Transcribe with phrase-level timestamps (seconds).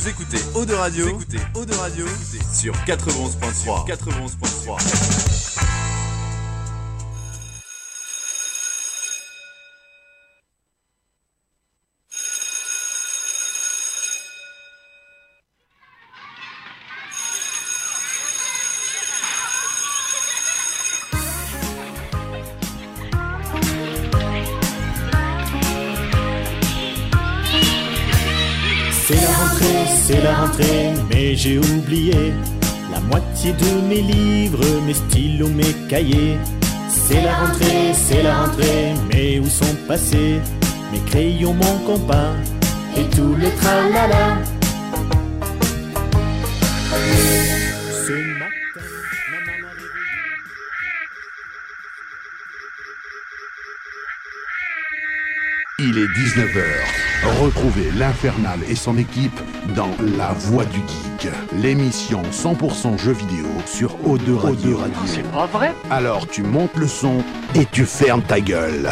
[0.00, 0.38] Vous écoutez.
[0.54, 1.38] Eau de Radio, vous écoutez.
[1.54, 2.06] Eau de Radio.
[2.54, 3.86] Sur 91.3.
[3.86, 5.69] 91.3.
[31.42, 32.34] j'ai oublié
[32.92, 36.38] la moitié de mes livres, mes stylos, mes cahiers.
[36.90, 40.38] C'est la rentrée, c'est la rentrée, mais où sont passés
[40.92, 42.34] mes crayons, mon compas
[42.94, 44.38] et tout le tralala?
[55.78, 56.99] Il est 19h.
[57.22, 59.38] Retrouvez l'Infernal et son équipe
[59.76, 64.80] dans La Voix du Geek, l'émission 100% jeux vidéo sur O2 Radio.
[65.04, 65.74] C'est pas vrai?
[65.90, 67.22] Alors tu montes le son
[67.54, 68.90] et tu fermes ta gueule.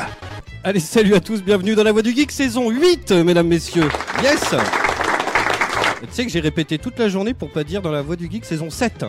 [0.62, 3.88] Allez, salut à tous, bienvenue dans la Voix du Geek, saison 8, mesdames, messieurs.
[4.22, 4.54] Yes
[6.02, 8.30] Tu sais que j'ai répété toute la journée pour pas dire dans la Voix du
[8.30, 9.06] Geek, saison 7.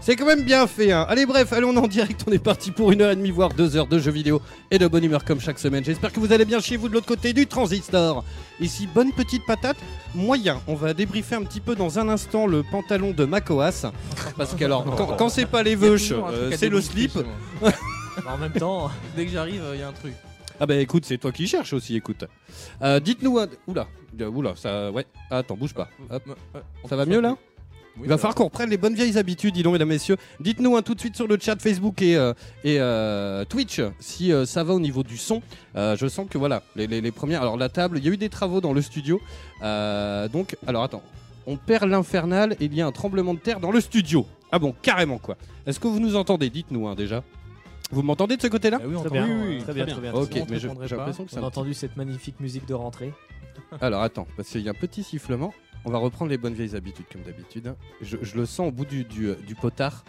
[0.00, 1.04] C'est quand même bien fait, hein.
[1.08, 3.76] Allez, bref, allons en direct, on est parti pour une heure et demie, voire deux
[3.76, 4.40] heures de jeux vidéo
[4.70, 5.84] et de bonne humeur comme chaque semaine.
[5.84, 8.24] J'espère que vous allez bien chez vous de l'autre côté du transistor.
[8.58, 9.76] Ici, bonne petite patate,
[10.14, 10.60] moyen.
[10.66, 13.92] On va débriefer un petit peu dans un instant le pantalon de Macoas.
[14.36, 17.12] Parce que, alors, quand, quand c'est pas les veuches, euh, c'est le slip.
[18.24, 20.12] Bah, en même temps, dès que j'arrive, il y a un truc.
[20.58, 22.24] Ah bah écoute, c'est toi qui cherches aussi, écoute.
[22.82, 23.38] Euh, Dites-nous...
[23.38, 23.86] un- Oula,
[24.20, 24.90] euh, oula, ça...
[24.90, 25.88] Ouais, attends, bouge pas.
[26.10, 26.24] Hop.
[26.88, 27.36] Ça va mieux là?
[27.98, 30.16] Oui, Il va ça falloir qu'on reprenne les bonnes vieilles habitudes, dis donc, mesdames, messieurs.
[30.40, 32.32] Dites-nous un tout de suite sur le chat Facebook et, euh,
[32.64, 35.42] et euh, Twitch si euh, ça va au niveau du son.
[35.76, 37.42] Euh, je sens que voilà, les, les- les premières.
[37.42, 39.20] Alors, la table, il y a eu des travaux dans le studio.
[39.62, 41.02] Euh, donc, alors attends.
[41.46, 44.26] On perd l'infernal et il y a un tremblement de terre dans le studio.
[44.52, 45.36] Ah bon, carrément quoi.
[45.66, 46.50] Est-ce que vous nous entendez?
[46.50, 47.22] Dites-nous hein, déjà.
[47.90, 48.78] Vous m'entendez de ce côté-là?
[48.82, 49.26] Ah oui, on Très bien,
[49.62, 50.12] très bien, très bien.
[50.12, 53.14] Ok, mais je- j'ai l'impression que c'est On a entendu cette magnifique musique de rentrée.
[53.80, 55.52] Alors attends, parce qu'il y a un petit sifflement.
[55.84, 57.74] On va reprendre les bonnes vieilles habitudes comme d'habitude.
[58.02, 60.04] Je, je le sens au bout du, du, du potard.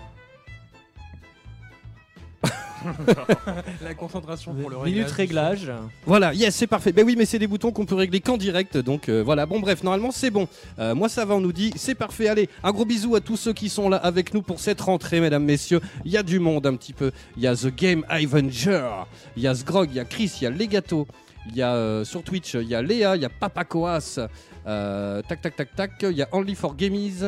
[3.83, 5.59] La concentration pour le Minute réglage.
[5.61, 5.81] réglage.
[6.05, 6.91] Voilà, yes, c'est parfait.
[6.93, 8.77] Ben oui, mais c'est des boutons qu'on peut régler qu'en direct.
[8.77, 10.47] Donc euh, voilà, bon bref, normalement c'est bon.
[10.79, 12.29] Euh, moi ça va, on nous dit, c'est parfait.
[12.29, 15.19] Allez, un gros bisou à tous ceux qui sont là avec nous pour cette rentrée,
[15.19, 15.81] mesdames, messieurs.
[16.05, 17.11] Il y a du monde un petit peu.
[17.35, 18.87] Il y a The Game Avenger,
[19.35, 21.05] il y a Sgrog, il y a Chris, il y a Legato.
[21.47, 24.19] Il y a euh, sur Twitch, il y a Léa, il y a Papa Coas,
[24.67, 27.23] euh, tac tac tac tac, il y a Only for Gamies.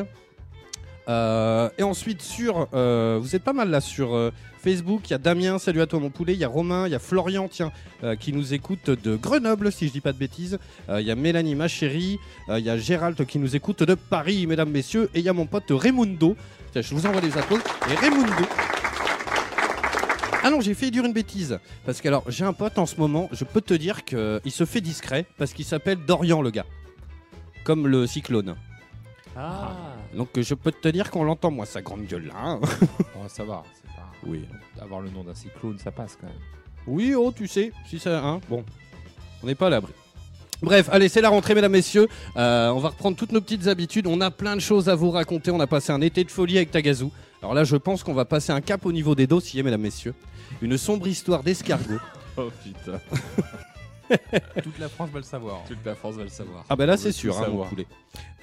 [1.10, 5.58] Euh, et ensuite sur, vous êtes pas mal là sur Facebook, il y a Damien,
[5.58, 7.72] salut à toi mon poulet, il y a Romain, il y a Florian, tiens,
[8.20, 10.60] qui nous écoute de Grenoble si je dis pas de bêtises.
[10.90, 14.46] Il y a Mélanie ma chérie, il y a Gérald qui nous écoute de Paris,
[14.46, 16.36] mesdames, messieurs, et il y a mon pote Raimundo.
[16.76, 17.74] Je vous envoie des applaudissements.
[17.92, 18.46] Et Raimundo.
[20.44, 21.60] Ah non, j'ai fait dire une bêtise.
[21.86, 24.66] Parce que alors, j'ai un pote en ce moment, je peux te dire qu'il se
[24.66, 26.66] fait discret parce qu'il s'appelle Dorian le gars.
[27.64, 28.56] Comme le cyclone.
[29.38, 29.72] Ah,
[30.16, 32.34] Donc euh, je peux te dire qu'on l'entend, moi, sa grande gueule là.
[32.36, 32.60] hein.
[33.16, 34.12] Bon, ça va, c'est pas.
[34.26, 34.46] Oui.
[34.82, 36.36] Avoir le nom d'un cyclone, ça passe quand même.
[36.88, 38.26] Oui, oh, tu sais, si ça.
[38.26, 38.66] Hein, bon,
[39.44, 39.94] on n'est pas à l'abri.
[40.62, 42.08] Bref, allez, c'est la rentrée, mesdames, messieurs.
[42.38, 44.06] Euh, on va reprendre toutes nos petites habitudes.
[44.06, 45.50] On a plein de choses à vous raconter.
[45.50, 47.06] On a passé un été de folie avec Tagazu.
[47.42, 50.14] Alors là, je pense qu'on va passer un cap au niveau des dossiers, mesdames, messieurs.
[50.62, 52.00] Une sombre histoire d'escargot.
[52.38, 53.00] Oh putain,
[54.64, 55.62] Toute la France va le savoir.
[55.68, 56.66] toute la France va le savoir.
[56.70, 57.86] Ah bah là c'est sûr, hein, mon poulet.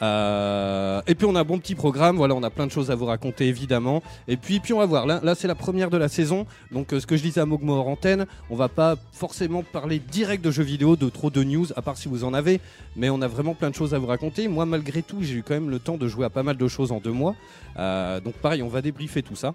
[0.01, 2.91] Euh, et puis on a un bon petit programme, voilà, on a plein de choses
[2.91, 4.03] à vous raconter évidemment.
[4.29, 6.93] Et puis, puis on va voir, là, là c'est la première de la saison, donc
[6.93, 10.45] euh, ce que je disais à Mogmo hors antenne, on va pas forcément parler direct
[10.45, 12.61] de jeux vidéo, de trop de news, à part si vous en avez,
[12.97, 14.47] mais on a vraiment plein de choses à vous raconter.
[14.49, 16.69] Moi malgré tout, j'ai eu quand même le temps de jouer à pas mal de
[16.69, 17.35] choses en deux mois,
[17.79, 19.55] Euh, donc pareil, on va débriefer tout ça.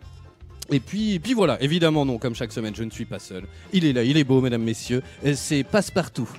[0.71, 3.43] Et puis, et puis voilà, évidemment non, comme chaque semaine, je ne suis pas seul.
[3.73, 6.29] Il est là, il est beau, mesdames, messieurs, et c'est Passepartout.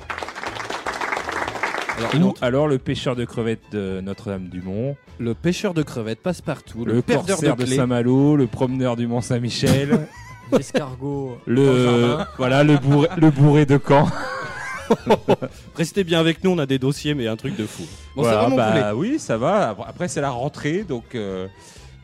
[1.97, 6.85] Alors, Ou alors le pêcheur de crevettes de Notre-Dame-du-Mont, Le pêcheur de crevettes passe partout,
[6.85, 7.67] le, le, perdeur de.
[7.67, 10.09] Saint-Malo, le promeneur du Mont-Saint-Michel,
[10.53, 11.39] l'escargot.
[11.47, 14.09] le voilà le bourré, le bourré de Caen.
[15.77, 17.85] Restez bien avec nous, on a des dossiers, mais un truc de fou.
[18.17, 19.69] Bon, Voilà, ça va, mon poulet bah, oui, ça va.
[19.71, 21.47] Après- Après c'est la rentrée, donc euh,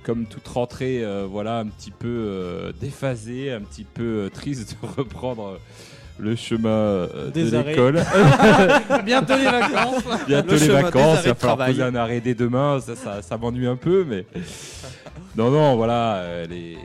[0.03, 4.77] comme toute rentrée, euh, voilà un petit peu euh, déphasée, un petit peu euh, triste
[4.83, 5.59] de reprendre
[6.19, 7.71] le chemin Des de arrêts.
[7.71, 7.95] l'école.
[9.05, 10.03] Bientôt les vacances.
[10.27, 11.73] bientôt Le les chemin des vacances, arrêts il va falloir travail.
[11.73, 14.27] poser un arrêt dès demain, ça, ça, ça m'ennuie un peu, mais
[15.37, 16.77] non, non, voilà, euh, les,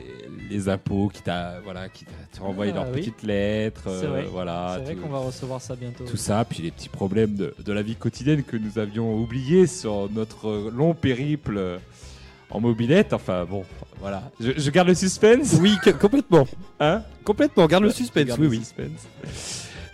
[0.50, 3.00] les impôts qui t'a voilà qui t'a te renvoient Ah, leurs oui.
[3.02, 4.26] petites lettres, C'est euh, vrai.
[4.32, 6.06] voilà, C'est vrai tout- qu'on va recevoir ça bientôt.
[6.06, 9.68] tout ça, puis les petits problèmes de, de la vie quotidienne que nous avions oubliés
[9.68, 11.80] sur notre long périple
[12.50, 13.14] en mobilette.
[13.14, 13.64] Enfin bon,
[14.00, 14.32] voilà.
[14.40, 15.58] Je, je garde le suspense.
[15.62, 16.48] Oui, que- complètement.
[16.80, 18.26] Hein Complètement, garde le suspense.
[18.26, 18.58] garde Oui, le oui.
[18.60, 19.08] suspense.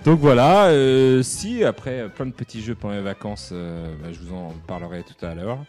[0.03, 4.09] Donc voilà, euh, si après euh, plein de petits jeux pendant les vacances, euh, bah,
[4.12, 5.59] je vous en parlerai tout à l'heure.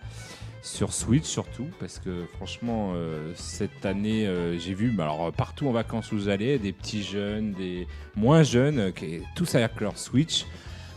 [0.65, 5.67] Sur Switch surtout, parce que franchement, euh, cette année, euh, j'ai vu, bah, alors partout
[5.69, 9.99] en vacances où j'allais, des petits jeunes, des moins jeunes, euh, qui tous avec leur
[9.99, 10.47] Switch.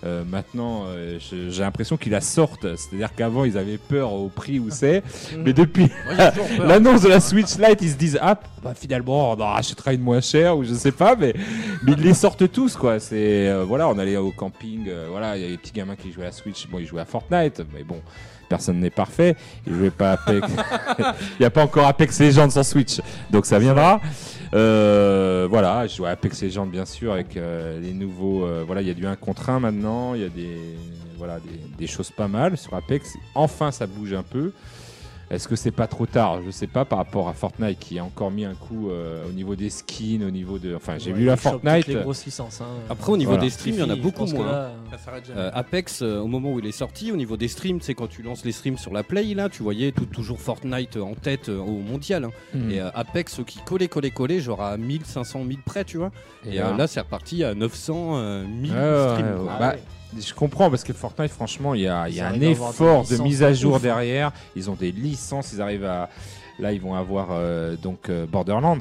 [0.05, 2.75] Euh, maintenant, euh, j'ai l'impression qu'ils la sortent.
[2.75, 5.03] C'est-à-dire qu'avant, ils avaient peur au prix où c'est.
[5.37, 5.89] Mais depuis
[6.59, 10.01] l'annonce de la Switch Lite, ils se disent Ah, bah, finalement, on en rachètera une
[10.01, 11.15] moins chère ou je sais pas.
[11.15, 11.33] Mais,
[11.83, 12.99] mais ils les sortent tous, quoi.
[12.99, 14.89] C'est, euh, voilà, on allait au camping.
[15.09, 16.67] voilà, il y a des petits gamins qui jouaient à la Switch.
[16.67, 17.63] Bon, ils jouaient à Fortnite.
[17.73, 17.99] Mais bon,
[18.47, 19.35] personne n'est parfait.
[19.65, 20.47] Ils jouaient pas Apex.
[20.99, 23.01] Il n'y a pas encore Apex Legends sur Switch.
[23.31, 24.01] Donc ça viendra.
[24.53, 28.45] Euh, voilà, je joue à Apex Legends bien sûr avec euh, les nouveaux.
[28.45, 30.13] euh, voilà, il y a du 1 contre 1 maintenant.
[30.13, 30.75] Il y a des,
[31.17, 33.15] voilà, des, des choses pas mal sur Apex.
[33.33, 34.51] Enfin, ça bouge un peu.
[35.31, 36.41] Est-ce que c'est pas trop tard?
[36.45, 39.31] Je sais pas par rapport à Fortnite qui a encore mis un coup euh, au
[39.31, 40.75] niveau des skins, au niveau de.
[40.75, 41.85] Enfin, j'ai Ouais, vu la Fortnite.
[41.85, 42.61] toutes les grosses licences.
[42.61, 42.67] hein.
[42.89, 43.43] Après, au niveau Voilà.
[43.43, 44.45] des streams, il y en a beaucoup moins.
[44.45, 44.71] là,
[45.25, 45.39] jamais.
[45.39, 48.07] Euh, Apex, euh, au moment où il est sorti, au niveau des streams, c'est quand
[48.07, 51.49] tu lances les streams sur la Play, là, tu voyais tout- toujours Fortnite en tête
[51.49, 52.25] euh, au mondial.
[52.25, 52.31] hein.
[52.53, 52.69] Hmm.
[52.69, 56.11] Et euh, Apex qui collait, collait, collait, genre à 1500, 1000 près, tu vois.
[56.45, 59.39] Et, euh, là- c'est reparti à 900, euh, 1000 Ouais, ouais, streams.
[59.41, 59.59] ouais.
[59.59, 59.75] Bah,
[60.19, 63.05] Je comprends parce que Fortnite, franchement, il y a, il y a Ils un effort
[63.07, 63.83] de mise à de jour ouf, hein.
[63.83, 64.31] derrière.
[64.55, 66.09] Ils ont des licences, ils arrivent à.
[66.57, 68.77] Là, ils vont avoir euh, donc euh, Borderlands.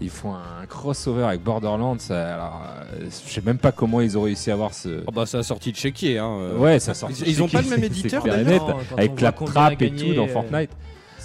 [0.00, 1.98] Ils font un crossover avec Borderlands.
[2.08, 2.62] Alors,
[2.94, 5.02] euh, je sais même pas comment ils ont réussi à avoir ce.
[5.06, 6.56] Ah bah, ça a sorti de chez qui hein, euh.
[6.56, 7.10] Ouais, ça sort.
[7.10, 9.86] Ils- ils ont pas le même éditeur, d'ailleurs on avec voit Claptrap combien il a
[9.86, 10.70] et tout dans euh, Fortnite.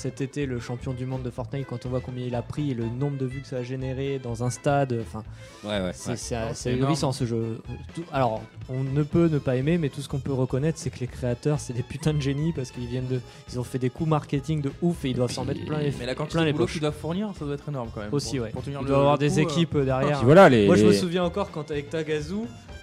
[0.01, 2.71] Cet été, le champion du monde de Fortnite, quand on voit combien il a pris
[2.71, 5.23] et le nombre de vues que ça a généré dans un stade, enfin,
[5.63, 5.91] Ouais, ouais.
[5.93, 6.15] c'est ouais.
[6.17, 6.85] c'est- Non, c'est c'est énorme.
[6.85, 7.59] ahurissant ce jeu.
[7.93, 10.89] Tout- alors, on ne peut ne pas aimer, mais tout ce qu'on peut reconnaître, c'est
[10.89, 13.21] que les créateurs, c'est des putains de génies parce qu'ils viennent de,
[13.51, 15.91] ils ont fait des coups marketing de ouf et ils doivent s'en mettre plein les,
[15.99, 16.71] Mais la plein quantité les de boulot poches.
[16.71, 18.11] qu'ils doivent fournir, ça doit être énorme quand même.
[18.11, 18.51] Aussi, pour, ouais.
[18.51, 20.23] Pour tenir Il doit y avoir des coup, euh, équipes euh, derrière.
[20.23, 20.65] Voilà, les.
[20.65, 22.37] Moi, je me souviens encore quand avec Tagazu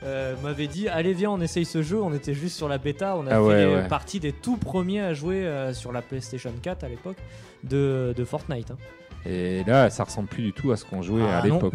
[0.04, 2.00] euh, m'avait dit Allez, viens, on essaye ce jeu.
[2.00, 3.16] On était juste sur la bêta.
[3.16, 3.88] On a Ah fait ouais, les- ouais.
[3.88, 7.16] partie des tout premiers à jouer euh, sur la PlayStation 4 à l'époque
[7.64, 8.70] de, de Fortnite.
[8.70, 8.76] hein.
[9.26, 11.74] Et là, ça ressemble plus du tout à ce qu'on jouait Ah, à l'époque.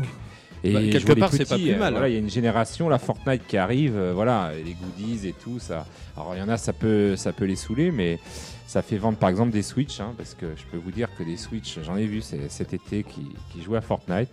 [0.63, 2.09] Et Bah, je quelque part, c'est pas plus euh, mal, Voilà, hein.
[2.09, 5.33] il y a une génération, la Fortnite qui arrive, euh, voilà, et les goodies et
[5.33, 5.85] tout ça.
[6.15, 8.17] Alors il y en a, ça peut, ça peut les saouler, mais
[8.65, 11.23] ça fait vendre par exemple des Switch, hein, parce que je peux vous dire que
[11.23, 14.29] des Switch, j'en ai vu c'est- cet été qui, qui jouaient à Fortnite.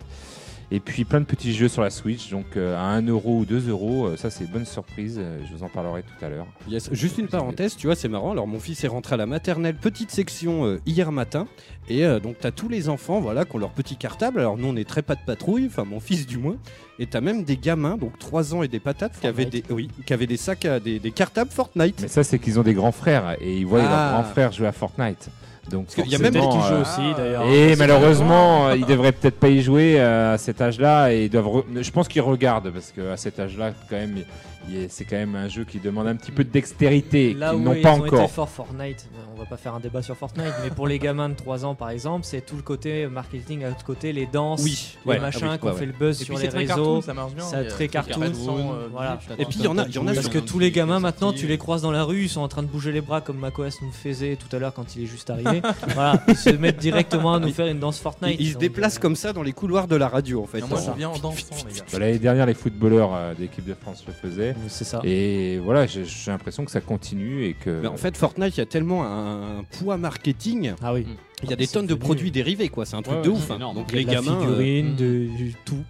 [0.73, 3.45] Et puis plein de petits jeux sur la Switch, donc euh, à 1 euro ou
[3.45, 6.29] 2 euros, euh, ça c'est une bonne surprise, euh, je vous en parlerai tout à
[6.29, 6.47] l'heure.
[6.69, 6.87] Yes.
[6.93, 8.31] Juste une parenthèse, tu vois, c'est marrant.
[8.31, 11.45] Alors, mon fils est rentré à la maternelle, petite section euh, hier matin.
[11.89, 14.39] Et euh, donc, tu as tous les enfants voilà, qui ont leur petit cartable.
[14.39, 16.55] Alors, nous, on est très pas de patrouille, enfin, mon fils du moins.
[16.99, 19.63] Et tu as même des gamins, donc 3 ans et des patates, qui avaient, des,
[19.71, 21.99] oui, qui avaient des sacs, à, des, des cartables Fortnite.
[22.03, 23.89] Mais ça c'est qu'ils ont des grands frères et ils voient Ah.
[23.89, 25.29] leurs grands frères jouer à Fortnite.
[25.69, 27.43] Donc qu'il y a même qu'ils euh, jouent aussi d'ailleurs.
[27.45, 31.29] Et malheureusement, euh, ils devraient peut-être pas y jouer euh, à cet âge-là et ils
[31.29, 31.45] doivent.
[31.47, 34.25] re- Je pense qu'ils regardent parce qu'à cet âge-là, quand même, il-
[34.60, 37.59] il- c'est quand même un jeu qui demande un petit peu de dextérité Là qu'ils
[37.59, 38.31] où n'ont ils pas ont été encore.
[38.31, 41.33] forts Fortnite, on va pas faire un débat sur Fortnite, mais pour les gamins de
[41.35, 44.95] 3 ans par exemple, c'est tout le côté marketing à l'autre côté, les danses, Oui,
[45.05, 45.85] les ouais, machins ah oui, qui ont ouais, fait ouais.
[45.87, 46.75] le buzz Et sur puis les c'est très réseaux.
[46.75, 47.43] cartoon, ça marche bien.
[47.43, 49.19] ça très cartoon, euh, voilà.
[49.39, 50.99] Et puis, il y en a- il y en a Parce que tous les gamins
[50.99, 53.21] maintenant, tu les croises dans la rue, ils sont en train de bouger les bras
[53.21, 55.61] comme Macoas nous faisait tout à l'heure quand il est juste arrivé.
[55.95, 58.35] voilà, ils se mettent directement à nous faire une danse Fortnite.
[58.39, 60.61] Ils, ils se déplacent euh, comme ça dans les couloirs de la radio, en fait.
[60.61, 61.99] Moi, je viens en dansant, les gars.
[61.99, 64.50] L'année dernière, les footballeurs euh, de l'équipe de France le faisaient.
[64.67, 65.01] C'est ça.
[65.03, 67.81] Et voilà, j'ai l'impression que ça continue et que.
[67.81, 70.73] Mais en fait, Fortnite, il y a tellement un, un poids marketing.
[70.81, 71.05] Ah oui.
[71.43, 72.85] Il y a des C'est tonnes de produits dérivés, quoi.
[72.85, 73.45] C'est un truc Ouais, de ouf.
[73.47, 73.55] c'est hein.
[73.57, 73.75] énorme.
[73.77, 75.83] Donc, Il y a les de gamins, figurine, euh, de, du tout.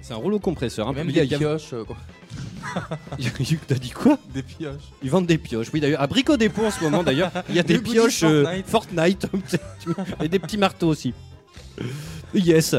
[0.00, 0.88] c'est un rouleau compresseur.
[0.88, 0.92] hein.
[0.92, 1.96] Même Il y a- des pioches, euh, quoi.
[3.68, 4.82] T'as dit quoi Des pioches.
[5.02, 5.68] Ils vendent des pioches.
[5.72, 8.22] Oui, d'ailleurs, à Brico Dépôt en ce moment, d'ailleurs, il y a des Des pioches
[8.22, 9.26] euh, Fortnite.
[9.26, 9.60] Fortnite
[10.22, 11.12] et des petits marteaux aussi.
[12.34, 12.74] Yes.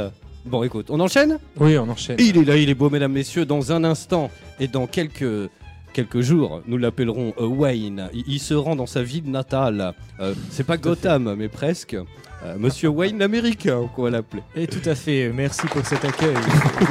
[0.45, 2.17] Bon, écoute, on enchaîne Oui, on enchaîne.
[2.19, 3.45] Il est là, il est beau, mesdames, messieurs.
[3.45, 5.49] Dans un instant et dans quelques
[5.93, 8.09] quelques jours, nous l'appellerons euh, Wayne.
[8.13, 9.93] Il, il se rend dans sa ville natale.
[10.19, 11.95] Euh, C'est pas Gotham, mais presque.
[12.45, 14.43] Euh, Monsieur Wayne l'américain, qu'on va l'appeler.
[14.55, 16.35] Et tout à fait, merci pour cet accueil.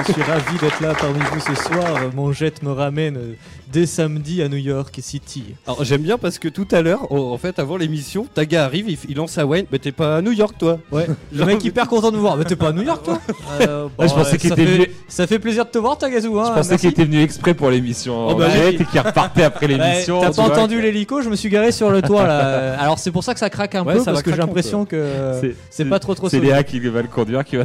[0.07, 1.87] Je suis ravi d'être là parmi vous ce soir.
[2.15, 3.35] Mon jet me ramène euh,
[3.73, 5.45] dès samedi à New York City.
[5.67, 8.99] Alors j'aime bien parce que tout à l'heure, en fait, avant l'émission, Taga arrive, il,
[9.09, 9.67] il lance à Wayne.
[9.71, 12.37] Mais t'es pas à New York, toi Ouais, le mec hyper content de me voir.
[12.37, 13.21] Mais t'es pas à New York toi
[13.61, 15.79] Euh, Ouais, je bon, pensais qu'il ça était fait- venu- Ça fait plaisir de te
[15.79, 16.29] voir Tagazu.
[16.37, 18.77] Hein, Je pensais qu'il était venu exprès pour l'émission Oh, en bah, oui.
[18.81, 20.21] et qu'il repartait après Ouais, l'émission.
[20.21, 22.75] T'as pas entendu l'hélico Je me suis garé sur le toit là.
[22.81, 25.43] Alors c'est pour ça que ça craque un Ouais, peu parce que j'ai l'impression que
[25.71, 26.41] C'est- pas trop trop C'est.
[26.41, 27.65] Léa qui va le conduire, qui va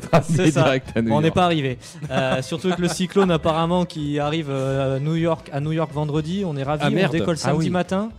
[0.51, 0.63] ça.
[0.63, 1.77] direct à New on n'est pas arrivé.
[2.11, 5.91] Euh, surtout avec le cyclone apparemment qui arrive euh, à New York, à New York
[5.93, 6.43] vendredi.
[6.45, 6.83] On est ravis.
[6.85, 7.11] Ah, merde.
[7.15, 7.69] on décolle Ah samedi oui.
[7.69, 8.09] matin.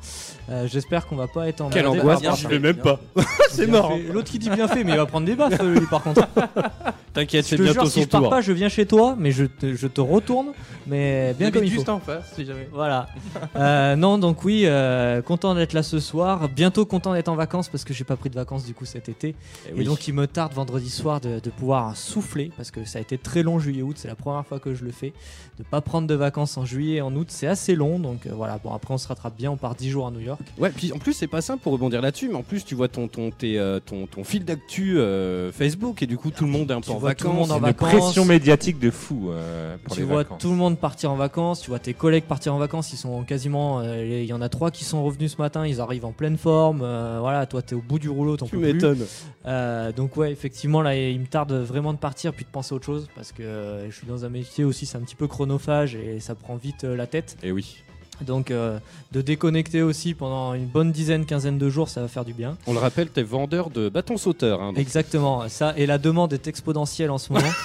[0.51, 2.99] Euh, J'espère qu'on va pas être en Quelle angoisse, bien j'y fait, vais même pas.
[3.51, 4.13] C'est fait.
[4.13, 6.27] L'autre qui dit bien fait, mais il va prendre des baffes lui par contre.
[7.13, 8.31] T'inquiète, Je c'est bientôt jure, si son je pars tour.
[8.31, 10.49] pas, je viens chez toi, mais je te, je te retourne,
[10.87, 11.77] mais bien comme il faut.
[11.77, 12.69] juste en face, si jamais.
[12.73, 13.09] Voilà.
[13.57, 16.49] Euh, non, donc oui, euh, content d'être là ce soir.
[16.49, 19.09] Bientôt content d'être en vacances parce que j'ai pas pris de vacances du coup cet
[19.09, 19.35] été.
[19.75, 22.99] Eh Et donc il me tarde vendredi soir de, de pouvoir souffler parce que ça
[22.99, 23.97] a été très long juillet-août.
[23.99, 25.13] C'est la première fois que je le fais.
[25.59, 27.99] De pas prendre de vacances en juillet et en août, c'est assez long.
[27.99, 29.51] Donc euh, voilà, bon après on se rattrape bien.
[29.51, 30.41] On part 10 jours à New York.
[30.59, 32.89] Ouais, puis en plus c'est pas simple pour rebondir là-dessus, mais en plus tu vois
[32.89, 36.51] ton ton tes, euh, ton, ton fil d'actu euh, Facebook et du coup tout le
[36.51, 37.49] monde est un peu en vois tout le vacances.
[37.49, 37.91] monde en Une vacances.
[37.91, 40.41] pression médiatique de fou euh, pour tu les vois vacances.
[40.41, 43.23] tout le monde partir en vacances, tu vois tes collègues partir en vacances, ils sont
[43.25, 46.13] quasiment, euh, il y en a trois qui sont revenus ce matin, ils arrivent en
[46.13, 48.73] pleine forme, euh, voilà, toi t'es au bout du rouleau, t'en Tu peux plus.
[48.75, 49.07] m'étonnes.
[49.47, 52.77] Euh, donc ouais, effectivement là, il me tarde vraiment de partir puis de penser à
[52.77, 55.27] autre chose parce que euh, je suis dans un métier aussi, c'est un petit peu
[55.27, 57.37] chronophage et ça prend vite euh, la tête.
[57.43, 57.83] Et oui.
[58.27, 58.79] Donc euh,
[59.13, 62.57] de déconnecter aussi pendant une bonne dizaine, quinzaine de jours, ça va faire du bien.
[62.67, 64.61] On le rappelle, t'es vendeur de bâtons sauteurs.
[64.63, 67.49] Hein, Exactement, ça et la demande est exponentielle en ce moment.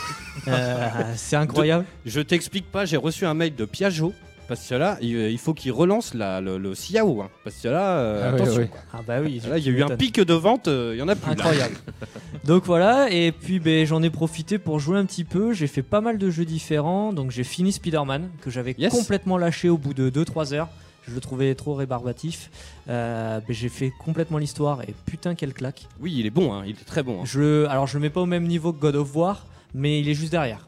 [0.50, 1.86] Euh, c'est incroyable.
[2.06, 4.14] Je t'explique pas, j'ai reçu un mail de Piaggio.
[4.48, 7.22] Parce que là, il, faut qu'il relance la- le, le Siao.
[7.22, 7.30] hein.
[7.44, 8.68] Parce que là, euh, Ah attention.
[8.68, 8.80] quoi.
[8.94, 9.42] Ah bah oui.
[9.50, 11.32] Là, il y a eu un pic de vente, euh, il y en a plus.
[11.32, 11.76] Incroyable.
[12.44, 15.54] donc voilà, et puis ben, j'en ai profité pour jouer un petit peu.
[15.54, 17.12] J'ai fait pas mal de jeux différents.
[17.12, 18.92] Donc j'ai fini Spider-Man, que j'avais Yes.
[18.94, 20.70] complètement lâché au bout de 2-3 heures.
[21.08, 22.50] Je le trouvais trop rébarbatif.
[22.90, 25.88] Euh, ben, j'ai fait complètement l'histoire et putain, quelle claque.
[26.00, 27.22] Oui, il est bon, hein, il est très bon.
[27.22, 27.26] hein.
[27.26, 30.10] Je, alors je le mets pas au même niveau que God of War, mais il
[30.10, 30.68] est juste derrière.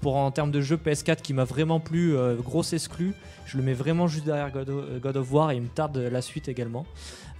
[0.00, 3.12] Pour en termes de jeu PS4 qui m'a vraiment plu, euh, grosse exclue,
[3.44, 5.98] je le mets vraiment juste derrière God of, God of War et il me tarde
[5.98, 6.86] la suite également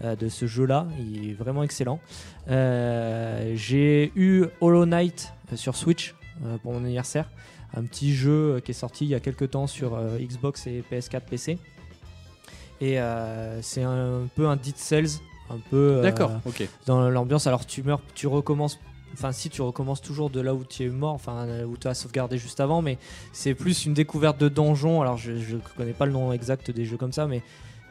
[0.05, 0.87] euh, de ce jeu-là.
[0.99, 2.01] Il est vraiment excellent.
[2.51, 6.15] Euh, J'ai eu Hollow Knight sur Switch
[6.63, 7.31] pour mon anniversaire,
[7.75, 11.21] un petit jeu qui est sorti il y a quelques temps sur Xbox et PS4
[11.29, 11.59] PC.
[12.81, 12.99] Et
[13.61, 16.33] c'est un peu un Dead Cells, un peu D'accord,
[16.87, 17.47] dans l'ambiance.
[17.47, 18.81] Alors tu meurs, tu recommences.
[19.13, 21.95] Enfin, si tu recommences toujours de là où tu es mort, enfin où tu as
[21.95, 22.99] sauvegardé juste avant, mais
[23.33, 25.03] c'est plus une découverte de donjon.
[25.03, 27.43] Alors je, je connais pas le nom exact des jeux comme ça, mais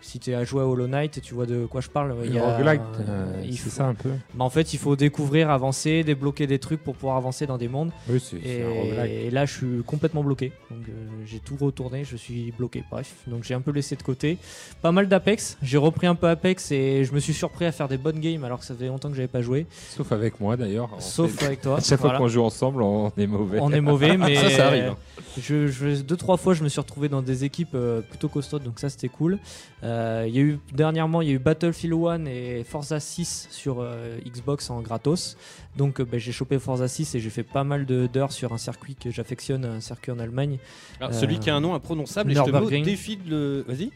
[0.02, 2.16] si tu as joué à Hollow Knight, tu vois de quoi je parle.
[2.26, 4.74] Il y a- Roguelite, euh, euh, il c'est faut- ça un peu Mais en fait,
[4.74, 7.92] il faut découvrir, avancer, débloquer des trucs pour pouvoir avancer dans des mondes.
[8.10, 9.06] Oui, c'est un.
[9.06, 10.52] Et, et là, je suis complètement bloqué.
[10.72, 10.92] Donc, euh,
[11.26, 12.84] j'ai tout retourné, je suis bloqué.
[12.92, 14.38] Bref, donc j'ai un peu laissé de côté.
[14.82, 15.58] Pas mal d'Apex.
[15.62, 18.44] J'ai repris un peu Apex et je me suis surpris à faire des bonnes games
[18.44, 19.66] alors que ça faisait longtemps que j'avais pas joué.
[19.90, 20.90] Sauf avec moi d'ailleurs.
[21.00, 21.78] Sauf fait- avec toi.
[21.78, 23.60] À chaque fois qu'on joue ensemble, on est mauvais.
[23.62, 24.98] On est mauvais, mais Ça, ça arrive, hein.
[25.40, 28.64] Je, je- deux trois fois, je me suis retrouvé dans des équipes euh, plutôt costaudes,
[28.64, 29.38] donc ça c'était cool.
[29.84, 29.89] Euh,
[30.28, 33.78] Il y a eu dernièrement, il y a eu Battlefield 1 et Forza 6 sur
[33.80, 35.38] euh, Xbox en gratos.
[35.78, 38.52] Donc euh, ben, j'ai chopé Forza 6 et j'ai fait pas mal de- d'heures sur
[38.54, 40.58] un circuit que j'affectionne, un circuit en Allemagne,
[41.00, 43.30] Alors, Euh, celui qui a un nom imprononçable, et je te mets au défi de
[43.30, 43.66] le.
[43.68, 43.92] Vas-y.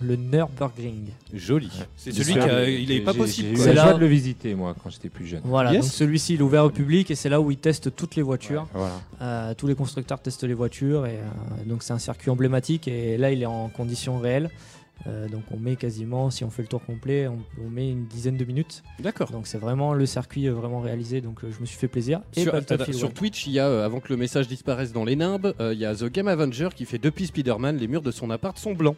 [0.00, 1.06] Le Nürburgring.
[1.32, 1.70] Joli.
[1.96, 3.56] C'est celui qui il est pas possible.
[3.56, 5.42] J'ai eu là- de le visiter moi quand j'étais plus jeune.
[5.44, 5.82] Voilà, Yes.
[5.84, 8.22] donc celui-ci il est ouvert au public et c'est là où ils testent toutes les
[8.22, 8.66] voitures.
[8.74, 8.94] Voilà.
[9.22, 13.16] Euh, tous les constructeurs testent les voitures et euh, donc c'est un circuit emblématique et
[13.16, 14.50] là il est en conditions réelles.
[15.06, 18.06] Euh, donc on met quasiment, si on fait le tour complet, on, on met une
[18.06, 18.82] dizaine de minutes.
[18.98, 19.30] D'accord.
[19.30, 21.20] Donc c'est vraiment le circuit euh, vraiment réalisé.
[21.20, 22.20] Donc euh, je me suis fait plaisir.
[22.36, 23.10] Et Sur, Battlefield sur 1.
[23.12, 25.78] Twitch, il y a, euh, avant que le message disparaisse dans les nimbes, euh, il
[25.78, 28.72] y a The Game Avenger qui fait depuis Spider-Man, les murs de son appart sont
[28.72, 28.96] blancs.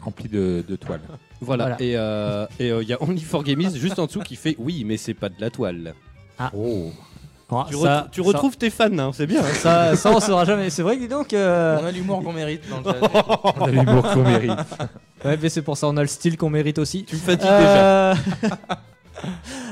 [0.00, 1.00] Rempli de, de toiles.
[1.40, 1.64] Voilà.
[1.64, 1.82] Voilà.
[1.82, 3.24] Et euh, et, euh, il y a Only
[3.76, 5.94] juste en dessous qui fait oui, mais c'est pas de la toile.
[6.52, 6.90] Oh.
[7.50, 9.40] Ah, Tu, ça- retrou- tu retrouves tes fans, hein, c'est bien.
[9.40, 9.48] hein.
[9.54, 10.68] ça, ça, on saura jamais.
[10.70, 11.32] C'est vrai que dis donc.
[11.32, 12.84] euh, On a l'humour qu'on mérite dans le.
[13.60, 14.50] On a l'humour qu'on mérite.
[15.24, 17.04] Ouais, mais c'est pour ça on a le style qu'on mérite aussi.
[17.04, 18.14] Tu me fatigues déjà.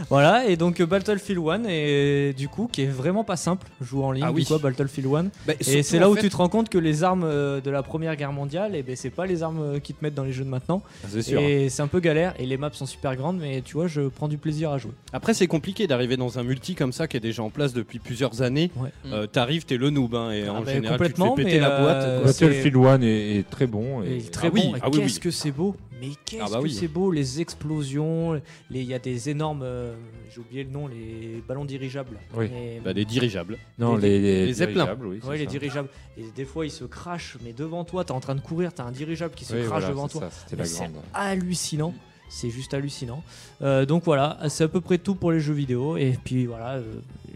[0.08, 4.04] Voilà, et donc euh, Battlefield 1, et du coup, qui est vraiment pas simple, jouer
[4.04, 4.42] en ligne, Ah oui.
[4.44, 5.24] du coup, Battlefield 1.
[5.46, 7.70] Bah, Et c'est là où fait- tu te rends compte que les armes euh, de
[7.70, 10.22] la première guerre mondiale, et ben c'est pas les armes euh, qui te mettent dans
[10.22, 10.82] les jeux de maintenant.
[11.08, 11.40] C'est sûr.
[11.40, 14.02] Et c'est un peu galère, et les maps sont super grandes, mais tu vois, je
[14.02, 14.92] prends du plaisir à jouer.
[15.12, 17.98] Après, c'est compliqué d'arriver dans un multi comme ça qui est déjà en place depuis
[17.98, 18.70] plusieurs années.
[18.76, 18.90] Ouais.
[19.06, 21.58] Euh, T'arrives, t'es le noob, hein, et Ah en bah, général, tu te fais péter
[21.58, 21.96] la boîte.
[22.04, 24.02] euh, Battlefield 1 est, est très bon.
[24.04, 25.20] Et Et, très ah oui, bon, et ah oui, qu'est-ce oui.
[25.20, 26.72] que c'est beau Mais qu'est-ce Ah bah que oui.
[26.78, 28.34] c'est beau, les explosions,
[28.70, 29.94] les- il y a des énormes, euh,
[30.30, 32.18] j'ai oublié le nom, les ballons dirigeables.
[32.34, 32.46] Oui.
[32.46, 33.58] Et- Bah, des dirigeables.
[33.78, 34.84] non, les- les, les, les zeppelins.
[34.84, 35.88] dirigeables, Oui, Ouais, les dirigeables.
[36.18, 38.84] Et des fois, ils se crachent, mais devant toi, t'es en train de courir, t'as
[38.84, 40.28] un dirigeable qui se Oui, crache voilà, devant toi.
[40.56, 41.94] la c'est hallucinant.
[42.28, 43.22] C'est juste hallucinant.
[43.62, 45.96] Euh, donc voilà, c'est à peu près tout pour les jeux vidéo.
[45.96, 46.82] Et puis voilà, euh,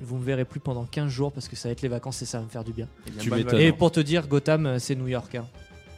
[0.02, 2.26] vous me verrez plus pendant 15 jours parce que ça va être les vacances et
[2.26, 2.88] ça va me faire du bien.
[3.21, 3.31] Tu.
[3.61, 5.33] Et pour te dire, Gotham, euh, c'est New York.
[5.37, 5.47] hein.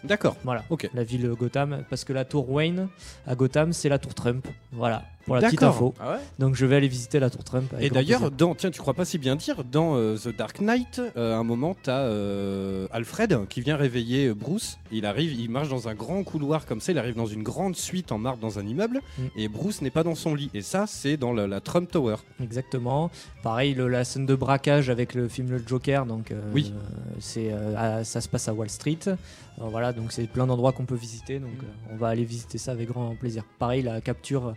[0.04, 0.37] D'accord.
[0.45, 0.64] Voilà.
[0.69, 0.90] Ok.
[0.95, 2.88] La ville Gotham, parce que la tour Wayne
[3.26, 4.47] à Gotham, c'est la tour Trump.
[4.73, 5.95] Voilà, pour la petite info.
[6.00, 7.73] Ah ouais Donc je vais aller visiter la tour Trump.
[7.73, 10.61] avec Et d'ailleurs, dans, tiens, tu crois pas si bien dire, dans euh, The Dark
[10.61, 14.79] Knight, euh, à un moment, t'as euh, Alfred qui vient réveiller euh, Bruce.
[14.91, 17.76] Il arrive, il marche dans un grand couloir comme ça, il arrive dans une grande
[17.76, 19.23] suite en marbre dans un immeuble, Mm.
[19.37, 20.50] et Bruce n'est pas dans son lit.
[20.55, 22.17] Et ça, c'est dans la, la Trump Tower.
[22.43, 23.11] Exactement.
[23.43, 26.73] Pareil, le- la scène de braquage avec le film Le Joker, donc euh, Oui.
[27.21, 28.99] c'est euh, à- ça se passe à Wall Street.
[29.59, 31.38] Voilà, donc c'est plein d'endroits qu'on peut visiter.
[31.38, 33.45] Donc euh, on va aller visiter ça avec grand plaisir.
[33.59, 34.52] Pareil, la capture, euh,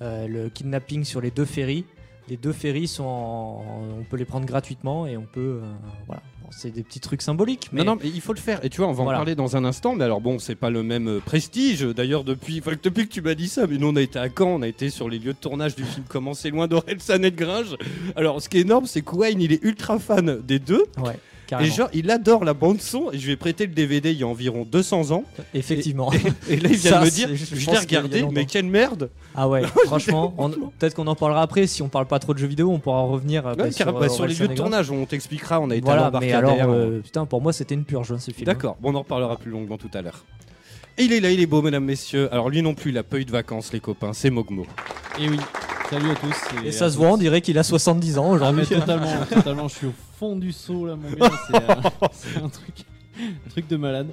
[0.00, 1.84] le kidnapping sur les deux ferries.
[2.28, 3.64] Les deux ferries sont, en-
[4.00, 5.72] on peut les prendre gratuitement et on peut, euh,
[6.06, 6.22] voilà.
[6.52, 8.64] C'est des petits trucs symboliques, mais Non, non, mais il faut le faire.
[8.64, 9.18] Et tu vois, on va Voilà.
[9.18, 9.94] en parler dans un instant.
[9.94, 11.82] Mais alors, bon, c'est pas le même euh, prestige.
[11.82, 14.28] D'ailleurs, depuis, enfin, depuis que tu m'as dit ça, mais nous, on a été à
[14.28, 17.22] Caen, on a été sur les lieux de tournage du film Comment c'est loin d'Orelsan
[17.22, 17.76] et de Gringe.
[18.16, 20.84] Alors, ce qui est énorme, c'est que Wayne, il est ultra fan des deux.
[20.98, 21.18] ouais,
[21.60, 23.10] Et genre, il adore la bande-son.
[23.12, 25.24] Et je lui ai prêté le DVD il y a environ 200 ans.
[25.54, 26.12] effectivement.
[26.48, 29.10] Et là, il vient Ça, de me dire, je je l'ai regardé, mais quelle merde
[29.34, 31.66] Ah ouais, franchement, on- peut-être qu'on en parlera après.
[31.66, 33.92] Si on parle pas trop de jeux vidéo, on pourra revenir euh, Ouais, bah, sur,
[33.92, 35.60] bah, euh, sur les lieux de tournage, on t'expliquera.
[35.60, 36.74] On a été Voilà, à mais alors, l'embarcadère.
[36.74, 38.44] euh, putain, pour moi, c'était une purge, hein, ce film.
[38.46, 40.24] D'accord, bon, on en reparlera plus longuement tout à l'heure.
[40.98, 42.28] Et il est là, il est beau, mesdames, messieurs.
[42.32, 44.12] Alors, lui non plus, il a pas eu de vacances, les copains.
[44.12, 44.66] C'est Mogmo.
[45.18, 45.38] Et oui,
[45.90, 46.64] salut à tous.
[46.66, 48.66] Et ça se voit, on dirait qu'il a 70 ans Ah, aujourd'hui.
[48.66, 51.30] totalement, totalement, je suis au fond du seau là, mon gars.
[52.12, 52.74] C'est euh, un truc,
[53.18, 54.08] un truc de malade.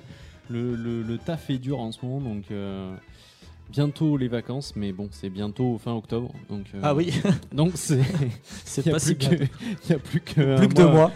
[0.49, 2.95] Le, le, le taf est dur en ce moment, donc euh,
[3.69, 6.31] bientôt les vacances, mais bon, c'est bientôt fin octobre.
[6.49, 7.11] Donc, euh, Ah oui,
[7.51, 7.99] Donc c'est.
[8.63, 9.37] c'est Il n'y pas a, si plus bien.
[9.37, 9.43] que-
[9.85, 10.57] il y a plus que.
[10.57, 11.11] Plus que deux mois.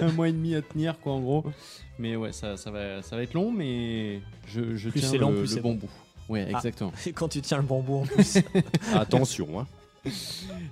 [0.00, 1.44] un mois et demi à tenir, quoi, en gros.
[1.98, 5.18] Mais ouais, ça, ça, va, ça va être long, mais je, je Plus tiens c'est
[5.18, 5.74] long, le, plus le bon.
[5.74, 5.88] bout.
[6.28, 6.56] Ouais, Ah.
[6.56, 6.92] exactement.
[7.06, 8.38] Et quand tu tiens le bambou en plus.
[8.94, 9.66] Attention, hein.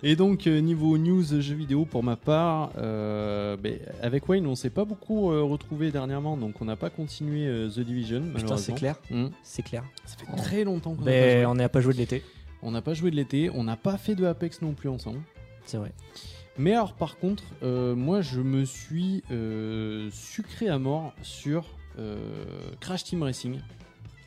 [0.03, 4.55] Et donc euh, niveau news jeux vidéo pour ma part, euh, ben, avec Wayne on
[4.55, 8.23] s'est pas beaucoup euh, retrouvé dernièrement, donc on n'a pas continué euh, The Division.
[8.35, 8.97] Putain, c'est clair.
[9.11, 9.29] Hmm.
[9.43, 9.85] C'est clair.
[10.05, 11.47] Ça fait très longtemps qu'on n'a pas Mais joué.
[11.47, 12.23] on n'a pas joué de l'été.
[12.63, 15.21] On n'a pas joué de l'été, on n'a pas fait de Apex non plus ensemble.
[15.65, 15.93] C'est vrai.
[16.59, 21.65] Mais alors par contre, euh, moi je me suis euh, sucré à mort sur
[21.99, 22.19] euh,
[22.81, 23.61] Crash Team Racing.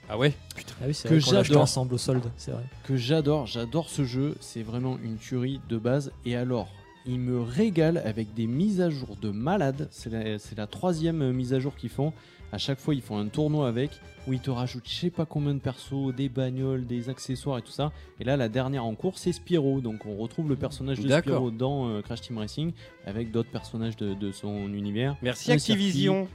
[0.10, 0.34] Ah ouais
[0.82, 2.24] Ah oui, c'est Que vrai qu'on ensemble au solde.
[2.38, 2.64] C'est vrai.
[2.84, 6.12] que j'adore, j'adore ce jeu, c'est vraiment une tuerie de base.
[6.26, 6.70] Et alors,
[7.08, 9.88] il me régale avec des mises à jour de malade.
[9.92, 12.14] C'est la, c'est la troisième euh, mise à jour qu'ils font.
[12.52, 13.90] À chaque fois, ils font un tournoi avec,
[14.28, 17.62] où ils te rajoutent je sais pas combien de persos, des bagnoles, des accessoires et
[17.64, 17.92] tout ça.
[18.20, 19.82] Et là, la dernière en cours, c'est Spyro.
[19.82, 21.34] Donc, on retrouve le personnage de D'accord.
[21.34, 22.72] Spyro dans euh, Crash Team Racing,
[23.06, 25.18] avec d'autres personnages de, de son univers.
[25.24, 26.28] Merci Un Activision.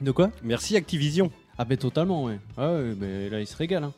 [0.00, 0.30] De quoi?
[0.44, 1.32] Merci Activision.
[1.58, 2.38] Ah ben totalement ouais.
[2.56, 3.84] Ah ouais, là il se régale.
[3.84, 3.92] hein.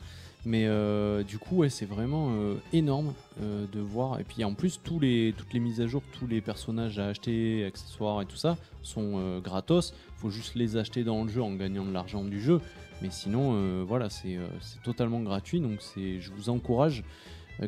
[0.46, 4.18] Mais euh, du coup ouais c'est vraiment euh, énorme euh, de voir.
[4.20, 8.22] Et puis en plus toutes les mises à jour, tous les personnages à acheter, accessoires
[8.22, 9.92] et tout ça sont gratos.
[10.16, 12.60] Faut juste les acheter dans le jeu en gagnant de l'argent du jeu.
[13.02, 14.38] Mais sinon voilà c'est
[14.82, 15.60] totalement gratuit.
[15.60, 17.04] Donc je vous encourage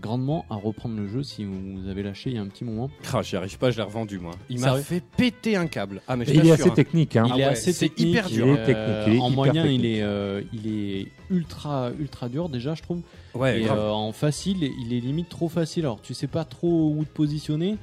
[0.01, 2.91] grandement à reprendre le jeu si vous avez lâché il y a un petit moment.
[3.13, 4.33] Ah, j'y arrive pas, je l'ai revendu moi.
[4.49, 6.01] Il m'a Sérieux fait péter un câble.
[6.09, 6.75] Ah, mais je Et il est t'assure, assez hein.
[6.75, 7.17] technique.
[7.17, 7.25] Hein.
[7.27, 8.47] Il Ah est ouais, assez c'est technique, hyper dur.
[8.47, 9.97] Il est euh, technique, il est en hyper moyen, il technique.
[9.99, 13.03] est, euh, il est ultra, ultra dur déjà, je trouve.
[13.35, 13.79] Ouais, et grave.
[13.79, 15.85] euh, en facile, il est limite trop facile.
[15.85, 17.77] Alors, tu sais pas trop où te positionner.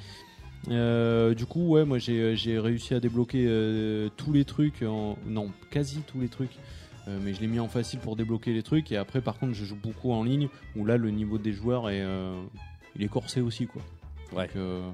[0.70, 5.18] Euh, du coup, ouais, moi j'ai j'ai réussi à débloquer euh, tous les trucs, en...
[5.26, 6.52] non, quasi tous les trucs.
[7.08, 8.92] Euh, mais je l'ai mis en facile pour débloquer les trucs.
[8.92, 11.90] Et après, par contre, je joue beaucoup en ligne où là, le niveau des joueurs
[11.90, 12.34] est, euh,
[12.96, 13.82] il est corsé aussi, quoi.
[14.34, 14.48] Ouais.
[14.48, 14.90] Donc, euh,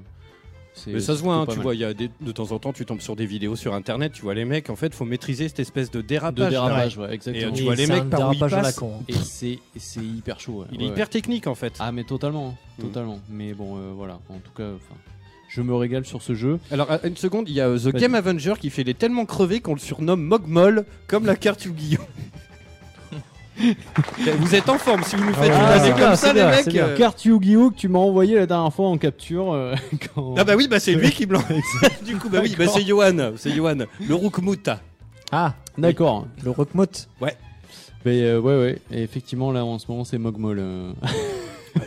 [0.88, 1.62] Mais ça se voit, hein, tu mal.
[1.62, 3.72] vois, il y a des- de temps en temps, tu tombes sur des vidéos sur
[3.74, 6.44] internet, tu vois les mecs, en fait, faut maîtriser cette espèce de dérapage.
[6.44, 7.46] de dérapage, ouais, Et exactement.
[7.46, 8.92] euh, tu Et vois les mecs par où ils la con.
[9.00, 9.04] hein.
[9.08, 10.60] Et c'est c'est hyper chaud.
[10.60, 10.66] ouais.
[10.72, 10.92] Il Ouais, est ouais.
[10.92, 11.72] hyper technique en fait.
[11.78, 12.84] Ah mais totalement, Mhm.
[12.86, 13.20] totalement.
[13.30, 14.20] Mais bon, euh, voilà.
[14.28, 14.94] En tout cas, enfin,
[15.56, 16.58] je me régale sur ce jeu.
[16.70, 17.96] Alors, à- une seconde, il y a euh, The.
[17.96, 22.02] Game Avenger qui fait les tellement crevés qu'on le surnomme Mogmol, comme la carte Yu-Gi-Oh!
[24.38, 26.14] vous êtes en forme si vous nous faites Ah, une ouais, année c'est comme bien,
[26.16, 26.60] ça, c'est les bien, mecs.
[26.64, 26.84] c'est bien.
[26.88, 29.52] euh, Carte Yu-Gi-Oh que tu m'as envoyé la dernière fois en capture.
[29.54, 29.74] euh,
[30.14, 31.40] quand- Ah bah oui, bah c'est lui qui me l'a.
[32.04, 34.80] du coup, bah oui, bah c'est Johan, c'est Johan, le Roukmuta.
[35.32, 36.26] Ah, D'accord.
[36.44, 36.84] le Rockmot.
[38.04, 38.78] Mais euh, ouais, ouais.
[38.92, 40.58] Et effectivement, là en ce moment, c'est Mogmol.
[40.60, 40.92] euh.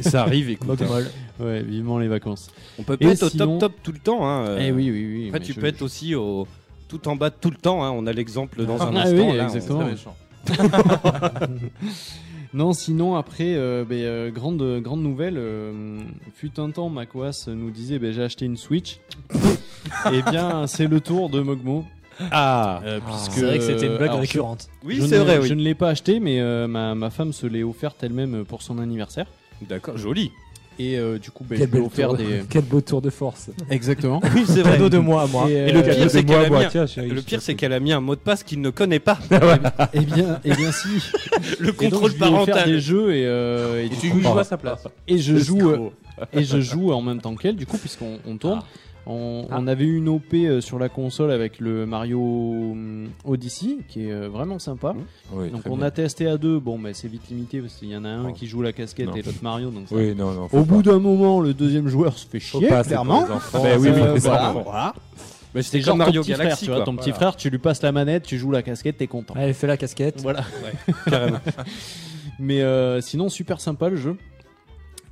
[0.01, 0.81] Ça arrive, écoute.
[0.81, 1.01] hein.
[1.39, 2.49] Ouais, vivement les vacances.
[2.77, 4.27] On peut pas Et être au top top tout le temps.
[4.27, 4.45] Hein.
[4.47, 4.57] euh.
[4.61, 5.27] Eh oui, oui, oui.
[5.27, 6.47] Après, mais tu je- peux être aussi au
[6.87, 7.83] tout en bas tout le temps.
[7.83, 7.91] Hein.
[7.91, 9.29] On a l'exemple dans un Ah instant.
[9.29, 9.79] oui, là, exactement.
[9.79, 10.15] Très méchant.
[12.51, 15.35] Non, sinon après, euh, ben, euh, grande grande nouvelle.
[15.37, 15.99] euh,
[16.35, 18.99] fut un temps, macOS nous disait, ben, j'ai acheté une Switch.
[20.13, 21.85] Eh bien, c'est le tour de Mogmo.
[22.31, 24.67] Ah, euh, Ah, puisque c'est vrai que c'était une blague alors, je- récurrente.
[24.83, 27.63] oui, c'est vrai, Je ne l'ai pas acheté, mais euh, ma, ma femme se l'est
[27.63, 29.25] offerte elle-même pour son anniversaire.
[29.67, 30.31] D'accord, joli.
[30.81, 32.41] Et euh, du coup, bah, je Quel, lui ai bel offert tour- des.
[32.49, 33.49] quel beau tour de force.
[33.69, 34.21] Exactement.
[34.33, 34.71] Oui, c'est vrai.
[34.73, 35.49] Cadeau de moi à moi.
[35.49, 36.87] Et, Et le euh, pire, Cadeau c'est de qu'elle moi, a moi, mis un- tiens,
[36.87, 39.19] chérie, Le pire, c'est qu'elle a mis un mot de passe qu'il ne connaît pas.
[39.93, 40.87] Eh bien, eh bien, si.
[41.59, 42.65] Le Et donc, contrôle parental.
[42.69, 44.87] des jeux et, euh, et Et du tu coup, joues à sa place.
[45.07, 45.89] et je joue
[46.33, 48.61] et je joue en même temps qu'elle du coup puisqu'on on tourne.
[49.11, 53.77] On, on avait eu une OP euh, sur la console avec le Mario hum, Odyssey
[53.87, 54.93] qui est euh, vraiment sympa.
[55.33, 55.87] Oui, Donc on bien.
[55.87, 56.59] a testé à deux.
[56.59, 58.33] Bon, bah, c'est vite limité parce qu'il y en a un Oh.
[58.33, 59.15] qui joue la casquette Non.
[59.15, 59.71] et l'autre Mario.
[59.71, 60.43] Donc Oui, non, non.
[60.43, 60.61] Au pas.
[60.61, 63.23] bout d'un moment, le deuxième joueur se fait chier, pas, clairement.
[63.23, 63.63] enfants.
[63.65, 64.93] Euh, Bah oui, mais voilà, voilà.
[65.55, 67.15] Mais c'était genre Mario ton petit frère, Galaxy, tu vois, ton petit Voilà.
[67.15, 69.33] frère, tu lui passes la manette, tu joues la casquette, t'es content.
[69.35, 70.21] Allez, fais la casquette.
[70.21, 70.43] Voilà.
[71.09, 71.39] Carrément.
[72.39, 74.15] Mais euh, sinon, super sympa le jeu.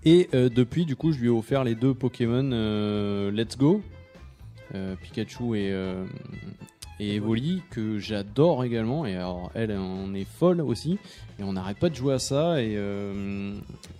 [0.05, 3.81] Et euh, depuis, du coup, je lui ai offert les deux Pokémon euh, Let's Go,
[4.75, 5.73] euh, Pikachu et,
[6.99, 9.05] et Evoli, que j'adore également.
[9.05, 10.97] Et alors, elle, en est folle aussi.
[11.39, 12.61] Et on n'arrête pas de jouer à ça.
[12.61, 12.77] Et,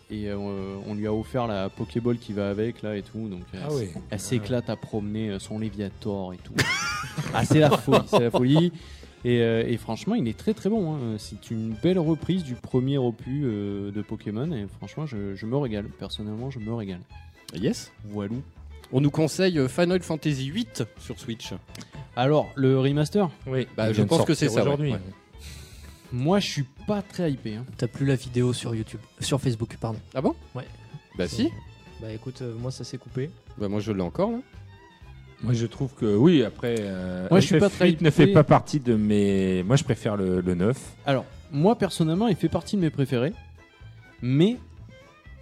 [0.10, 3.28] et on lui a offert la Pokéball qui va avec, là, et tout.
[3.28, 3.90] Donc, Ah elle, oui.
[4.10, 6.54] elle s'éclate à promener son Léviator et tout.
[7.34, 8.72] ah, c'est la folie, c'est la folie.
[9.26, 10.96] Et, euh, et franchement, il est très très bon.
[10.96, 11.16] hein.
[11.18, 14.52] C'est une belle reprise du premier opus euh, de Pokémon.
[14.52, 15.86] Et franchement, je, je me régale.
[15.86, 17.02] Personnellement, je me régale.
[17.56, 17.92] Yes.
[18.06, 18.36] Voilà.
[18.92, 20.68] On nous conseille euh, Final Fantasy VIII
[21.00, 21.54] sur Switch.
[22.16, 24.62] Alors, le remaster, Oui, Bah, je pense que c'est ça, ouais.
[24.62, 24.92] aujourd'hui.
[24.94, 25.00] Ouais.
[26.14, 27.56] moi, je suis pas très hypé.
[27.56, 27.66] hein.
[27.78, 30.00] T'as plus la vidéo sur YouTube, sur Facebook, pardon.
[30.16, 30.36] Ah bon?
[30.56, 30.66] Ouais.
[31.18, 31.50] Bah si.
[32.00, 33.30] Bah écoute, euh, moi ça s'est coupé.
[33.58, 34.38] Bah moi je l'ai encore là.
[35.44, 36.76] Moi, je trouve que oui, après.
[36.80, 39.64] euh, Moi, je suis FF8 pas très ne fait pas partie de mes.
[39.64, 40.76] Moi, je préfère le, le 9.
[41.06, 43.34] Alors, moi, personnellement, il fait partie de mes préférés.
[44.22, 44.58] Mais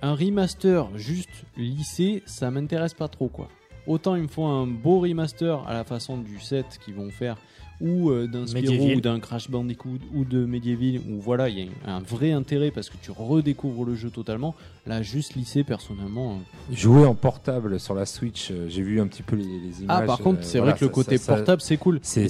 [0.01, 3.47] un remaster juste lissé, ça m'intéresse pas trop, quoi.
[3.87, 7.37] Autant il me faut un beau remaster à la façon du 7 qu'ils vont faire,
[7.81, 11.69] ou euh, d'un Spyro, ou d'un Crash Bandicoot, ou de Medieval, où voilà, il y
[11.85, 14.55] a un vrai intérêt parce que tu redécouvres le jeu totalement.
[14.87, 16.33] Là, juste lissé, personnellement.
[16.71, 19.81] euh, Jouer en portable sur la Switch, euh, j'ai vu un petit peu les, les
[19.81, 20.01] images.
[20.03, 21.99] Ah, par contre, euh, c'est voilà, vrai que le côté ça- ça- portable, c'est cool.
[22.03, 22.27] C'est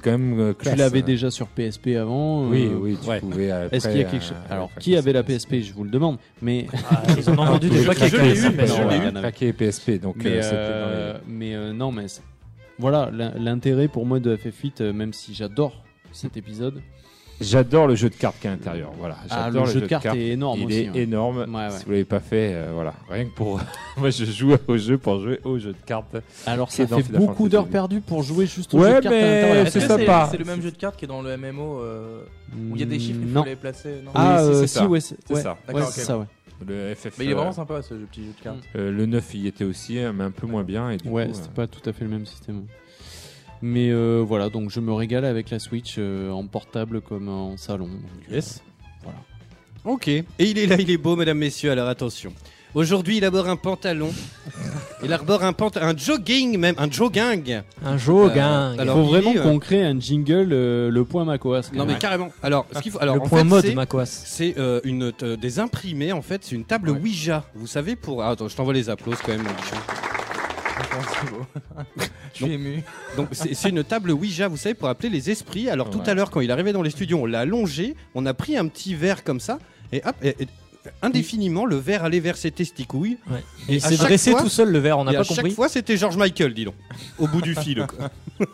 [0.00, 0.78] quand même euh, tu classe.
[0.78, 2.48] l'avais déjà sur PSP avant.
[2.48, 3.20] Oui, euh, oui, tu ouais.
[3.20, 3.52] pouvais.
[3.70, 5.90] Est-ce qu'il y a quelque euh, chose Alors, qui avait la PSP Je vous le
[5.90, 6.18] demande.
[6.42, 8.08] Mais Ah, ils en ont vendu des Je- paquets.
[8.08, 11.54] je quand l'ai même, eu, mais PSP, donc mais, euh, c'était euh, dans les- mais
[11.54, 12.06] euh, non, mais
[12.78, 15.82] voilà l'in- l'intérêt pour moi de FF8, euh, même si j'adore
[16.12, 16.80] cet épisode.
[17.40, 18.92] J'adore le jeu de cartes qu'il y a à l'intérieur.
[18.98, 19.16] Voilà.
[19.28, 20.92] Ah, J'adore le jeu de cartes est énorme Il aussi, est hein.
[20.94, 21.38] énorme.
[21.48, 21.70] Ouais, ouais.
[21.70, 22.94] Si vous l'avez pas fait, euh, voilà.
[23.10, 23.58] Rien que pour.
[23.96, 26.16] Moi, je joue au jeu pour jouer au jeu de cartes.
[26.46, 28.96] Alors Qui ça est fait Final beaucoup d'heures perdues pour jouer juste au Ouais, jeu
[28.96, 29.68] de cartes mais à l'intérieur.
[29.68, 30.28] c'est Est-ce que sympa.
[30.30, 32.22] C'est le même jeu de cartes qui est dans le MMO euh,
[32.54, 34.02] où il y a des chiffres, il faut les placer.
[34.04, 34.12] Non?
[34.14, 34.86] Ah, Oui, si, euh, c'est si, ça.
[34.86, 35.34] ouais, c'est ça.
[35.34, 35.42] ouais,
[35.74, 36.06] D'accord, c'est ok.
[36.06, 36.26] ça, ouais.
[36.66, 37.18] Le FF.
[37.18, 38.58] Mais il est euh, vraiment sympa ce jeu- petit jeu de cartes.
[38.76, 40.90] euh, le 9 y était aussi, hein, mais un peu moins bien.
[40.90, 42.66] Et du Ouais, coup, c'était euh, pas tout à fait le même système.
[43.60, 47.56] Mais euh, voilà, donc je me régale avec la Switch euh, en portable comme en
[47.56, 47.86] salon.
[47.86, 48.62] donc, euh, Yes.
[49.02, 49.18] Voilà.
[49.84, 50.08] Ok.
[50.08, 51.70] Et il est là, il est beau, mesdames, messieurs.
[51.72, 52.32] Alors attention.
[52.74, 54.10] Aujourd'hui, il arbore un pantalon.
[55.04, 57.62] Il arbore un pantalon, un jogging même, un jogging.
[57.84, 58.38] Un jogging.
[58.42, 61.24] Euh, Il alors, faut il vraiment est, euh, qu'on crée un jingle, euh, le point
[61.24, 61.70] Macoas.
[61.72, 62.30] Non mais carrément.
[62.42, 64.06] Alors, ce qu'il faut, alors le en point fait, mode c'est- Macoas.
[64.06, 66.98] C'est euh, une euh, des imprimés en fait, c'est une table Ouais.
[67.00, 67.44] Ouija.
[67.54, 69.46] Vous savez pour ah, attends, je t'envoie les applaudissements quand même.
[72.34, 72.82] Je suis ému.
[73.16, 75.68] Donc c'est c'est une table Ouija, vous savez pour appeler les esprits.
[75.68, 76.08] Alors tout Ouais.
[76.08, 78.66] à l'heure quand il arrivait dans les studios, on l'a allongé, on a pris un
[78.68, 79.58] petit verre comme ça
[79.92, 80.48] et hop et- et-
[81.02, 83.18] indéfiniment le verre allait vers ses testicouilles.
[83.30, 83.42] Ouais.
[83.68, 85.14] Et Et il à s'est chaque dressé fois- tout seul le verre, on n'a à
[85.14, 85.52] pas chaque compris.
[85.52, 86.74] fois c'était George Michael, dis donc,
[87.18, 87.86] au bout du fil.
[87.86, 88.10] quoi.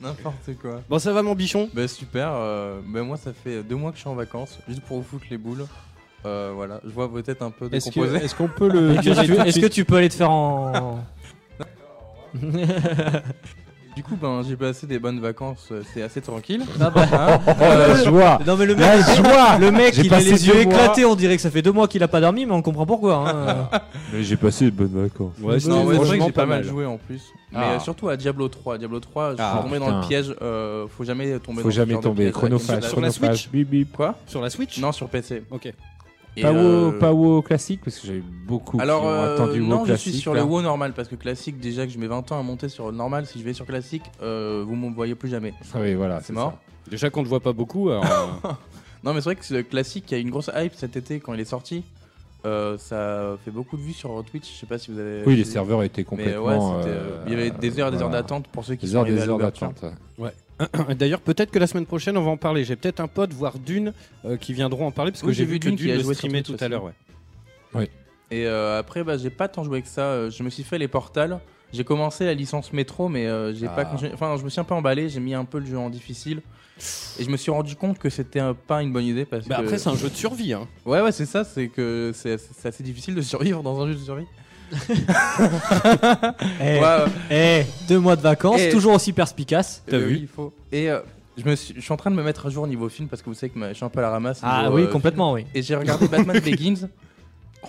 [0.00, 0.82] N'importe quoi.
[0.88, 1.68] Bon ça va mon bichon?
[1.72, 4.82] Bah super, euh, bah, moi ça fait deux mois que je suis en vacances, juste
[4.82, 5.66] pour vous foutre les boules.
[6.26, 8.24] Euh, voilà, je vois vos têtes un peu Est-ce que- décomposées.
[8.24, 8.90] est-ce qu'on peut le
[9.46, 11.04] Est-ce que, tu peux aller te faire en.
[13.98, 16.62] Du coup, ben, j'ai passé des bonnes vacances, euh, c'est assez tranquille.
[16.80, 17.04] Ah bah.
[17.12, 20.46] Hein Oh la joie Non mais le mec, La joie le mec il a les
[20.46, 22.62] yeux éclatés, on dirait que ça fait deux mois qu'il a pas dormi, mais on
[22.62, 23.28] comprend pourquoi.
[23.28, 23.68] hein.
[24.12, 25.32] Mais j'ai passé de bonnes vacances.
[25.42, 27.22] Ouais, non, vrai que j'ai pas mal joué en plus.
[27.50, 27.72] Mais Ah.
[27.72, 28.78] euh, surtout à Diablo 3.
[28.78, 30.32] Diablo 3, je Ah, suis tombé dans le piège.
[30.42, 32.30] euh, faut jamais tomber Faut dans jamais tomber.
[32.30, 33.96] Chronophage, Sur la chronophage, Switch bip bip.
[33.96, 34.14] Quoi?
[34.28, 34.78] Sur la Switch?
[34.78, 35.42] Non, sur PC.
[35.50, 35.72] Ok.
[36.38, 39.10] Et, Pas euh, WoW, pas WoW classique parce que j'ai eu beaucoup Alors, qui ont
[39.10, 40.12] euh, attendu WoW non, je classique.
[40.12, 40.40] suis sur là.
[40.40, 42.90] le WoW normal parce que classique, déjà que je mets 20 ans à monter sur
[42.90, 45.52] le normal, si je vais sur classique, euh, vous m'en voyez plus jamais.
[45.74, 46.58] Ah oui, voilà, C'est mort.
[46.90, 47.90] Déjà qu'on ne voit pas beaucoup.
[47.90, 48.48] alors, euh,
[49.04, 50.96] Non, mais c'est vrai que le classique, il y a eu une grosse hype cet
[50.96, 51.84] été quand il est sorti.
[52.46, 54.52] Euh, ça fait beaucoup de vues sur Twitch.
[54.54, 55.22] Je sais pas si vous avez.
[55.26, 56.80] Oui, les serveurs étaient Mais ouais, complètement.
[56.86, 58.98] euh, il y avait des heures et des heures d'attente pour ceux qui Des sont
[58.98, 59.84] heures, des heures d'attente.
[60.98, 62.64] D'ailleurs, peut-être que la semaine prochaine, on va en parler.
[62.64, 63.92] J'ai peut-être un pote, voire d'une,
[64.24, 65.96] euh, qui viendront en parler parce que Oui, j'ai j'ai vu Dune qui d'une a
[65.96, 66.84] le streamer tout à l'heure.
[67.74, 67.90] Ouais.
[68.30, 70.02] Et euh, après, bah, j'ai pas tant joué que ça.
[70.02, 71.38] Euh, Je me suis fait les portals.
[71.72, 73.96] J'ai commencé la licence métro, mais euh, j'ai pas Ah.
[74.14, 76.40] Enfin, je me suis un peu emballé, j'ai mis un peu le jeu en difficile.
[77.18, 79.62] Et je me suis rendu compte que c'était pas une bonne idée parce Bah que.
[79.62, 80.52] après, c'est un jeu de survie.
[80.52, 80.66] Hein.
[80.86, 84.00] Ouais, ouais, c'est ça, c'est que c'est assez difficile de survivre dans un jeu de
[84.00, 84.26] survie.
[86.60, 87.04] Eh, Ouais, ouais.
[87.30, 88.70] eh, deux mois de vacances, Eh.
[88.70, 89.82] toujours aussi perspicace.
[89.86, 90.52] T'as Euh, vu oui, il faut.
[90.72, 91.00] Et euh,
[91.36, 93.22] je, me suis, je suis en train de me mettre à jour niveau film parce
[93.22, 94.40] que vous savez que je suis un peu à la ramasse.
[94.42, 95.46] Ah niveau, oui, euh, complètement, oui.
[95.54, 96.88] Et j'ai regardé Batman Begins.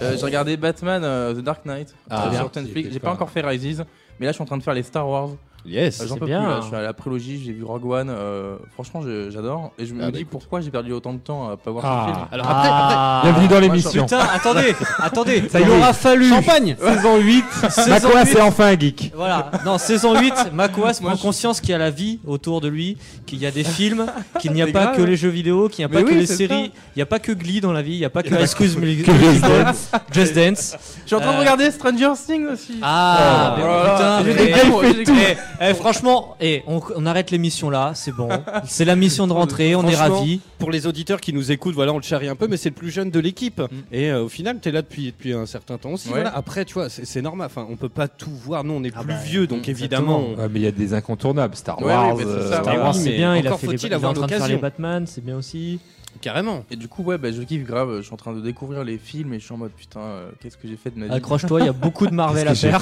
[0.02, 2.90] Euh, j'ai regardé Batman euh, The Dark Knight Ah, sur Netflix.
[2.94, 3.84] J'ai pas- pas encore fait Rises,
[4.20, 5.30] mais là je suis en train de faire les Star Wars.
[5.66, 6.00] Yes.
[6.02, 6.42] Euh, J'en c'est peux bien.
[6.42, 8.10] plus là, je suis à la prélogie, j'ai vu Rogue One.
[8.10, 9.72] euh, franchement, je- j'adore.
[9.78, 10.32] Et je me Ah, bah, dis écoute.
[10.32, 12.06] pourquoi j'ai perdu autant de temps à pas voir Ah.
[12.08, 12.26] ce film.
[12.32, 13.22] Alors après, après, Ah.
[13.24, 14.04] Bienvenue dans l'émission.
[14.04, 15.78] Putain, attendez, attendez, Ça y il est.
[15.78, 16.30] aura fallu.
[16.30, 18.38] Champagne Saison 8, Saison Makoas 8.
[18.38, 19.12] est enfin un geek.
[19.16, 22.62] Voilà, non, saison 8, Makoas Moi, prend je- conscience qu'il y a la vie autour
[22.62, 24.06] de lui, qu'il y a des films,
[24.40, 25.08] qu'il n'y a C'est pas grave, que ouais.
[25.08, 27.02] les jeux vidéo, qu'il n'y a Mais pas que oui, les c'est séries, il n'y
[27.02, 29.42] a pas que Glee dans la vie, il n'y a pas que Excuse Me Just
[29.42, 29.92] Dance.
[30.14, 30.78] Just Dance.
[31.04, 32.80] Je suis en train de Euh, regarder Stranger Things aussi.
[32.82, 36.82] Ah, Oh mais putain, j'ai mais- des games, j'ai des eh, eh, franchement, eh, on,
[36.96, 38.30] on arrête l'émission là, c'est bon.
[38.66, 40.40] C'est la mission de rentrée, on est Franchement, ravis.
[40.58, 42.76] pour les auditeurs qui nous écoutent, voilà, on le charrie un peu, mais c'est le
[42.76, 43.62] plus jeune de l'équipe.
[43.92, 46.08] Et euh, au final, t'es là depuis, depuis un certain temps aussi.
[46.10, 46.16] Ouais.
[46.16, 46.36] Voilà.
[46.36, 47.48] Après, tu vois, c'est c'est normal.
[47.48, 48.64] Enfin, on peut pas tout voir.
[48.64, 50.20] Nous, on est Ah plus bah, vieux, donc mm, évidemment.
[50.38, 51.56] Ouais, mais il y a des incontournables.
[51.56, 52.16] Star Ouais, Wars.
[52.16, 52.80] oui, mais c'est euh, ça, Star ouais.
[52.82, 54.14] Wars, oui, c'est mais bien, il a encore fait les, faut-il il est en avoir
[54.14, 54.58] train de faire les.
[54.58, 55.80] Batman, c'est bien aussi.
[56.22, 56.66] Carrément.
[56.72, 57.98] Et du coup, ouais, bah, je kiffe grave.
[57.98, 60.30] Je suis en train de découvrir les films et je suis en mode putain, euh,
[60.42, 61.14] qu'est-ce que j'ai fait de ma vie?
[61.14, 62.82] Accroche-toi, il y a beaucoup de Marvel à faire.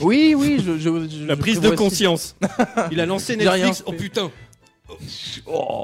[0.00, 2.36] Oui, oui, je, je- je- La je prise de conscience.
[2.90, 3.82] Il a lancé Netflix.
[3.86, 3.98] Oh fait.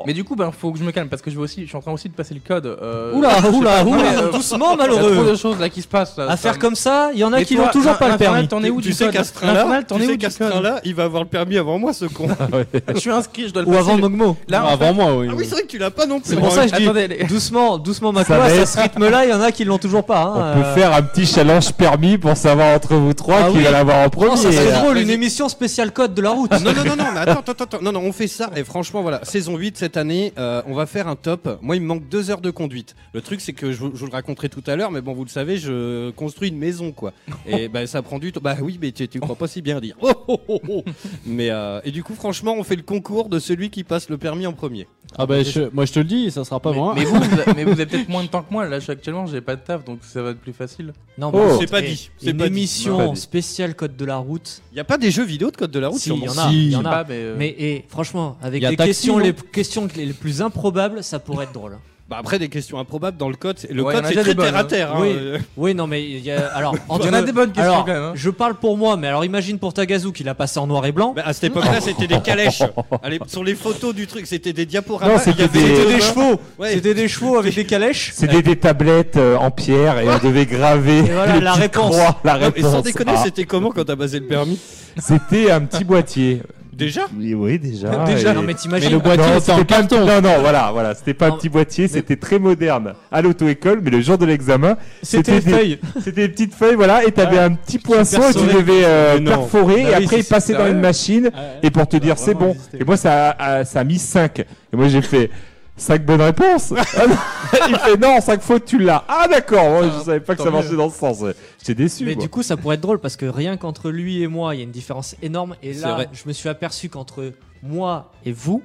[0.06, 1.66] Mais du coup, ben, faut que je me calme parce que je, veux aussi, je
[1.68, 2.66] suis en train aussi de passer le code.
[2.66, 5.30] euh, Oula, oula, pas, oula, euh, doucement Il y a trop malheureux.
[5.30, 6.16] de choses là qui se passent.
[6.16, 8.08] là, À faire me- comme ça, il y en a Mais qui n'ont toujours pas
[8.10, 8.48] le permis.
[8.48, 10.38] T'en es où tu du sais code qu'à ce train-là, tu sais où qu'à ce
[10.44, 12.28] train-là, il va avoir le permis avant moi, ce con.
[12.94, 13.90] Je suis inscrit, je dois le Ou passer.
[13.90, 14.36] avant Mogmo.
[14.48, 15.28] Là, Non, avant moi, oui.
[15.30, 16.30] Ah oui, c'est vrai que tu l'as pas non plus.
[16.30, 19.34] C'est pour ça que je dis Attendez, doucement, doucement va à ce rythme-là, il y
[19.34, 20.32] en a qui l'ont toujours pas.
[20.34, 20.74] On hein, peut euh.
[20.74, 23.62] faire un petit challenge permis pour savoir entre vous trois Ah qui oui.
[23.64, 24.32] va l'avoir en premier.
[24.46, 26.50] Euh, drôle, une émission spéciale code de la route.
[26.52, 28.93] Non, non, non, non, mais attends, attends, attends, non, non, on fait ça, et franchement,
[29.02, 31.58] voilà, saison 8 cette année, euh, on va faire un top.
[31.62, 32.94] Moi, il me manque deux heures de conduite.
[33.12, 35.12] Le truc, c'est que je, vous- je vous le raconterai tout à l'heure, mais bon,
[35.14, 37.12] vous le savez, je construis une maison, quoi.
[37.46, 38.40] Et bah, ça prend du temps.
[38.42, 39.96] Bah oui, mais tu, tu crois pas si bien dire.
[40.02, 40.84] Oh, oh, oh, oh.
[41.26, 44.16] Mais, euh, et du coup, franchement, on fait le concours de celui qui passe le
[44.18, 44.86] permis en premier.
[45.16, 46.94] Ah bah je- moi je te le dis, ça sera pas mais, moi.
[46.96, 47.20] mais vous,
[47.54, 48.66] mais vous avez peut-être moins de temps que moi.
[48.66, 50.92] Là, je suis actuellement, j'ai pas de taf, donc ça va être plus facile.
[51.18, 51.32] Non, Oh.
[51.32, 52.48] par contre, C'est pas dit, c'est Une pas dit.
[52.48, 54.62] émission spéciale code de la route.
[54.72, 56.22] Il y a pas des jeux vidéo de code de la route Si, sur il
[56.22, 56.50] y mon en a.
[56.50, 56.90] Il y Je en sais a.
[56.90, 57.14] pas, mais.
[57.16, 61.52] euh, Mais et, franchement, avec Taxi, questions, les questions les plus improbables, ça pourrait être
[61.52, 61.78] drôle.
[62.06, 63.56] Bah après, des questions improbables dans le code.
[63.70, 64.64] Le Ouais, code, a c'est très des bonnes, terre à hein.
[64.64, 64.92] terre.
[64.94, 65.16] hein, Oui.
[65.56, 66.48] Oui, non, mais il y a.
[66.54, 68.02] Alors, Il y en a des bonnes questions alors, quand même.
[68.02, 68.12] hein.
[68.14, 70.92] Je parle pour moi, mais alors imagine pour Tagazu qu'il a passé en noir et
[70.92, 71.14] blanc.
[71.16, 72.62] Bah, à cette époque-là, c'était des calèches.
[73.02, 75.18] Allez, sur les photos du truc, c'était des diaporamas.
[75.18, 76.38] C'était des- chevaux.
[76.58, 76.74] Ouais.
[76.74, 78.10] C'était des chevaux avec des calèches.
[78.12, 81.96] C'était des tablettes euh, en pierre et on devait graver Et voilà, la réponse.
[81.96, 84.58] croix, la Non, mais sans déconner, Ah, c'était comment quand t'as basé le permis?
[84.98, 86.42] C'était un petit boîtier.
[86.76, 88.04] Déjà Oui, oui, déjà.
[88.06, 88.90] Déjà, et- non, mais t'imagines.
[88.90, 90.06] Le boîtier, Non, c'était pas un carton.
[90.06, 93.80] Non, non, voilà, voilà, c'était pas Non, un petit boîtier, c'était très moderne à l'auto-école,
[93.82, 95.78] mais le jour de l'examen, C'était des- feuille.
[96.02, 99.82] C'était des petites feuilles, voilà, et t'avais un petit poinçon et tu devais euh, perforer,
[99.84, 101.30] Bah et oui, après il passait dans une machine,
[101.62, 102.56] et pour te dire c'est bon.
[102.78, 104.40] Et moi ça a, ça a mis 5.
[104.40, 105.30] Et moi j'ai fait
[105.76, 106.72] 5 bonnes réponses.
[106.96, 107.16] Ah non.
[107.68, 109.04] il fait non, 5 fautes tu l'as.
[109.08, 111.24] Ah d'accord, moi je savais pas que ça marchait dans ce sens.
[111.58, 112.04] J'étais déçu.
[112.04, 112.22] Mais moi.
[112.22, 114.60] du coup, ça pourrait être drôle parce que rien qu'entre lui et moi, il y
[114.60, 115.56] a une différence énorme.
[115.62, 116.08] Et C'est là, vrai.
[116.12, 117.32] je me suis aperçu qu'entre
[117.62, 118.62] moi et vous,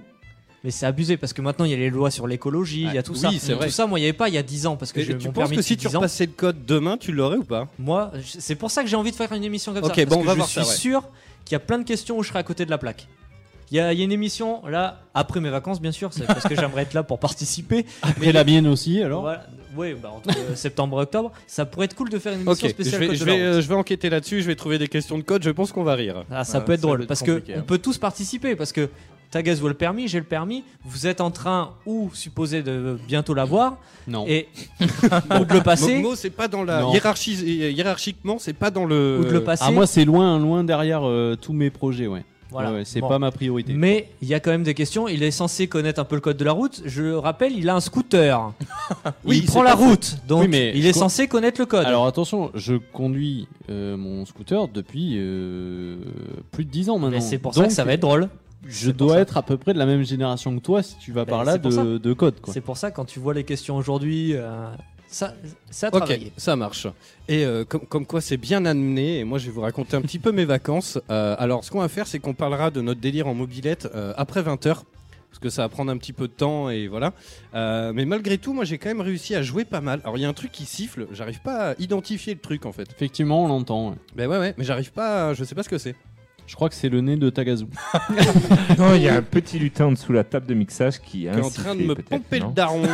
[0.64, 2.98] mais c'est abusé parce que maintenant il y a les lois sur l'écologie, il y
[2.98, 3.30] a tout Oui, ça.
[3.40, 3.68] c'est vrai.
[3.68, 5.18] Tout ça, moi, il n'y avait pas il y a 10 ans parce que j'ai
[5.18, 6.00] Tu mon penses permis que si tu 10 ans.
[6.00, 7.68] repassais le code demain, tu l'aurais ou pas?
[7.80, 10.06] Moi, c'est pour ça que j'ai envie de faire une émission comme Ok, ça.
[10.06, 10.76] bon, parce on que va je voir suis ça, ouais.
[10.76, 11.04] sûr
[11.46, 13.08] qu'il y a plein de questions où je serai à côté de la plaque.
[13.72, 16.26] Il y, a, il y a une émission là après mes vacances bien sûr, c'est
[16.26, 17.86] parce que j'aimerais être là pour participer.
[18.02, 19.22] Après la mienne aussi alors.
[19.22, 19.46] Voilà.
[19.78, 22.68] Oui, bah, entre euh, septembre et octobre, ça pourrait être cool de faire une émission
[22.68, 23.58] je spéciale vais, code je, de la vais, route.
[23.58, 25.84] euh, je vais enquêter là-dessus, je vais trouver des questions de code, je pense qu'on
[25.84, 26.24] va rire.
[26.32, 27.64] Ah, ça peut être ça drôle peut être parce que compliqué, on hein.
[27.68, 28.90] peut tous participer parce que
[29.30, 33.36] Tagazu a le permis, j'ai le permis, vous êtes en train ou supposé de bientôt
[33.36, 33.78] l'avoir
[34.08, 34.26] Non.
[34.28, 34.48] et
[34.82, 37.36] ou de le passer Mogmo, c'est pas dans la hiérarchie,
[37.72, 39.20] hiérarchiquement, c'est pas dans le.
[39.22, 39.66] ou de le passer.
[39.68, 42.24] Ah moi c'est loin loin derrière euh, tous mes projets ouais.
[42.52, 42.72] Voilà.
[42.72, 43.10] Ouais, ouais, c'est Bon.
[43.10, 43.74] pas ma priorité.
[43.74, 45.08] Mais il y a quand même des questions.
[45.08, 46.82] Il est censé connaître un peu le code de la route.
[46.86, 48.52] Je le rappelle, il a un scooter.
[49.24, 51.86] Oui, il prend la route, donc Oui, mais il est censé connaître le code.
[51.86, 55.98] Alors attention, je conduis euh, mon scooter depuis euh,
[56.52, 57.12] plus de 10 ans maintenant.
[57.18, 58.30] Mais c'est pour ça que Donc, ça va être drôle.
[58.68, 59.20] Je dois ça.
[59.22, 61.44] être à peu près de la même génération que toi si tu vas Ben, par
[61.46, 62.36] là de, de code.
[62.48, 64.66] C'est pour ça quand tu vois les questions aujourd'hui, euh,
[65.10, 65.34] ça,
[65.72, 66.32] ça a Ok, travaillé.
[66.38, 66.88] ça marche.
[67.28, 70.02] Et euh, comme, comme quoi c'est bien amené, et moi je vais vous raconter un
[70.02, 71.00] petit peu mes vacances.
[71.10, 74.14] Euh, alors ce qu'on va faire, c'est qu'on parlera de notre délire en mobilette euh,
[74.18, 74.78] après 20h.
[75.32, 77.14] Parce que ça va prendre un petit peu de temps et voilà.
[77.54, 80.02] Euh, mais malgré tout, moi j'ai quand même réussi à jouer pas mal.
[80.04, 82.72] Alors il y a un truc qui siffle, j'arrive pas à identifier le truc en
[82.72, 82.88] fait.
[82.96, 83.90] Effectivement, on l'entend.
[83.92, 83.96] ouais.
[84.16, 85.96] Ben ouais, ouais, mais j'arrive pas, à- je sais pas ce que c'est.
[86.48, 87.66] Je crois que c'est le nez de Tagazu.
[88.80, 91.30] Non, il y a un petit lutin en dessous la table de mixage qui est
[91.40, 92.82] en train de me pomper le daron.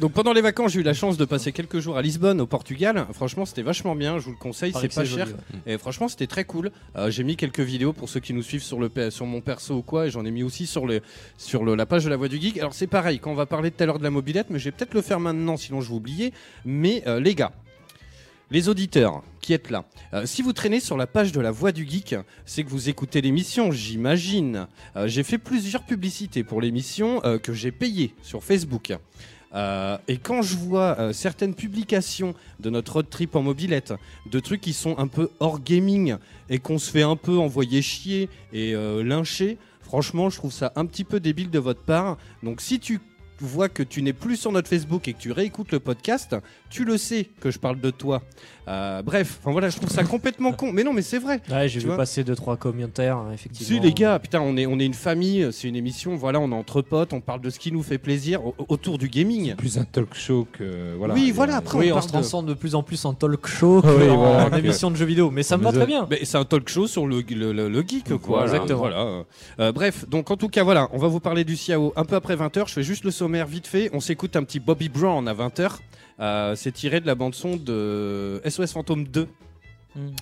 [0.00, 2.46] Donc pendant les vacances, j'ai eu la chance de passer quelques jours à Lisbonne, au
[2.46, 3.06] Portugal.
[3.14, 4.18] Franchement, c'était vachement bien.
[4.18, 5.26] Je vous le conseille, c'est pas cher.
[5.26, 6.70] joli, Et franchement, c'était très cool.
[6.94, 9.76] Euh, j'ai mis quelques vidéos pour ceux qui nous suivent sur le sur mon perso
[9.76, 11.00] ou quoi, et j'en ai mis aussi sur le
[11.38, 12.58] sur le- la page de la Voix du Geek.
[12.58, 14.66] Alors c'est pareil, quand on va parler tout à l'heure de la mobilette, mais je
[14.66, 16.32] vais peut-être le faire maintenant, sinon je vais oublier.
[16.66, 17.52] Mais euh, les gars.
[18.50, 21.70] Les auditeurs qui êtes là, euh, si vous traînez sur la page de la Voix
[21.70, 24.66] du Geek, c'est que vous écoutez l'émission, j'imagine.
[24.96, 28.94] Euh, j'ai fait plusieurs publicités pour l'émission euh, que j'ai payées sur Facebook.
[29.54, 33.94] Euh, et quand je vois euh, certaines publications de notre road trip en mobilette,
[34.30, 36.16] de trucs qui sont un peu hors gaming
[36.50, 40.72] et qu'on se fait un peu envoyer chier et euh, lyncher, franchement, je trouve ça
[40.76, 42.18] un petit peu débile de votre part.
[42.42, 43.00] Donc si tu
[43.40, 46.36] vois que tu n'es plus sur notre Facebook et que tu réécoutes le podcast,
[46.70, 48.22] tu le sais que je parle de toi.
[48.68, 50.72] Euh, bref, enfin voilà, je trouve ça complètement con.
[50.72, 51.40] Mais non, mais c'est vrai.
[51.50, 53.66] Ouais, j'ai vu vois passer deux trois commentaires, hein, effectivement.
[53.66, 56.50] Si les gars, putain, on est, on est une famille, c'est une émission, voilà, on
[56.50, 59.54] est entre potes, on parle de ce qui nous fait plaisir au- autour du gaming.
[59.56, 60.94] Plus un talk show que.
[60.98, 63.46] Voilà, Oui, voilà, après, Oui, on se de- transforme de plus en plus en talk
[63.46, 65.30] show que Oui, en, voilà, en que- émission de jeux vidéo.
[65.30, 66.06] Mais ça me va très bien.
[66.10, 68.40] Mais c'est un talk show sur le, le, le- le geek, quoi.
[68.40, 68.44] Voilà.
[68.52, 68.78] Exactement.
[68.80, 69.24] Voilà.
[69.60, 72.16] Euh, bref, donc en tout cas, voilà, on va vous parler du CIAO un peu
[72.16, 72.68] après 20h.
[72.68, 73.88] Je fais juste le sommaire vite fait.
[73.94, 75.70] On s'écoute un petit Bobby Brown à 20h.
[76.20, 79.28] Euh, c'est tiré de la bande-son de SOS Phantom 2.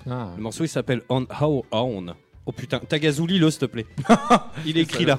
[0.08, 0.30] Ah.
[0.36, 2.06] Le morceau il s'appelle On How On.
[2.44, 3.86] Oh putain, Tagazouli, le s'il te plaît.
[4.66, 5.18] il est écrit là.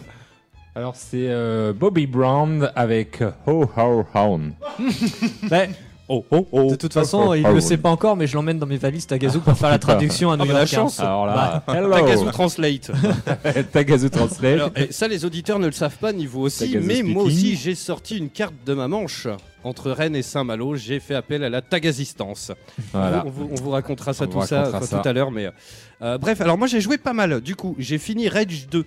[0.76, 4.54] Alors c'est euh, Bobby Brown avec euh, Ho Ho Hound.
[5.50, 5.74] Ben,
[6.10, 6.72] Oh oh oh.
[6.72, 9.40] de toute façon, il le sait pas encore, mais je l'emmène dans mes valises Tagazu
[9.40, 10.70] pour faire la traduction à New Ah, bah, la York.
[10.72, 11.00] chance.
[11.02, 11.92] Alors là, hello.
[11.92, 12.92] Tagazu Translate.
[13.74, 14.54] Tagazu Translate.
[14.54, 17.56] Alors, et ça, les auditeurs ne le savent pas, niveau aussi, Tagazu mais moi aussi,
[17.58, 19.28] j'ai sorti une carte de ma manche.
[19.64, 22.54] Entre Rennes et Saint-Malo, j'ai fait appel à la tagazistance.
[22.94, 23.24] voilà.
[23.26, 25.00] On, vous, on vous racontera ça On tout racontera ça.
[25.02, 25.50] tout à l'heure, mais
[26.02, 26.40] euh, bref.
[26.40, 27.42] Alors moi, j'ai joué pas mal.
[27.42, 28.86] Du coup, j'ai fini Rage 2.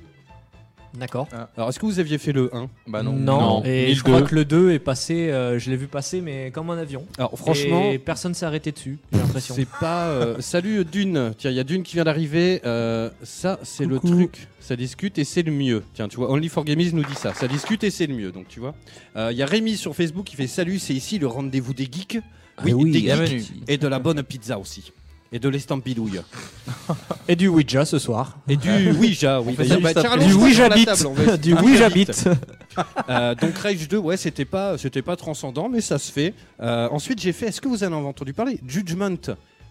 [0.99, 1.29] D'accord.
[1.57, 3.13] Alors, est-ce que vous aviez fait le 1 Bah non.
[3.13, 3.63] Non.
[3.65, 6.69] Et je crois que le 2 est passé, euh, je l'ai vu passer, mais comme
[6.71, 7.07] un avion.
[7.17, 9.55] Alors franchement, Et personne s'est arrêté dessus, j'ai l'impression.
[9.55, 10.09] c'est pas.
[10.09, 11.33] euh, salut Dune.
[11.39, 12.61] Tiens, il y a Dune qui vient d'arriver.
[12.65, 14.15] Euh, ça, c'est le Coucou.
[14.15, 14.49] truc.
[14.61, 15.83] Ça discute et c'est le mieux.
[15.95, 17.35] Tiens, tu vois, Only for Gamies nous dit ça.
[17.35, 18.31] Ça discute et c'est le mieux.
[18.33, 18.75] Donc tu vois.
[19.17, 20.79] Euh, Il y a Rémi sur Facebook qui fait salut.
[20.79, 22.19] C'est ici le rendez-vous des geeks.
[22.65, 23.45] Oui, oui, des geeks bienvenue.
[23.69, 24.93] et de la bonne pizza aussi.
[25.33, 26.21] Et de l'estampidouille.
[27.29, 28.37] Et du Ouija ce soir.
[28.49, 29.55] Et du Ouija, oui.
[29.59, 30.13] juste bah, tiens, après.
[30.15, 30.87] allons-y Du sur Ouija la Beat.
[30.87, 31.89] table, on va- Du Ouija.
[31.89, 32.25] Beat.
[33.09, 36.35] Euh, donc Rage 2, ouais, c'était pas, c'était pas transcendant, mais ça se fait.
[36.61, 37.47] Euh, ensuite, j'ai fait.
[37.47, 39.17] Est-ce que vous en avez entendu parler Judgment,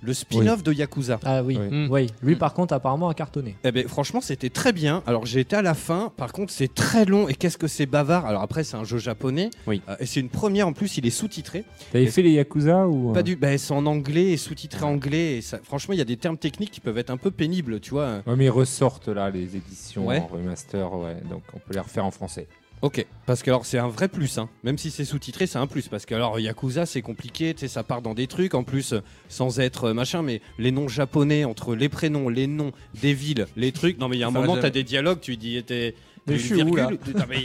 [0.01, 1.19] le spin-off de Yakuza.
[1.25, 1.87] Ah oui, Oui.
[1.89, 2.07] oui.
[2.23, 3.55] Lui par contre apparemment a cartonné.
[3.63, 5.03] Eh ben, franchement, c'était très bien.
[5.05, 6.11] Alors, j'ai été à la fin.
[6.15, 8.25] Par contre, c'est très long et qu'est-ce que c'est bavard?
[8.25, 9.49] Alors après, c'est un jeu japonais.
[9.67, 9.81] Oui.
[9.89, 10.97] Euh, et c'est une première en plus.
[10.97, 11.63] Il est sous-titré.
[11.91, 13.35] T'avais fait les Yakuza ou Pas du.
[13.35, 15.37] Ben, c'est en anglais et sous-titré anglais.
[15.37, 17.79] Et ça, franchement, il y a des termes techniques qui peuvent être un peu pénibles,
[17.79, 18.21] tu vois.
[18.25, 20.19] Ouais, mais ils ressortent là les éditions Ouais.
[20.19, 21.17] en remaster, ouais.
[21.29, 22.47] Donc on peut les refaire en français.
[22.81, 24.47] Ok, parce que alors c'est un vrai plus, hein.
[24.63, 25.89] même si c'est sous-titré, c'est un plus.
[25.89, 28.93] Parce que alors Yakuza c'est compliqué, tu sais, ça part dans des trucs en plus,
[29.27, 33.47] sans être euh, machin, mais les noms japonais entre les prénoms, les noms des villes,
[33.57, 33.99] les trucs.
[33.99, 35.93] Non, mais il y a un Ça moment, t'as des dialogues, tu dis, t'es.
[36.27, 37.39] Tu- non, mais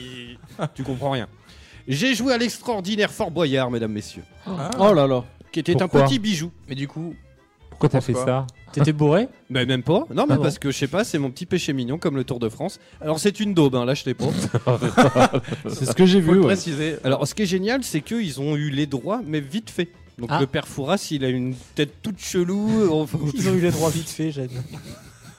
[0.75, 1.27] tu comprends rien.
[1.89, 4.71] J'ai joué à l'extraordinaire Fort Boyard, mesdames, messieurs, Ah.
[4.79, 5.25] Oh là là.
[5.53, 6.51] qui était Pourquoi un petit bijou.
[6.69, 7.15] Mais du coup,
[7.71, 8.47] Pourquoi t'as fait ça?
[8.75, 10.07] T'étais bourré Mais même pas.
[10.15, 12.17] Non, mais Ah bon parce que je sais pas, c'est mon petit péché mignon comme
[12.17, 12.81] le Tour de France.
[13.01, 14.27] Alors c'est une daube, hein, là je l'ai pas.
[15.69, 16.35] C'est ce que j'ai faut vu.
[16.35, 16.47] le ouais.
[16.55, 16.97] préciser.
[17.05, 19.89] Alors, ce qui est génial, c'est qu'ils ont eu les droits, mais vite fait.
[20.19, 20.39] Donc, Ah.
[20.41, 22.69] le père Fouras, il a une tête toute chelou.
[23.35, 24.49] Ils ont eu les droits vite fait, j'aime.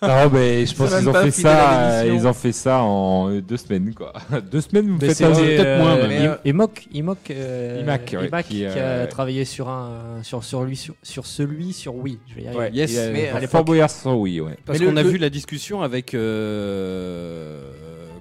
[0.01, 1.81] Non, mais je pense qu'ils ont fait ça.
[2.01, 2.13] euh.
[2.13, 4.13] Ils ont fait ça en euh, deux semaines, quoi.
[4.51, 6.07] deux semaines, vous me Mais faites peut-être moins, même.
[6.09, 10.19] Mais, euh, Imok, Imok, euh, Imac, ouais, Imac qui, qui, euh, a travaillé sur un,
[10.23, 12.19] sur, sur lui, sur, sur celui, sur oui.
[12.27, 12.59] Je vais y arriver.
[12.63, 14.57] Ouais, Yes, il a- mais à Fort Boyard sans oui, ouais.
[14.65, 16.13] Parce qu'on a le- vu la discussion avec.
[16.13, 17.61] euh,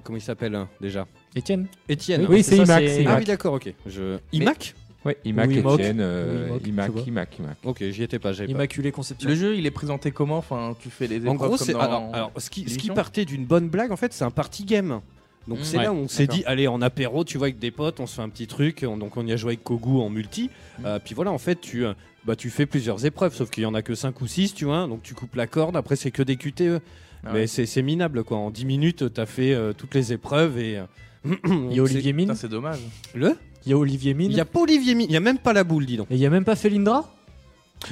[0.03, 1.07] Comment il s'appelle hein, déjà?
[1.35, 2.25] Étienne Étienne.
[2.29, 3.73] Oui, c'est Imac, Ah oui, d'accord, ok.
[3.87, 4.17] Je...
[4.31, 4.75] Imac?
[5.05, 5.69] Ouais, Imac, Ou.
[5.69, 7.01] Etienne, euh, Ou Imoc, Imac, je vois.
[7.07, 7.57] Imac, Imac.
[7.63, 8.33] Ok, j'y étais pas.
[8.33, 8.51] j'avais pas.
[8.53, 9.29] Immaculée Conception.
[9.29, 10.37] le jeu, il est présenté comment?
[10.37, 11.75] Enfin, tu fais les En gros, c'est.
[11.75, 14.65] Alors, alors, ce, qui, ce qui partait d'une bonne blague, en fait, c'est un party
[14.65, 15.01] game.
[15.47, 15.63] Donc Mmh.
[15.63, 17.99] c'est Ouais, là où on s'est dit, allez, en apéro, tu vois, avec des potes,
[17.99, 18.83] on se fait un petit truc.
[18.87, 20.49] On- donc on y a joué avec Kogu en multi.
[20.79, 20.85] Mmh.
[20.87, 21.93] Euh, puis voilà, en fait, tu, euh,
[22.25, 24.65] bah, tu fais plusieurs épreuves, sauf qu'il y en a que 5 ou 6, tu
[24.65, 24.87] vois.
[24.87, 26.79] Donc tu coupes la corde, après c'est que des QTE.
[27.23, 27.47] Ah Mais ouais.
[27.47, 28.37] c'est c'est minable, quoi.
[28.37, 30.79] En 10 minutes, t'as fait euh, toutes les épreuves et.
[30.79, 31.35] euh,
[31.69, 32.33] Il y a Olivier Mine.
[32.35, 32.79] C'est dommage.
[33.13, 33.35] Le?
[33.65, 34.31] Il y a Olivier Mine.
[34.31, 36.07] Il y a pas Olivier Mine, il y a même pas la boule, dis donc.
[36.11, 37.11] Et il y a même pas Felindra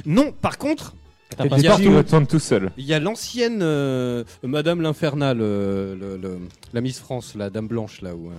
[0.06, 0.94] Non, par contre,
[1.38, 2.70] des y a- tout seul.
[2.76, 6.38] il y a l'ancienne euh, Madame l'Infernale, euh, le- le-
[6.72, 8.28] la Miss France, la Dame Blanche, là où.
[8.30, 8.34] euh,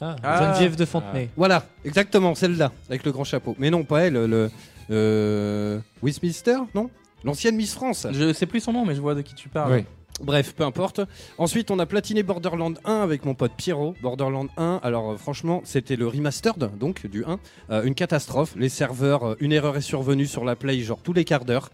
[0.00, 0.44] ah, Ah.
[0.54, 1.28] Geneviève de Fontenay.
[1.36, 3.56] Voilà, exactement, celle-là, avec le grand chapeau.
[3.58, 4.50] Mais non, pas elle, le.
[4.90, 6.90] Euh, Westminster, non?
[7.24, 8.06] L'ancienne Miss France.
[8.12, 9.72] Je sais plus son nom, mais je vois de qui tu parles.
[9.72, 9.84] Oui.
[10.20, 11.00] Bref, peu importe.
[11.38, 13.94] Ensuite, on a platiné Borderland 1 avec mon pote Pierrot.
[14.00, 17.38] Borderland 1, alors euh, franchement, c'était le remastered, donc du 1.
[17.70, 18.54] Euh, une catastrophe.
[18.56, 21.70] Les serveurs, euh, une erreur est survenue sur la Play, genre tous les quarts d'heure.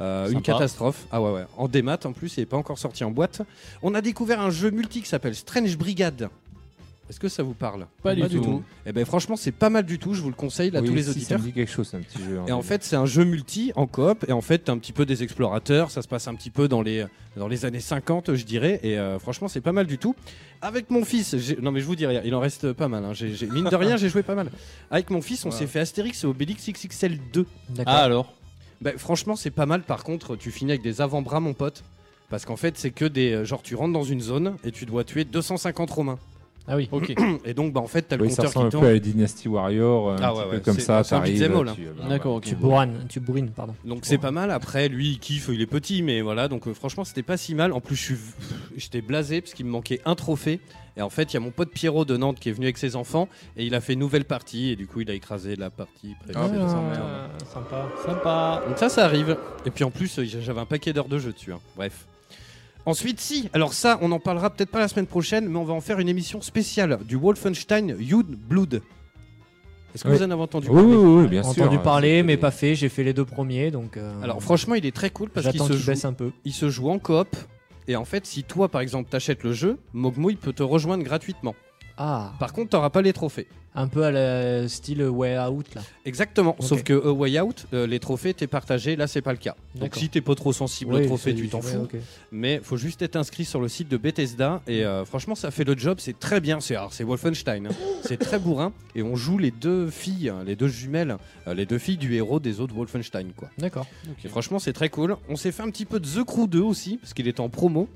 [0.00, 0.52] Euh, une Sympa.
[0.52, 1.06] catastrophe.
[1.10, 1.44] Ah ouais, ouais.
[1.56, 3.42] En démat en plus, il n'est pas encore sorti en boîte.
[3.82, 6.28] On a découvert un jeu multi qui s'appelle Strange Brigade.
[7.12, 8.62] Est-ce que ça vous parle Pas, du, tout.
[8.86, 10.14] Eh ben franchement, c'est pas mal du tout.
[10.14, 11.38] Je vous le conseille là, Oui, tous les si, Ça auditeurs.
[11.40, 12.38] me dit quelque chose, c'est un petit jeu.
[12.38, 12.46] hein.
[12.48, 14.24] Et en fait, c'est un jeu multi en coop.
[14.28, 15.90] Et en fait, t'as un petit peu des explorateurs.
[15.90, 17.04] Ça se passe un petit peu dans les,
[17.36, 18.80] dans les années 50, je dirais.
[18.82, 20.16] Et euh, franchement, c'est pas mal du tout.
[20.62, 23.04] Avec mon fils, j'ai- non mais je vous dirais, il en reste pas mal.
[23.04, 23.12] hein.
[23.52, 24.50] Mine de rien, j'ai joué pas mal.
[24.90, 27.44] Avec mon fils, on s'est fait Astérix et Obélix XXL 2.
[27.68, 27.92] D'accord.
[27.94, 28.32] Ah alors
[28.80, 29.82] Ben, franchement, c'est pas mal.
[29.82, 31.84] Par contre, tu finis avec des avant-bras, mon pote.
[32.30, 33.32] Parce qu'en fait, c'est que des.
[33.32, 36.18] euh, Genre, tu rentres dans une zone et tu dois tuer 250 Romains.
[36.68, 36.88] Ah oui.
[36.92, 37.12] Ok.
[37.44, 38.98] Et donc, bah, en fait, t'as le Oui, ça compteur ressemble un peu à la
[39.00, 41.56] Dynasty Warrior, un Ah petit ouais, peu ouais, comme c'est- ça, c'est un t'arrives, beat'em
[41.56, 41.72] all, hein.
[41.74, 42.44] tu- bah, D'accord, ok.
[42.44, 43.74] Tu bourrines, tu bourrines, pardon.
[43.84, 44.50] Donc c'est pas mal.
[44.50, 46.46] Après, lui, il kiffe, il est petit, mais voilà.
[46.48, 47.72] Donc euh, franchement, c'était pas si mal.
[47.72, 48.16] En plus, je suis,
[48.76, 50.60] j'étais blasé parce qu'il me manquait un trophée.
[50.96, 52.76] Et en fait, il y a mon pote Pierrot de Nantes qui est venu avec
[52.76, 55.56] ses enfants et il a fait une nouvelle partie et du coup, il a écrasé
[55.56, 56.52] la partie précédente.
[56.54, 57.88] Ah, sympa.
[58.04, 58.62] Sympa.
[58.68, 59.38] Donc ça, ça arrive.
[59.64, 61.52] Et puis en plus, euh, j'avais un paquet d'heures de jeu dessus.
[61.54, 61.60] hein.
[61.76, 62.06] Bref.
[62.84, 63.48] Ensuite, si.
[63.52, 66.00] Alors ça, on en parlera peut-être pas la semaine prochaine, mais on va en faire
[66.00, 68.82] une émission spéciale du Wolfenstein Youd Blood.
[69.94, 70.16] Est-ce que Oui.
[70.16, 71.62] vous en avez entendu parler oui, oui, bien sûr.
[71.64, 72.74] entendu parler, mais pas fait.
[72.74, 73.96] J'ai fait les deux premiers, donc.
[73.96, 75.86] euh, Alors franchement, il est très cool parce qu'il se joue.
[75.86, 76.32] baisse un peu.
[76.44, 77.28] il se joue en coop.
[77.88, 81.04] Et en fait, si toi, par exemple, t'achètes le jeu, Mogmo, il peut te rejoindre
[81.04, 81.54] gratuitement.
[81.96, 83.46] Ah, Par contre, t'auras pas les trophées.
[83.74, 85.80] un peu à la style Way Out là.
[86.04, 86.56] Exactement.
[86.60, 88.96] Sauf que A Way Out, euh, les trophées, t'es partagé.
[88.96, 89.56] Là, c'est pas le cas.
[89.74, 91.88] Donc, si t'es pas trop sensible Oui, aux trophées, tu t'en fous.
[92.30, 94.60] Mais faut juste être inscrit sur le site de Bethesda.
[94.66, 95.98] Et euh, franchement, ça fait le job.
[96.00, 96.60] C'est très bien.
[96.60, 97.66] C'est c'est Wolfenstein.
[97.66, 97.70] hein.
[98.02, 98.72] c'est très bourrin.
[98.94, 101.16] Et on joue les deux filles, hein, les deux jumelles,
[101.46, 103.48] euh, les deux filles du héros des autres Wolfenstein, quoi.
[103.58, 103.86] D'accord.
[104.24, 105.16] Et franchement, c'est très cool.
[105.30, 107.48] On s'est fait un petit peu de The Crew 2 aussi, parce qu'il est en
[107.48, 107.88] promo.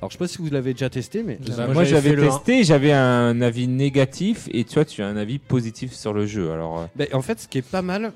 [0.00, 2.62] Alors, je sais pas si vous l'avez déjà testé, mais Bah, moi, moi, j'avais testé,
[2.62, 6.52] j'avais un avis négatif et toi, tu as un avis positif sur le jeu.
[6.52, 8.12] Alors, euh, Ben, en fait, ce qui est pas mal,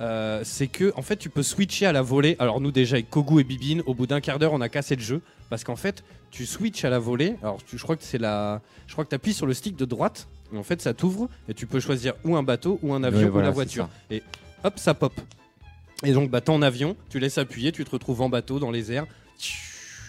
[0.00, 2.36] euh, c'est que en fait, tu peux switcher à la volée.
[2.38, 4.96] Alors nous déjà avec Kogu et Bibine, au bout d'un quart d'heure, on a cassé
[4.96, 5.20] le jeu
[5.50, 7.36] parce qu'en fait, tu switches à la volée.
[7.42, 9.76] Alors tu, je crois que c'est la, je crois que tu appuies sur le stick
[9.76, 10.28] de droite.
[10.52, 13.28] Et en fait, ça t'ouvre et tu peux choisir ou un bateau ou un avion
[13.28, 13.88] ou voilà, la voiture.
[14.10, 14.22] Et
[14.62, 15.12] hop, ça pop.
[16.04, 18.70] Et donc, bah, t'es en avion, tu laisses appuyer, tu te retrouves en bateau dans
[18.70, 19.06] les airs.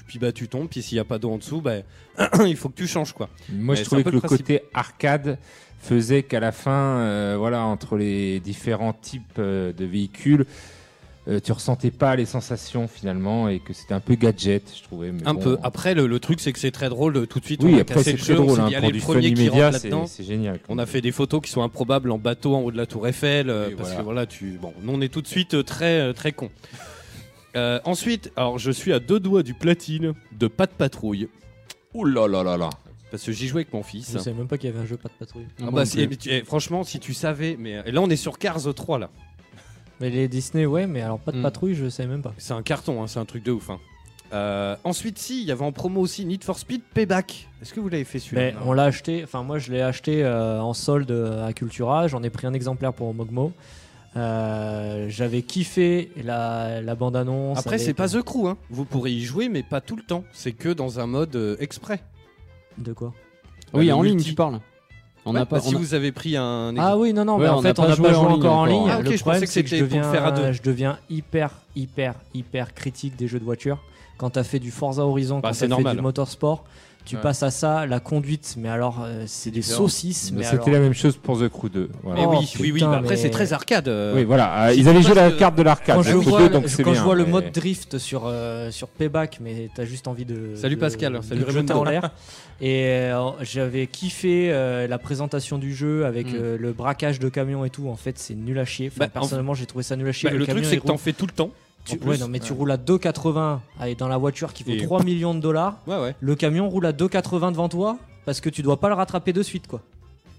[0.08, 1.78] Puis bah tu tombes, puis s'il n'y a pas d'eau en dessous, bah,
[2.46, 3.30] il faut que tu changes quoi.
[3.52, 5.38] moi, Mais je trouvais que le côté arcade
[5.80, 10.46] faisait qu'à la fin, euh, voilà, entre les différents types euh, de véhicules,
[11.28, 15.12] euh, tu ressentais pas les sensations finalement et que c'était un peu gadget, je trouvais.
[15.12, 15.40] mais Un bon.
[15.42, 15.58] peu.
[15.64, 17.26] Après, le, le truc c'est que c'est très drôle.
[17.28, 18.56] Tout de suite, on Oui, a après, cassé c'est le très jeu, on drôle.
[18.58, 20.06] s'est hein, dit, pour allez, du le fun premier qui immédiat, rentre c'est là-dedans.
[20.08, 20.60] c'est génial.
[20.70, 23.08] On a fait des photos qui sont improbables en bateau en haut de la Tour
[23.08, 23.96] Eiffel euh, parce voilà.
[23.98, 26.50] que voilà tu bon nous on est tout de suite euh, très euh, très con.
[27.56, 31.30] Euh, ensuite alors je suis à deux doigts du platine de pas de patrouille
[31.94, 32.70] Ouh là là là là.
[33.12, 34.12] parce que j'y jouais avec mon fils.
[34.12, 35.46] Je savais même pas qu'il y avait un jeu pas de patrouille.
[35.66, 38.18] Ah bah, si- mais tu- eh, franchement si tu savais mais et là on est
[38.18, 39.10] sur Cars 3 là.
[40.02, 41.44] Mais les Disney, ouais, mais alors pas de Hmm.
[41.44, 42.34] patrouille, je savais même pas.
[42.38, 43.70] C'est un carton hein, c'est un truc de ouf.
[43.70, 43.80] hein.
[44.34, 47.48] Euh, ensuite si il y avait en promo aussi Need for Speed Payback.
[47.62, 48.42] Est-ce que vous l'avez fait celui-là?
[48.42, 51.12] Mais on l'a acheté, enfin moi je l'ai acheté euh, en solde
[51.46, 53.54] à Cultura, j'en ai pris un exemplaire pour Mogmo.
[54.18, 57.58] Euh, J'avais kiffé la, la bande-annonce.
[57.60, 58.58] Après c'est pas The Crew hein.
[58.70, 60.24] Vous pourrez y jouer mais pas tout le temps.
[60.32, 62.02] C'est que dans un mode euh, exprès.
[62.78, 63.14] De quoi?
[63.74, 64.30] Oui, le en ligne, multi.
[64.30, 64.60] tu parles.
[65.26, 65.58] On Ouais, n'a pas.
[65.58, 67.58] bah, si on a- vous avez pris un Ah oui, non, non, Ouais, mais en
[67.58, 68.66] on fait n'a on pas n'a joué pas joué en ligne encore en encore.
[68.68, 68.90] ligne.
[68.92, 70.26] Ah, ok, le je problème pensais que c'est que je c'était pour deviens, le faire
[70.28, 70.52] à deux.
[70.54, 73.80] je deviens hyper, hyper, hyper critique des jeux de voiture.
[74.18, 75.96] Quand t'as fait du Forza Horizon, Bah, quand c'est t'as fait normal.
[75.98, 76.64] du motorsport,
[77.06, 77.22] tu Ouais.
[77.22, 80.32] passes à ça, la conduite, mais alors euh, c'est des saucisses.
[80.34, 81.90] Mais C'était alors- la même chose pour The Crew 2.
[82.04, 82.20] voilà.
[82.22, 82.72] Mais Oh, oui, oui, oui.
[82.74, 83.88] putain, bah après, mais- c'est très arcade.
[83.88, 84.14] euh.
[84.16, 84.68] Oui, voilà.
[84.70, 85.96] euh, si ils avaient joué la de- carte de l'arcade.
[85.98, 88.88] Quand, The je Crew vois, 2, le- donc je vois mode drift sur, euh, sur
[88.88, 90.56] Payback, mais t'as juste envie de.
[90.56, 91.80] Salut de- Pascal, de salut jeter Raimundo.
[91.80, 92.12] en l'air.
[92.62, 96.36] Et euh, j'avais kiffé euh, la présentation du jeu avec Mm.
[96.36, 97.90] euh, le braquage de camions et tout.
[97.90, 98.88] En fait, c'est nul à chier.
[98.88, 100.30] Enfin, Bah, en- personnellement, j'ai trouvé ça nul à chier.
[100.30, 101.52] Bah, le truc, c'est que t'en fais tout le temps.
[101.92, 102.10] Tu, plus.
[102.12, 105.04] ouais, non, mais tu roules à 2,80 avec- dans la voiture qui vaut Et- 3
[105.04, 105.78] millions de dollars.
[105.88, 106.16] Ouais, ouais.
[106.20, 109.44] Le camion roule à 2,80 devant toi parce que tu dois pas le rattraper de
[109.44, 109.82] suite, quoi.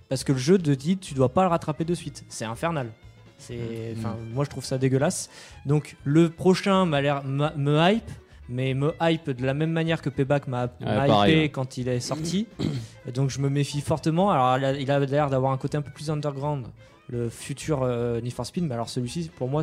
[0.08, 2.24] Parce que le jeu te dit tu dois pas le rattraper de suite.
[2.28, 2.90] C'est infernal.
[3.38, 5.28] C'est, enfin, moi je trouve ça dégueulasse.
[5.66, 8.10] Donc le prochain m'a l'air me hype,
[8.48, 11.48] mais me hype de la même manière que Payback m'a pareil, hypé ouais.
[11.50, 12.46] quand il est sorti.
[13.12, 14.30] Donc je me méfie fortement.
[14.30, 16.66] Alors il a- il a l'air d'avoir un côté un peu plus underground,
[17.08, 19.60] le futur euh, Need for Speed, mais alors celui-ci pour moi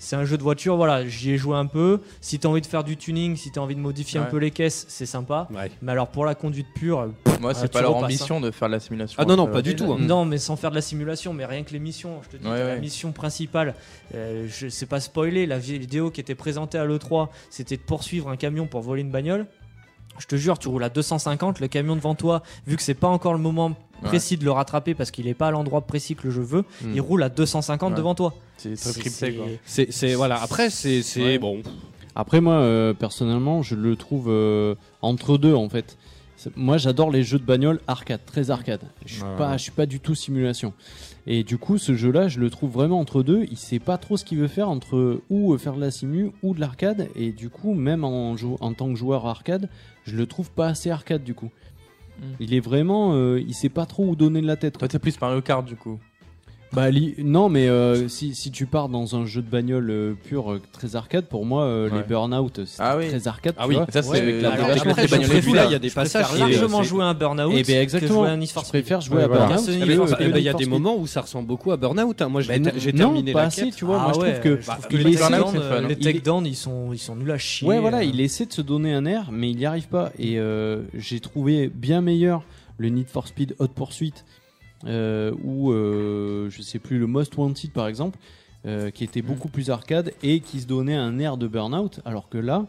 [0.00, 2.00] c'est- un jeu de voiture, voilà, j'y ai joué un peu.
[2.20, 4.50] Si t'as envie de faire du tuning, si t'as envie de modifier un peu les
[4.50, 5.46] caisses, c'est sympa.
[5.54, 5.70] Ouais.
[5.82, 8.72] Mais alors pour la conduite pure, Moi, c'est pas leur repasses, ambition de faire de
[8.74, 9.16] la simulation.
[9.20, 9.92] Ah non, non, Euh, pas du tout.
[9.92, 9.98] hein.
[10.00, 12.20] non, mais sans faire de la simulation, mais rien que les missions.
[12.24, 13.74] Je te dis, Ouais, la mission principale,
[14.14, 18.28] euh, je sais pas spoiler, la vidéo qui était présentée à l'E3, c'était de poursuivre
[18.28, 19.46] un camion pour voler une bagnole.
[20.18, 23.08] Je te jure, tu roules à 250, le camion devant toi, vu que c'est pas
[23.08, 26.30] encore le moment précis de le rattraper parce qu'il est pas à l'endroit précis que
[26.30, 26.92] je veux, Hmm.
[26.94, 27.96] il roule à 250 Ouais.
[27.96, 28.34] devant toi.
[28.56, 29.46] C'est très C'est- scripté, quoi.
[29.64, 30.40] C'est, voilà.
[30.42, 31.62] Après, c'est, bon.
[32.14, 35.96] Après, moi, euh, personnellement, je le trouve euh, entre deux en fait.
[36.56, 38.80] Moi, j'adore les jeux de bagnole arcade, très arcade.
[39.04, 40.72] Je suis Ouais, pas, je suis pas du tout simulation.
[41.26, 43.46] Et du coup, ce jeu-là, je le trouve vraiment entre deux.
[43.50, 46.30] Il sait pas trop ce qu'il veut faire entre ou euh, faire de la simu
[46.42, 47.08] ou de l'arcade.
[47.14, 49.68] Et du coup, même en, en tant que joueur arcade,
[50.04, 51.50] je le trouve pas assez arcade du coup.
[52.38, 54.78] Il est vraiment, euh, il sait pas trop où donner de la tête.
[54.78, 56.00] Toi, t'es plus Mario Kart, du coup.
[56.72, 60.14] Bah li- non, mais euh, si, si tu pars dans un jeu de bagnole euh,
[60.14, 62.02] pur euh, très arcade, pour moi euh, les.
[62.04, 63.08] Burnout c'est Ah oui.
[63.08, 63.54] très arcade.
[63.58, 63.74] Ah tu oui.
[63.74, 63.86] vois.
[63.90, 64.82] Ça, c'est Ouais, avec la je
[65.50, 66.28] et là, il y a des Je passages.
[66.32, 68.20] qui- largement jouer à un Burnout Eh ben, que exactement.
[68.20, 68.82] jouer à un Need for Je Speed.
[68.82, 69.46] préfère jouer Ouais, à voilà.
[69.46, 69.64] Burnout.
[69.68, 70.30] Ah, Eh ben, for eh Speed.
[70.32, 72.22] ben, il y a des moments où ça ressemble beaucoup à Burnout.
[72.22, 72.28] hein.
[72.28, 73.74] Moi, je l'ai- Ben, j'ai non, terminé pas la assez, quête.
[73.74, 73.96] tu vois.
[74.00, 75.94] Ah moi, je ouais, trouve que je trouve bah, que il les Burnout, takedowns, euh,
[76.00, 77.66] takedowns, ils sont, ils sont nuls à chier.
[77.66, 78.04] Ouais, voilà, euh.
[78.04, 80.12] il essaie de se donner un air, mais il n'y arrive pas.
[80.20, 82.44] Et euh, j'ai trouvé bien meilleur
[82.78, 84.39] le Need for Speed Hot Pursuit euh,
[84.84, 88.18] ou euh, je sais plus le Most Wanted par exemple,
[88.66, 92.28] euh, qui était beaucoup plus arcade et qui se donnait un air de Burnout, alors
[92.28, 92.66] que là,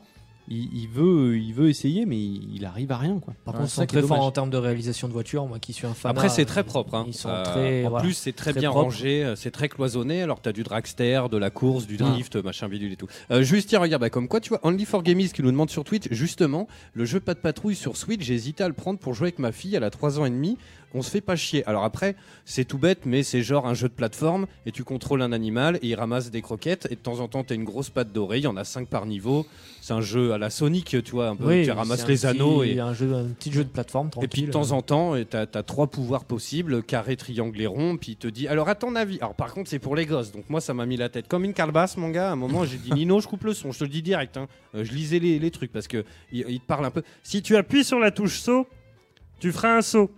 [0.48, 3.34] il, il veut, il veut essayer, mais il, il arrive à rien quoi.
[3.46, 5.46] Par Ouais, contre, ils c'est sont très forts en termes de réalisation de voiture.
[5.46, 6.10] Moi qui suis un fan.
[6.12, 6.96] Après, c'est très propre.
[6.96, 7.06] hein.
[7.08, 7.86] Ils sont Euh, très.
[7.86, 8.04] en voilà.
[8.04, 8.86] plus, c'est très, Très bien propre.
[8.86, 10.22] rangé, euh, c'est très cloisonné.
[10.24, 12.04] Alors, tu as du dragster, de la course, du Ah.
[12.10, 13.08] drift, machin bidule et tout.
[13.30, 15.70] Euh, juste, tiens, regarde, bah, comme quoi, tu vois, Only for Gamies qui nous demande
[15.70, 19.00] sur Twitch, justement, le jeu Pas de patrouille sur Switch, j'ai hésité à le prendre
[19.00, 20.58] pour jouer avec ma fille, elle a 3 ans et demi.
[20.94, 21.66] On se fait pas chier.
[21.68, 22.16] Alors après,
[22.46, 25.78] c'est tout bête, mais c'est genre un jeu de plateforme et tu contrôles un animal
[25.82, 28.12] et il ramasse des croquettes et de temps en temps, tu as une grosse patte
[28.12, 28.40] dorée.
[28.40, 29.46] Il y en a 5 par niveau.
[29.82, 31.46] C'est un jeu à la Sonic, tu vois, un peu.
[31.48, 34.10] Oui, tu ramasses les petit- anneaux et un, jeu, un petit jeu de plateforme.
[34.22, 37.98] et puis de temps en temps, tu as, trois pouvoirs possibles, carré, triangle et rond,
[37.98, 40.32] puis il te dit, alors à ton avis, alors par contre c'est pour les gosses,
[40.32, 42.66] donc moi ça m'a mis la tête comme une calebasse mon gars, à un moment
[42.66, 44.48] j'ai dit Nino je coupe le son, je te le dis direct, hein.
[44.76, 47.42] Euh, je lisais les, les trucs parce que il, il te parle un peu, si
[47.42, 48.68] tu appuies sur la touche saut,
[49.40, 50.12] tu feras un saut.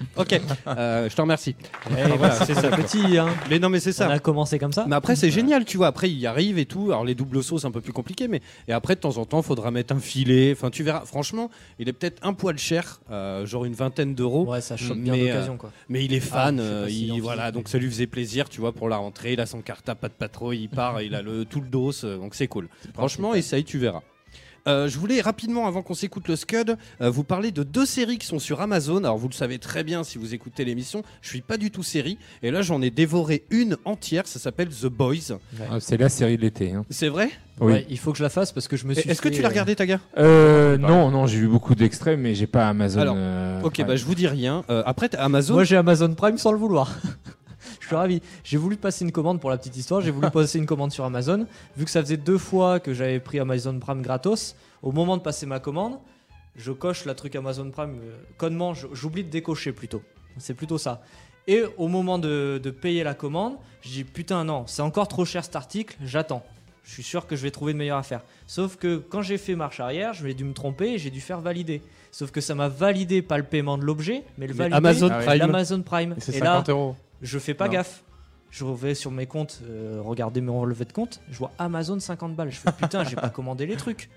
[0.16, 1.54] Ok, euh, je te remercie.
[1.88, 2.68] Voilà, c'est ça.
[2.70, 3.16] petit.
[3.18, 3.28] Hein.
[3.48, 4.08] Mais non mais c'est ça.
[4.08, 4.84] On a commencé comme ça.
[4.88, 5.86] Mais après, c'est génial, tu vois.
[5.88, 6.86] Après, il y arrive et tout.
[6.86, 9.24] Alors, les doubles sauts, c'est un peu plus compliqué, mais et après, de temps en
[9.24, 10.52] temps, faudra mettre un filet.
[10.52, 11.04] Enfin, tu verras.
[11.04, 14.46] Franchement, il est peut-être un poil cher, euh, genre une vingtaine d'euros.
[14.46, 15.70] Ouais, ça chope bien Mais, d'occasion quoi.
[15.88, 18.72] Mais il est Ah, fan, euh, il- voilà, donc ça lui faisait plaisir, tu vois,
[18.72, 19.32] pour la rentrée.
[19.34, 21.92] Il a son cartable, pas de patrouille, il part, il a le, tout le dos,
[22.04, 22.68] euh, donc c'est cool.
[22.94, 24.02] Franchement, essaye, tu verras.
[24.66, 28.16] Euh, je voulais rapidement, avant qu'on s'écoute le Scud, euh, vous parler de deux séries
[28.18, 28.98] qui sont sur Amazon.
[28.98, 31.82] Alors vous le savez très bien si vous écoutez l'émission, je suis pas du tout
[31.82, 32.16] série.
[32.42, 35.36] Et là j'en ai dévoré une entière, ça s'appelle The Boys.
[35.70, 36.72] Ah, C'est la série de l'été.
[36.72, 36.84] hein.
[36.88, 37.30] C'est vrai?
[37.60, 37.72] Oui.
[37.72, 39.08] Ouais, il faut que je la fasse parce que je me suis.
[39.08, 42.18] Est-ce que tu l'as euh, regardé ta gare Euh, non, non, j'ai vu beaucoup d'extraits,
[42.18, 43.00] mais j'ai pas Amazon.
[43.00, 43.86] Alors, euh, Ok, Prime.
[43.86, 44.64] bah je vous dis rien.
[44.70, 45.54] Euh, après Amazon.
[45.54, 46.90] Moi j'ai Amazon Prime sans le vouloir.
[47.84, 48.22] Je suis ravi.
[48.44, 50.00] J'ai voulu passer une commande pour la petite histoire.
[50.00, 51.46] J'ai voulu passer une commande sur Amazon.
[51.76, 55.22] Vu que ça faisait deux fois que j'avais pris Amazon Prime gratos, au moment de
[55.22, 55.98] passer ma commande,
[56.56, 58.72] je coche la truc Amazon Prime euh, connement.
[58.72, 60.00] je- J'oublie de décocher plutôt.
[60.38, 61.02] C'est plutôt ça.
[61.46, 65.26] Et au moment de, de payer la commande, je dis putain non, c'est encore trop
[65.26, 65.94] cher cet article.
[66.02, 66.42] J'attends.
[66.84, 68.22] Je suis sûr que je vais trouver une meilleure affaire.
[68.46, 71.40] Sauf que quand j'ai fait marche arrière, j'ai dû me tromper et j'ai dû faire
[71.40, 71.82] valider.
[72.12, 75.08] Sauf que ça m'a validé pas le paiement de l'objet, mais le Mais valider Amazon
[75.12, 75.18] Ah.
[75.22, 75.38] Prime.
[75.38, 76.14] l'Amazon Prime.
[76.16, 76.96] Et c'est Et là, 50 euros.
[77.24, 77.72] Je fais pas Non.
[77.72, 78.02] gaffe.
[78.50, 82.36] Je vais sur mes comptes, euh, regarder mon relevé de compte, je vois Amazon 50
[82.36, 82.52] balles.
[82.52, 84.08] Je fais putain, j'ai pas commandé les trucs.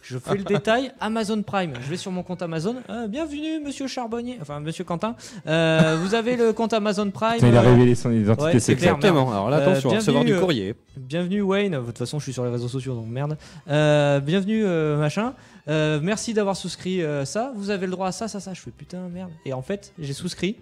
[0.00, 1.72] Je fais le détail, Amazon Prime.
[1.82, 2.76] Je vais sur mon compte Amazon.
[2.88, 5.16] Ah, bienvenue, monsieur Charbonnier, enfin monsieur Quentin.
[5.46, 7.34] Euh, vous avez le compte Amazon Prime.
[7.36, 8.78] Putain, il a euh, révélé son identité Ouais, c'est secrète.
[8.80, 8.94] clair.
[8.96, 9.30] Exactement.
[9.32, 10.74] Alors là, Euh, attention, à recevoir du bienvenue, euh, courrier.
[10.96, 13.36] Bienvenue Wayne, de toute façon je suis sur les réseaux sociaux donc merde.
[13.68, 15.32] Euh, bienvenue euh, machin.
[15.68, 17.52] Euh, merci d'avoir souscrit euh, ça.
[17.56, 18.52] Vous avez le droit à ça, ça, ça.
[18.54, 19.30] Je fais putain merde.
[19.46, 20.56] Et en fait j'ai souscrit.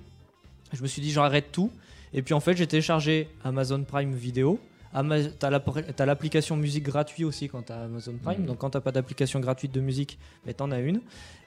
[0.72, 1.70] Je me suis dit j'arrête tout.
[2.14, 4.58] Et puis en fait j'ai téléchargé Amazon Prime Vidéo.
[4.94, 8.40] Ama- T'as l'application musique gratuite aussi quand t'as Amazon Prime.
[8.40, 8.46] Mhm.
[8.46, 11.00] Donc quand t'as pas d'application gratuite de musique, mais t'en as une.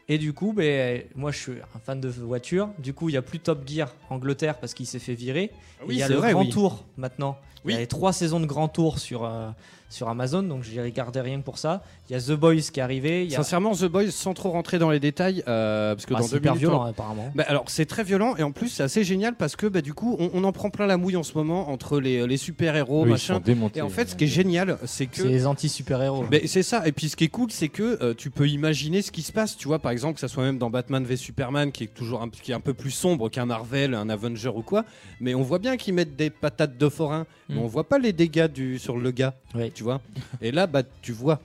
[0.07, 2.69] Et du coup, ben, moi je suis un fan de voiture.
[2.79, 5.51] Du coup, il y a plus Top Gear Angleterre parce qu'il s'est fait virer.
[5.79, 6.49] Ah oui, il y a le vrai, Grand oui.
[6.49, 7.37] Tour maintenant.
[7.65, 7.71] Oui.
[7.73, 9.49] Il y a les trois saisons de Grand Tour sur, euh,
[9.89, 11.81] sur Amazon, donc j'ai regardé rien que pour ça.
[12.09, 13.23] Il y a The Boys qui est arrivé.
[13.25, 13.37] Il y a...
[13.37, 16.31] Sincèrement, The Boys, sans trop rentrer dans les détails, euh, parce que Ah, dans c'est
[16.33, 17.31] deux hyper minutes, violent apparemment.
[17.33, 19.93] Bah, alors c'est très violent et en plus c'est assez génial parce que bah, du
[19.93, 22.75] coup on, on en prend plein la mouille en ce moment entre les, les super
[22.75, 23.79] héros Oui, machin démontés.
[23.79, 26.25] et en fait ce qui est génial c'est que C'est les anti-super-héros.
[26.29, 29.01] Mais c'est ça, et puis ce qui est cool, c'est que euh, tu peux imaginer
[29.01, 29.57] ce qui se passe.
[29.57, 32.21] Tu vois, par exemple, que ça soit même dans Batman v Superman, qui est toujours
[32.21, 34.83] un, qui est un peu plus sombre qu'un Marvel, un Avenger ou quoi.
[35.21, 37.25] Mais on voit bien qu'ils mettent des patates de forain,
[37.55, 39.71] mais on voit pas les dégâts du, sur le gars, Ouais.
[39.73, 40.01] tu vois.
[40.41, 41.39] Et là, bah, tu vois.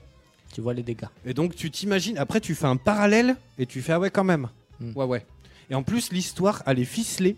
[0.53, 1.05] Tu vois les dégâts.
[1.25, 2.17] Et donc, tu t'imagines.
[2.17, 4.47] Après, tu fais un parallèle et tu fais ah ouais quand même.
[4.79, 4.91] Mm.
[4.95, 5.25] Ouais ouais.
[5.69, 7.37] Et en plus, l'histoire, elle est ficelée.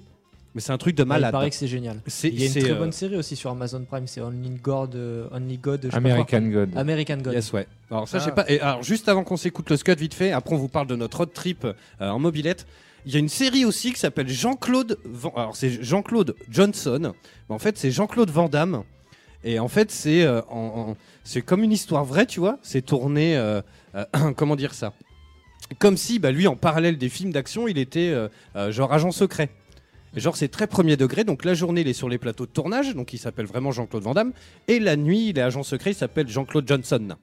[0.56, 1.32] Mais c'est un truc de Ouais, Il malade.
[1.32, 2.00] paraît que c'est génial.
[2.06, 4.22] C'est Il y a une c'est, très euh, bonne série aussi sur Amazon Prime, c'est
[4.22, 6.70] Only God, euh, Only God, je sais pas American God.
[6.78, 7.34] American God.
[7.34, 7.66] Yes, ouais.
[7.90, 8.44] Alors ça, je sais Ah.
[8.44, 8.46] pas.
[8.52, 10.96] Et alors, juste avant qu'on s'écoute le Scud vite fait, après on vous parle de
[10.96, 12.68] notre road trip euh, en mobilette.
[13.06, 14.98] Il y a une série aussi qui s'appelle Jean-Claude.
[15.36, 17.14] Alors c'est Jean-Claude Johnson.
[17.50, 18.84] En fait, c'est Jean-Claude Van Damme.
[19.44, 20.42] Et en fait, c'est euh,
[21.46, 22.60] comme une histoire vraie, tu vois.
[22.62, 23.36] C'est tourné.
[23.36, 23.62] euh,
[23.96, 24.06] euh,
[24.38, 24.94] comment dire ça?
[25.80, 28.14] Comme si, bah, lui, en parallèle des films d'action, il était
[28.70, 29.50] genre agent secret.
[30.16, 31.24] Genre, c'est très premier degré.
[31.24, 32.94] Donc, la journée, il est sur les plateaux de tournage.
[32.94, 34.32] Donc, il s'appelle vraiment Jean-Claude Van Damme.
[34.68, 35.92] Et la nuit, il est agent secret.
[35.92, 37.16] Il s'appelle Jean-Claude Johnson.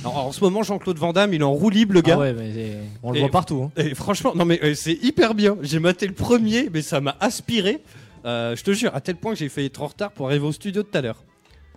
[0.00, 2.14] Alors, en ce moment, Jean-Claude Van Damme, il est en roue libre, le gars.
[2.16, 3.62] Ah ouais, mais on le Et- voit partout.
[3.76, 3.80] hein.
[3.80, 5.56] Et franchement, non, mais euh, c'est hyper bien.
[5.62, 7.80] J'ai maté le premier, mais ça m'a aspiré.
[8.24, 10.44] Euh, je te jure, à tel point que j'ai failli être en retard pour arriver
[10.46, 11.22] au studio tout à l'heure.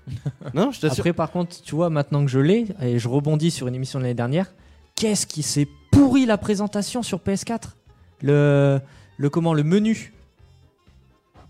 [0.56, 1.02] non, je t'assure.
[1.02, 4.00] Après, par contre, tu vois, maintenant que je l'ai, et je rebondis sur une émission
[4.00, 4.52] de l'année dernière,
[4.96, 7.76] qu'est-ce qui s'est pourri la présentation sur PS4
[8.24, 8.80] le,
[9.18, 10.12] le comment Le menu?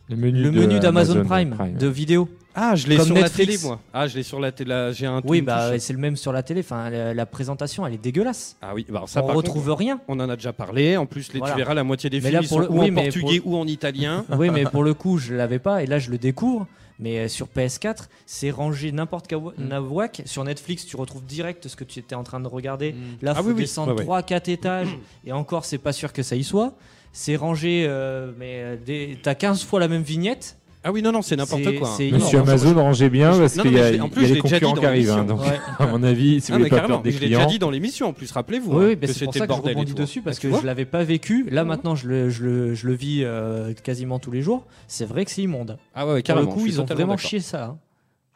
[0.10, 2.28] Le menu, Le de menu d'Amazon Amazon Prime, de vidéo.
[2.55, 3.51] Ah, je l'ai sur la Netflix.
[3.51, 3.80] télé, moi.
[3.93, 4.89] Ah, je l'ai sur la télé.
[4.93, 5.22] J'ai un.
[5.24, 6.62] Oui, bah c'est le même sur la télé.
[6.62, 8.57] Enfin, la, la présentation, elle est dégueulasse.
[8.62, 9.99] Ah oui, bah alors ça, on par retrouve contre, rien.
[10.07, 10.97] on en a déjà parlé.
[10.97, 11.53] En plus, les, Voilà.
[11.53, 12.93] tu verras la moitié des Mais films, là, ils pour sont le- ou oui, en
[12.93, 14.26] mais portugais pour- ou en italien.
[14.38, 16.66] oui, mais pour le coup, je l'avais pas et là, je le découvre.
[17.01, 19.51] Mais euh, sur PS4, c'est rangé n'importe quel Mm.
[19.70, 20.24] nawak.
[20.26, 22.93] Sur Netflix, tu retrouves direct ce que tu étais en train de regarder.
[23.22, 23.62] Là, Ah faut oui, oui.
[23.62, 24.03] descendre ouais.
[24.03, 24.89] 3-4 étages
[25.26, 26.74] et encore, c'est pas sûr que ça y soit.
[27.12, 30.55] C'est rangé, euh, mais euh, des- t'as 15 fois la même vignette.
[30.82, 31.89] Ah oui, non, non, c'est n'importe quoi.
[31.89, 32.10] hein.
[32.14, 34.28] Monsieur non, Amazon, rangez bien je- parce qu'il y a, je en plus, y a
[34.30, 35.12] je les l'ai déjà dit concurrents dans qui arrivent.
[35.12, 35.60] hein, donc, Ouais.
[35.78, 37.45] à mon avis, si Ah, vous mais voulez pas carrément, perdre des je l'ai déjà
[37.47, 38.07] dit dans l'émission.
[38.07, 38.72] En plus, rappelez-vous.
[38.72, 39.97] Oui, hein, oui, bah, c'est pour c'était ça que je rebondis tout.
[39.97, 41.45] dessus parce que je l'avais pas vécu.
[41.51, 44.66] Là, maintenant, je le, je le, je le vis euh, quasiment tous les jours.
[44.88, 45.78] C'est vrai que c'est immonde.
[45.95, 46.47] Ah ouais, Pour carrément.
[46.47, 47.76] le coup, je ils ont vraiment chié ça.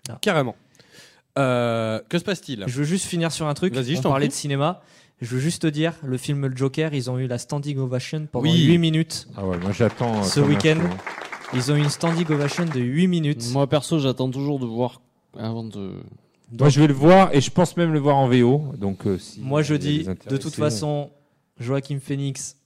[0.09, 0.17] hein.
[0.19, 0.55] Carrément.
[1.35, 2.65] Que se passe-t-il?
[2.67, 3.73] Je veux juste finir sur un truc.
[3.73, 4.81] Vas-y, je On t'en parlait de cinéma.
[5.23, 8.27] Je veux juste te dire, le film Le Joker, ils ont eu la standing ovation
[8.31, 8.65] pendant Oui.
[8.65, 9.27] 8 minutes.
[9.37, 10.19] Ah ouais, moi j'attends.
[10.19, 10.79] euh, Ce comme un week-end.
[10.81, 11.55] fou.
[11.55, 13.49] Ils ont eu une standing ovation de 8 minutes.
[13.53, 15.01] Moi perso, j'attends toujours de voir
[15.37, 15.93] avant de.
[16.59, 18.63] Moi je vais le voir et je pense même le voir en VO.
[18.77, 21.09] Donc, euh, si, Moi, je il y a dis, de intéressés, toute façon,
[21.59, 22.57] Joachim Phoenix,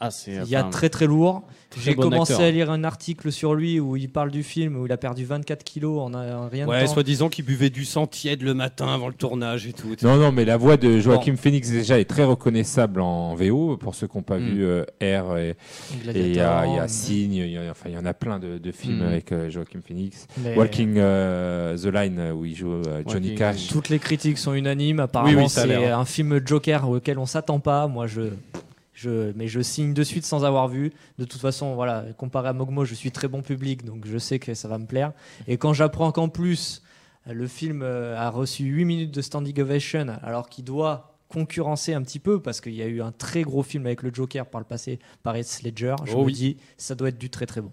[0.00, 0.32] Ah, c'est.
[0.44, 1.42] il y a très très lourd.
[1.80, 2.46] J'ai bon commencé acteur.
[2.46, 5.24] à lire un article sur lui où il parle du film où il a perdu
[5.24, 6.92] 24 kilos en, en rien de Ouais, temps.
[6.94, 9.96] soi-disant qu'il buvait du sang tiède le matin avant le tournage et tout.
[10.02, 13.94] Non, non, mais la voix de Joachim Phoenix déjà est très reconnaissable en VO pour
[13.96, 14.44] ceux qui n'ont pas Mm.
[14.48, 15.56] vu euh, R et
[16.14, 18.38] il y a, y a Signe, il y a, enfin il y en a plein
[18.38, 19.06] de, de films Mm.
[19.06, 20.26] avec euh, Joachim Phoenix.
[20.38, 23.66] mais Walking euh, the Line euh, où il joue euh, Johnny Walking Cash.
[23.68, 25.00] Toutes les critiques sont unanimes.
[25.00, 25.98] Apparemment, oui, c'est l'air.
[25.98, 27.88] un film Joker auquel on s'attend pas.
[27.88, 28.22] Moi, je,
[28.94, 30.92] je, mais je signe de suite sans avoir vu.
[31.18, 34.38] De toute façon, voilà, comparé à Mogmo, je suis très bon public, donc je sais
[34.38, 35.12] que ça va me plaire.
[35.46, 36.82] Et quand j'apprends qu'en plus
[37.26, 42.02] le film euh, a reçu 8 minutes de standing ovation, alors qu'il doit concurrencer un
[42.02, 44.60] petit peu parce qu'il y a eu un très gros film avec le Joker par
[44.60, 45.96] le passé par Heath Ledger.
[46.04, 46.32] Je Oh me oui.
[46.32, 47.72] dis, ça doit être du très très bon.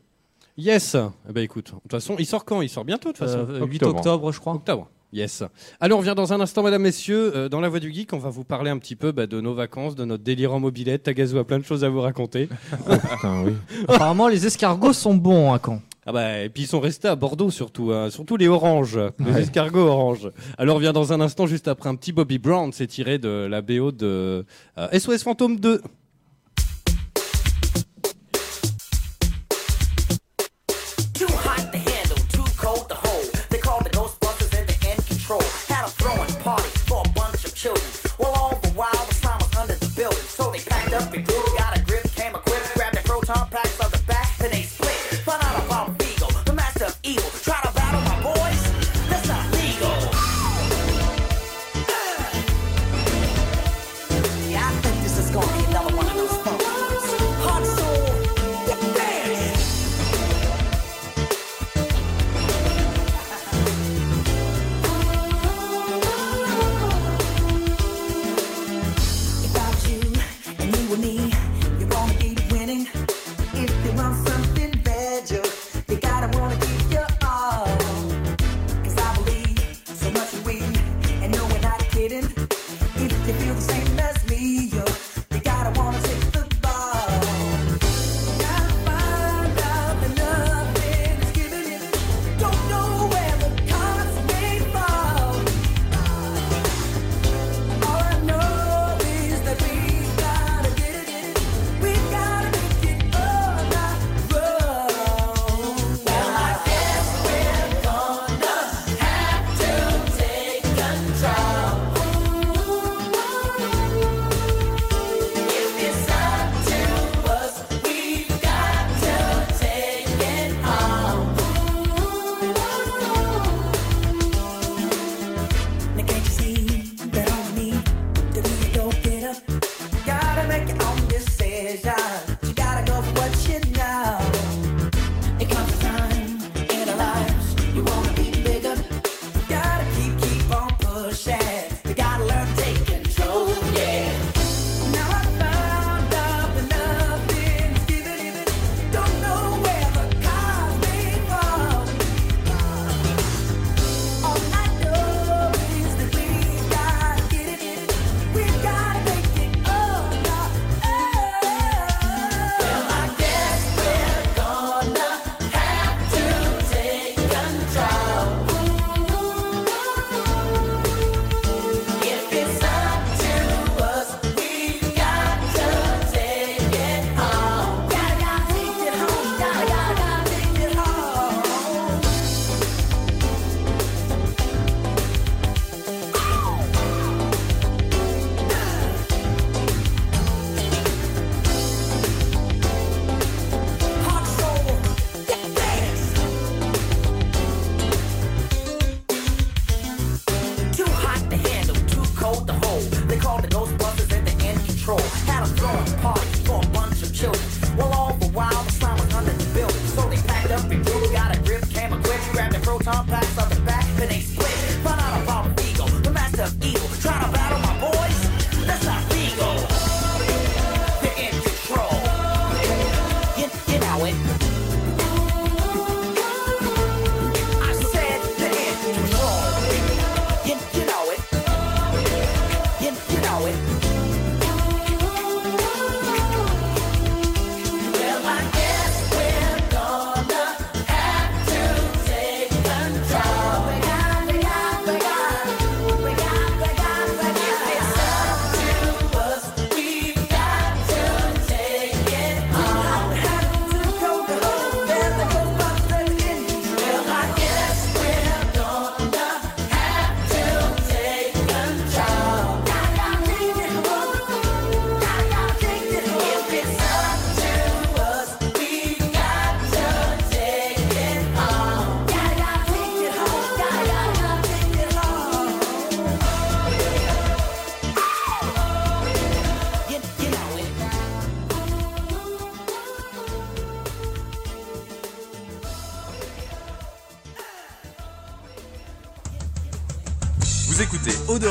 [0.57, 0.95] Yes.
[1.29, 2.61] Eh ben écoute, de toute façon, il sort quand?
[2.61, 3.39] Il sort bientôt de toute façon.
[3.49, 3.97] Euh, 8 octobre.
[3.99, 4.53] octobre, je crois.
[4.53, 4.89] Octobre.
[5.13, 5.43] Yes.
[5.81, 7.35] Alors, on revient dans un instant, mesdames, messieurs.
[7.35, 9.41] Euh, dans la voie du geek, on va vous parler un petit peu bah, de
[9.41, 11.03] nos vacances, de notre délire en mobilette.
[11.03, 12.47] Tagazu a plein de choses à vous raconter.
[12.87, 13.53] Putain, oui.
[13.89, 15.81] Apparemment, les escargots sont bons à Caen.
[16.05, 19.31] Ah bah, et puis ils sont restés à Bordeaux surtout, hein, surtout les oranges, les
[19.33, 19.41] Ouais.
[19.41, 20.31] escargots oranges.
[20.57, 23.47] Alors, on revient dans un instant, juste après un petit Bobby Brown, c'est tiré de
[23.49, 24.43] la BO de
[24.79, 25.79] euh, SOS Fantôme 2.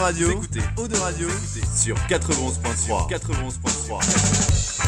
[0.00, 1.28] Radio, vous écoutez Eau de Radio
[1.76, 3.10] sur 91.3.
[3.10, 4.80] 91.3.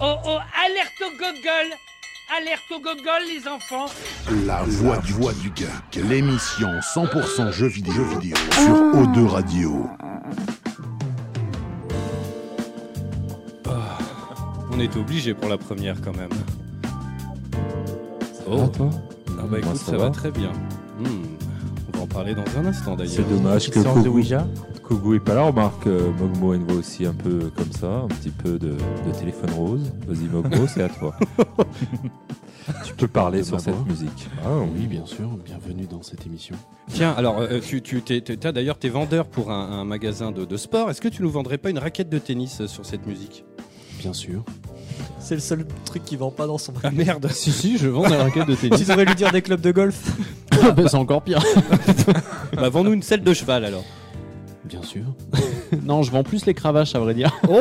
[0.00, 1.76] Oh oh, alerte au gogol
[2.34, 3.86] Alerte au gogol, les enfants
[4.46, 9.86] La voix du voix du geek, l'émission 100% jeux vidéo, jeux vidéo sur O2 Radio.
[14.72, 16.30] On était obligé pour la première quand même.
[18.46, 18.88] Oh, toi?
[19.38, 20.52] Ah bah écoute, ça, va très bien.
[20.98, 21.37] Hmm,
[21.98, 23.12] va en parler dans un instant d'ailleurs.
[23.14, 24.46] C'est dommage que séance de Kogu, Ouija.
[24.82, 25.42] Kogu est pas là.
[25.42, 29.50] Remarque, euh, Mogmo voix aussi un peu comme ça, un petit peu de, de téléphone
[29.50, 29.92] rose.
[30.06, 31.14] Vas-y, Mogmo, c'est à toi.
[32.84, 34.28] tu peux parler sur cette musique.
[34.44, 35.28] Ah oui, bien sûr.
[35.44, 36.54] Bienvenue dans cette émission.
[36.88, 38.00] Tiens, alors euh, tu, tu
[38.52, 40.90] d'ailleurs tes vendeurs pour un, un magasin de, de sport.
[40.90, 43.44] Est-ce que tu nous vendrais pas une raquette de tennis euh, sur cette musique?
[43.98, 44.42] Bien sûr.
[45.20, 48.08] C'est le seul truc qui vend pas dans son Ah merde Si, si, je vends
[48.08, 48.86] des raquettes de Tu tennis.
[48.86, 50.16] devrais lui dire des clubs de golf.
[50.60, 51.40] Ah bah, c'est encore pire.
[52.56, 53.84] Bah vends-nous une selle de cheval alors.
[54.64, 55.02] Bien sûr.
[55.84, 57.30] non, je vends plus les cravaches, à vrai dire.
[57.48, 57.54] Oh,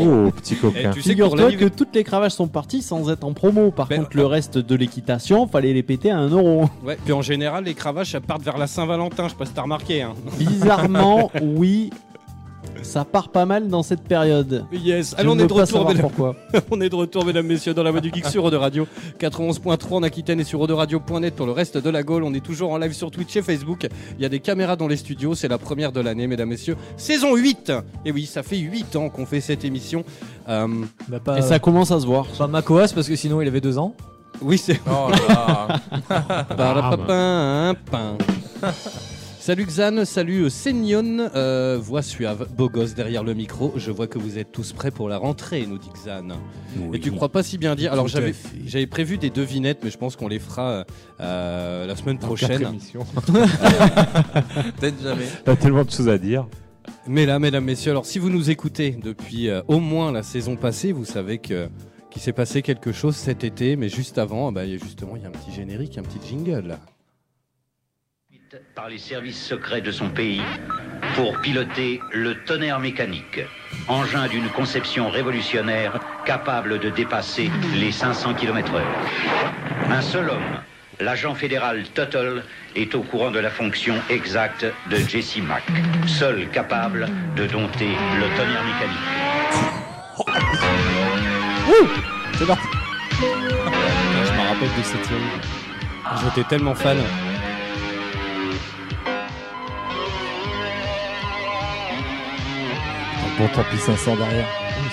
[0.00, 0.90] Oh, petit coquin.
[0.90, 3.70] Et tu sais Figure-toi que toutes les cravaches sont parties sans être en promo.
[3.70, 6.68] Par Ben, contre, le reste de l'équitation, fallait les péter à 1 euro.
[6.84, 9.52] Ouais, puis en général, les cravaches elles partent vers la Saint-Valentin, je sais pas si
[9.52, 10.02] t'as remarqué.
[10.02, 10.14] Hein.
[10.38, 11.90] Bizarrement, oui,
[12.82, 14.66] ça part pas mal dans cette période.
[14.72, 16.02] Yes, allez, on est de retour, mesdames.
[16.02, 16.36] pourquoi.
[16.70, 18.86] on est de retour, mesdames, messieurs, dans la voix du geek sur Eau de Radio
[19.18, 22.24] 91.3 en Aquitaine et sur Radio.net pour le reste de la Gaule.
[22.24, 23.86] On est toujours en live sur Twitch et Facebook.
[24.18, 25.34] Il y a des caméras dans les studios.
[25.34, 26.76] C'est la première de l'année, mesdames, messieurs.
[26.96, 27.72] Saison 8
[28.04, 30.04] Et oui, ça fait 8 ans qu'on fait cette émission.
[30.48, 30.66] Euh,
[31.08, 32.26] Bah, pas, Et ça commence à se voir.
[32.26, 33.94] pas Macoas parce que sinon il avait deux ans.
[34.40, 34.80] oui, c'est.
[34.86, 35.80] Oh là
[36.56, 38.16] Parapapin, pain.
[39.48, 43.72] Salut Xan, salut Seignon, euh, voix suave, beau gosse derrière le micro.
[43.76, 46.36] Je vois que vous êtes tous prêts pour la rentrée, nous dit Xan.
[46.92, 48.34] Et tu crois pas si bien dire Alors j'avais
[48.86, 50.84] prévu des devinettes, mais je pense qu'on les fera
[51.20, 52.60] euh, la semaine prochaine.
[54.80, 55.24] Peut-être jamais.
[55.46, 56.46] T'as tellement de choses à dire.
[57.06, 60.56] Mais là, mesdames, messieurs, alors si vous nous écoutez depuis euh, au moins la saison
[60.56, 61.70] passée, vous savez que
[62.10, 65.16] qu'il s'est passé quelque chose cet été, mais juste avant, bah, il y a justement
[65.16, 66.76] il y a un petit générique, un petit jingle.
[68.74, 70.42] Par les services secrets de son pays
[71.14, 73.40] pour piloter le tonnerre mécanique,
[73.88, 78.80] engin d'une conception révolutionnaire capable de dépasser les 500 km/h.
[79.90, 80.62] Un seul homme,
[81.00, 82.42] l'agent fédéral Tuttle,
[82.74, 85.64] est au courant de la fonction exacte de Jesse Mack,
[86.06, 88.98] seul capable de dompter le tonnerre mécanique.
[92.38, 92.44] Je
[94.32, 95.20] me rappelle de cette série.
[96.22, 96.96] J'étais tellement fan.
[103.38, 104.46] Bon, tant pis, 500 derrière.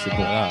[0.04, 0.24] C'est bon.
[0.26, 0.50] Ah.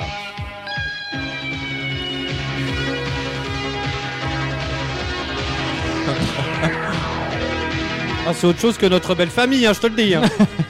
[8.26, 10.14] Ah, c'est autre chose que notre belle famille, hein, je te le dis.
[10.14, 10.22] hein.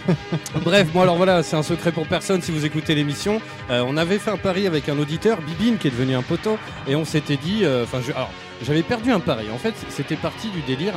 [0.64, 3.41] Bref, bon alors voilà, c'est un secret pour personne si vous écoutez l'émission.
[3.70, 6.59] Euh, on avait fait un pari avec un auditeur, Bibine, qui est devenu un poteau,
[6.89, 8.31] et on s'était dit, euh, enfin, alors
[8.62, 9.47] j'avais perdu un pari.
[9.55, 10.95] En fait, c'était parti du délire.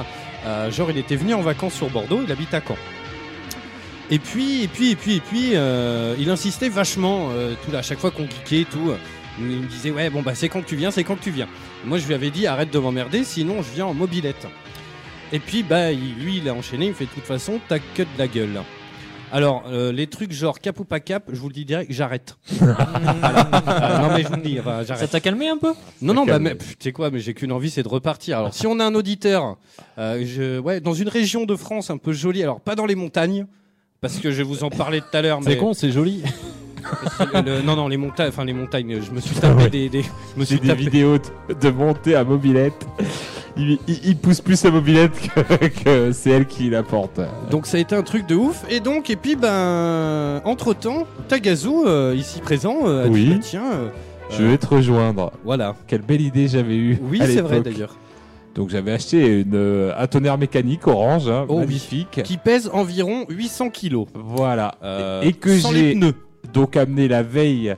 [0.47, 2.77] euh, genre, il était venu en vacances sur Bordeaux, il habite à Caen.
[4.09, 7.79] Et puis, et puis, et puis, et puis, euh, il insistait vachement, euh, tout là,
[7.79, 8.89] à chaque fois qu'on geekait tout.
[8.91, 8.95] euh,
[9.39, 11.29] il me disait, ouais, bon, bah, c'est quand que tu viens, c'est quand que tu
[11.31, 11.47] viens.
[11.85, 14.47] Moi, je lui avais dit, arrête de m'emmerder, sinon je viens en mobilette.
[15.33, 17.79] Et puis, bah, il- lui, il a enchaîné, il me fait, de toute façon, t'as
[17.79, 18.61] que de la gueule.
[19.31, 22.37] Alors, euh, les trucs genre cap ou pas cap, je vous le dis direct, j'arrête.
[22.59, 22.77] Voilà.
[23.99, 25.11] Euh, non, mais je vous le dis, enfin, Ça j'arrête.
[25.11, 25.73] t'a calmé un peu?
[26.01, 28.37] Non, non, bah, mais, pff, tu sais quoi, mais j'ai qu'une envie, c'est de repartir.
[28.39, 29.57] Alors, si on a un auditeur,
[29.97, 32.95] euh, je, ouais, dans une région de France un peu jolie, alors pas dans les
[32.95, 33.45] montagnes,
[34.01, 36.23] parce que je vais vous en parler tout à l'heure, mais C'est con, c'est joli.
[37.45, 39.69] le- non, non, les montagnes, enfin les montagnes, je me suis tapé Ouais.
[39.69, 41.17] des, des- je me suis des tapé- vidéos
[41.61, 42.85] de, montée à mobilette.
[43.57, 47.19] Il, il- il pousse plus sa mobilette que, que c'est elle qui la porte.
[47.49, 48.63] Donc ça a été un truc de ouf.
[48.69, 53.35] Et donc, et puis, ben, entre temps, Tagazu, euh, ici présent, euh, a dit, bah,
[53.41, 53.89] tiens, euh,
[54.29, 55.31] Je vais te rejoindre.
[55.43, 55.75] voilà.
[55.87, 56.99] Quelle belle idée j'avais eue.
[57.01, 57.95] Oui, c'est vrai d'ailleurs.
[58.57, 61.59] Donc j'avais acheté une, euh, un tonnerre mécanique orange, hein, Oh oui.
[61.67, 62.21] magnifique.
[62.23, 64.07] Qui pèse environ 800 kilos.
[64.15, 64.73] Voilà.
[64.83, 66.15] Euh, Et que sans les j'ai pneus.
[66.53, 67.75] donc amené la veille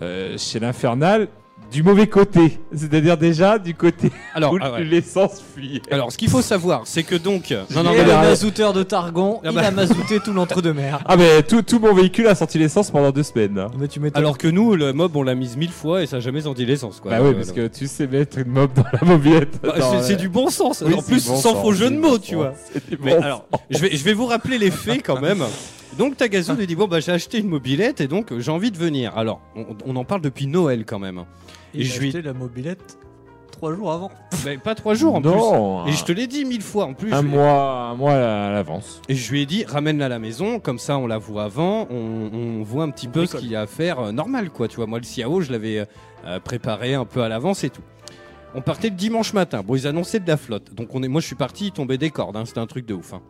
[0.00, 1.26] euh, chez l'Infernal
[1.72, 2.58] du mauvais côté.
[2.74, 4.84] C'est-à-dire déjà du côté Alors, où ah ouais.
[4.84, 5.82] l'essence fuyait.
[5.90, 9.40] Alors, ce qu'il faut savoir, c'est que donc, non, non, mais le mazouteur de Targon,
[9.44, 9.66] Ah il bah.
[9.66, 11.00] a mazouté tout l'entre-deux-mer.
[11.06, 13.58] Ah mais tout, tout mon véhicule a sorti l'essence pendant deux semaines.
[13.58, 13.70] hein.
[13.78, 16.20] Mais tu alors que nous, le mob, on l'a mise mille fois et ça n'a
[16.20, 17.10] jamais senti l'essence, quoi.
[17.10, 19.58] bah oui, euh, parce que tu sais mettre une mob dans la mobilette.
[19.62, 20.82] Bah, c'est- euh, c'est du bon sens.
[20.86, 22.52] oui, en plus, bon sans sens, faux jeu c'est de mots, bon tu vois.
[22.88, 25.42] Du Mais bon alors, je vais, je vais vous rappeler les faits quand même.
[25.98, 28.70] Donc Tagazu lui dit bon bah j'ai acheté une mobilette et donc euh, j'ai envie
[28.70, 29.16] de venir.
[29.16, 31.24] Alors on, on en parle depuis Noël quand même.
[31.74, 32.98] il et a je lui- acheté la mobilette
[33.52, 34.10] trois jours avant.
[34.44, 35.90] Mais pas trois jours en Non, plus.
[35.90, 37.12] Et un- je te l'ai dit mille fois en plus.
[37.14, 39.00] Un je mois, un mois à l'avance.
[39.08, 41.86] Et je lui ai dit, ramène-la à la maison, comme ça on la voit avant,
[41.90, 44.68] on, on voit un petit peu ce qu'il y a à faire euh, normal, quoi.
[44.68, 45.86] Tu vois, moi le Siao, je l'avais
[46.26, 47.80] euh, préparé un peu à l'avance et tout.
[48.54, 49.62] On partait le dimanche matin.
[49.66, 50.74] Bon, ils annonçaient de la flotte.
[50.74, 52.36] Donc on est, moi je suis parti, il tombait des cordes.
[52.36, 53.14] hein, C'était un truc de ouf.
[53.14, 53.22] hein.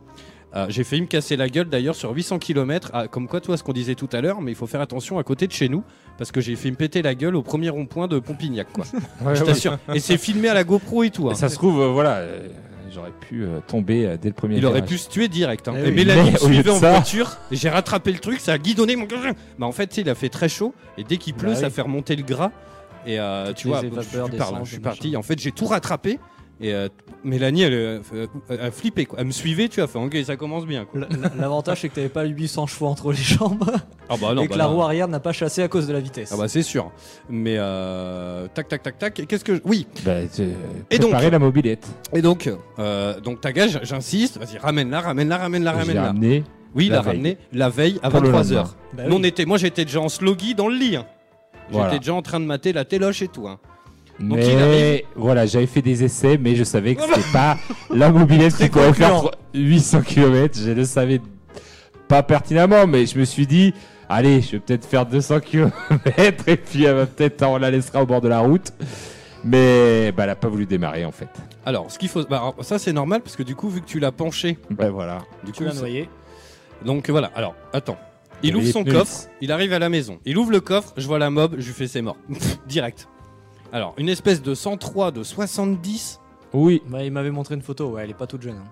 [0.55, 3.63] Euh, J'ai failli me casser la gueule d'ailleurs sur 800 km, comme quoi, toi, ce
[3.63, 5.83] qu'on disait tout à l'heure, mais il faut faire attention à côté de chez nous,
[6.17, 8.85] parce que j'ai fait me péter la gueule au premier rond-point de Pompignac, quoi.
[9.25, 9.47] Ouais, je ouais.
[9.47, 9.77] t'assure.
[9.93, 11.27] Et c'est filmé à la GoPro et tout.
[11.27, 11.33] hein.
[11.33, 12.47] Et ça se trouve, euh, voilà, euh,
[12.93, 15.67] j'aurais pu euh, tomber euh, dès le premier Il aurait pu se tuer direct.
[15.67, 15.73] hein.
[15.77, 15.95] Eh et oui.
[15.95, 17.37] Mélanie me suivait en ça- voiture.
[17.51, 19.05] Et j'ai rattrapé le truc, ça a guidonné mon.
[19.59, 20.73] Bah en fait, tu sais, il a fait très chaud.
[20.97, 21.73] Et dès qu'il pleut, Bah ça oui.
[21.73, 22.51] fait remonter le gras.
[23.05, 23.87] Et euh, tu vois, je,
[24.19, 25.15] hein, suis parti.
[25.17, 26.19] En fait, j'ai tout rattrapé.
[26.59, 26.87] Et euh,
[27.23, 28.27] Mélanie, elle, euh, euh,
[28.67, 29.05] a flippé.
[29.05, 29.19] Quoi.
[29.19, 29.87] Elle me suivait, tu vois.
[29.87, 30.85] Fait, ok, ça commence bien.
[30.85, 31.01] Quoi.
[31.37, 33.63] L'avantage, c'est que t'avais pas 800 chevaux entre les jambes
[34.09, 34.75] Ah bah non, et que bah la non.
[34.75, 36.31] roue arrière n'a pas chassé à cause de la vitesse.
[36.33, 36.91] Ah bah c'est sûr.
[37.29, 39.19] Mais euh, tac, tac, tac, tac.
[39.19, 39.55] Et Qu'est-ce que.
[39.55, 39.85] je- Oui.
[40.03, 40.15] Bah,
[40.89, 41.87] Et donc la mobilette.
[42.13, 42.49] Et donc,
[42.79, 44.37] euh, donc ta gage, j'insiste.
[44.39, 46.03] Vas-y, ramène-la, ramène-la, ramène-la, ramène-la.
[46.07, 46.43] ramené.
[46.75, 47.11] Oui, la l'a veille.
[47.13, 48.31] ramené la veille à Pour le 23h.
[48.33, 48.63] lendemain.
[48.93, 49.45] Bah oui.
[49.45, 50.95] moi j'étais déjà en sloggy dans le lit.
[50.95, 51.05] hein.
[51.69, 51.89] Voilà.
[51.89, 53.47] J'étais déjà en train de mater la téloche et tout.
[53.47, 53.59] hein.
[54.19, 57.57] Donc, il Mais voilà, j'avais fait des essais, mais je savais que c'était pas
[57.89, 59.31] la mobilette qui pourrait faire concluant.
[59.53, 60.59] 800 km.
[60.59, 61.21] Je le savais
[62.07, 63.73] pas pertinemment, mais je me suis dit,
[64.09, 65.71] allez, je vais peut-être faire 200 km
[66.47, 68.71] et puis elle va peut-être on la laissera au bord de la route.
[69.43, 71.29] Mais bah, elle a pas voulu démarrer en fait.
[71.65, 73.99] Alors, ce qu'il faut, bah, ça c'est normal parce que du coup, vu que tu
[73.99, 75.19] l'as penché, Bah voilà.
[75.45, 76.09] du Tu coup, l'as noyé.
[76.83, 77.31] donc voilà.
[77.35, 77.97] Alors, attends.
[78.43, 80.19] Il ouvre son coffre, il arrive à la maison.
[80.25, 82.17] Il ouvre le coffre, je vois la mob, je lui fais c'est mort.
[82.67, 83.07] Direct.
[83.73, 86.19] Alors, une espèce de 103 de 70.
[86.53, 88.55] Oui, Bah, il m'avait montré une photo, ouais, elle est pas toute jeune.
[88.55, 88.69] hein.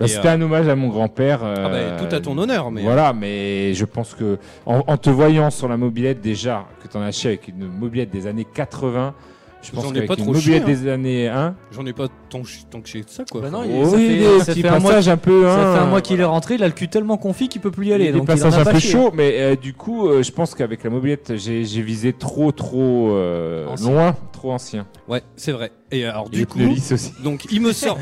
[0.00, 1.40] bah, Et, c'était un hommage à mon grand-père.
[1.44, 2.82] Ah bah, euh, tout à ton honneur, mais.
[2.82, 6.96] Voilà, mais je pense que en, en te voyant sur la mobilette déjà, que tu
[6.96, 9.14] en as chié avec une mobilette des années 80,
[9.60, 11.92] je pense J'en ai qu'avec pas une trop mobilette chié, des années 1, J'en ai
[11.92, 12.48] pas tant, que
[12.88, 13.40] j'ai de ça, quoi.
[13.40, 15.42] Bah non, il- oui, ça fait- des ça fait un mois un peu.
[15.42, 17.60] Ça hein, fait un mois qu'il est rentré, il a le cul tellement confit qu'il
[17.60, 18.06] peut plus y aller.
[18.06, 18.92] Des donc il en passages un peu chié.
[18.92, 23.10] chauds, mais euh, du coup, euh, je pense qu'avec la mobilette, j'ai visé trop, trop
[23.10, 23.90] euh, Ancien.
[23.90, 24.86] loin, trop ancien.
[25.08, 25.72] Ouais, c'est vrai.
[25.90, 26.60] Et alors, Et du les coup.
[26.92, 27.12] aussi.
[27.24, 27.98] Donc il me sort.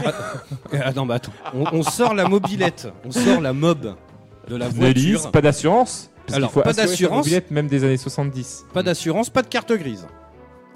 [0.73, 1.33] Ah, attends, bah attends.
[1.55, 3.95] On, on sort la mobilette, on sort la mob
[4.49, 5.31] de la voiture.
[5.31, 6.11] pas d'assurance.
[6.27, 7.25] parce Alors, qu'il faut pas d'assurance.
[7.25, 8.67] mobilette même des années 70.
[8.75, 10.07] Pas d'assurance, pas de carte grise.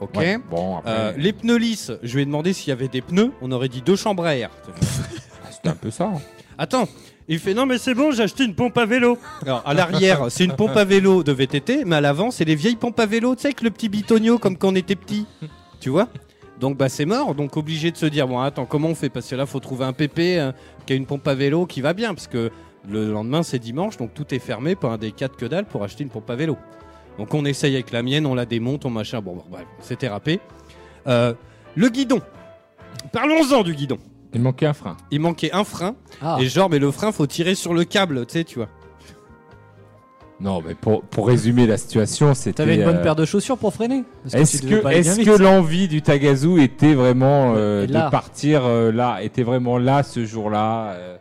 [0.01, 0.17] Ok.
[0.17, 3.03] Ouais, Bon, après, Euh, les pneus lisses, je lui ai demandé s'il y avait des
[3.03, 3.33] pneus.
[3.43, 4.51] On aurait dit deux chambres à air.
[5.51, 6.05] c'était un peu ça.
[6.15, 6.21] hein.
[6.59, 6.89] Attends.
[7.29, 9.17] Il fait non mais c'est bon j'ai acheté une pompe à vélo.
[9.43, 12.57] Alors à l'arrière c'est une pompe à vélo de VTT mais à l'avant c'est les
[12.57, 15.27] vieilles pompes à vélo tu sais avec le petit bitonio comme quand on était petit.
[15.79, 16.09] Tu vois?
[16.59, 19.11] Donc bah c'est mort donc obligé de se dire bon attends comment on fait?
[19.11, 20.51] Parce que là faut trouver un PP euh,
[20.87, 22.51] qui a une pompe à vélo qui va bien parce que
[22.89, 25.85] le lendemain c'est dimanche donc tout est fermé pas un des quatre que dalle pour
[25.85, 26.57] acheter une pompe à vélo.
[27.21, 30.09] Donc on essaye avec la mienne on la démonte on machin bon, bon, bref c'était
[30.09, 30.41] râpé.
[31.07, 31.35] Euh,
[31.75, 32.23] le guidon.
[33.13, 33.99] Parlons-en du guidon.
[34.33, 34.97] Il manquait un frein.
[35.11, 38.25] Il manquait un frein Ah, et genre, mais le frein, faut tirer sur le câble,
[38.27, 38.69] tu sais, tu vois.
[40.41, 42.55] Non, mais pour, pour résumer la situation, c'était.
[42.55, 46.63] t'avais une bonne euh, paire de chaussures pour freiner Est-ce que, est-ce l'envie du Tagazu
[46.63, 48.09] était vraiment euh, de là.
[48.11, 51.19] partir euh, là, était vraiment là ce jour-là euh,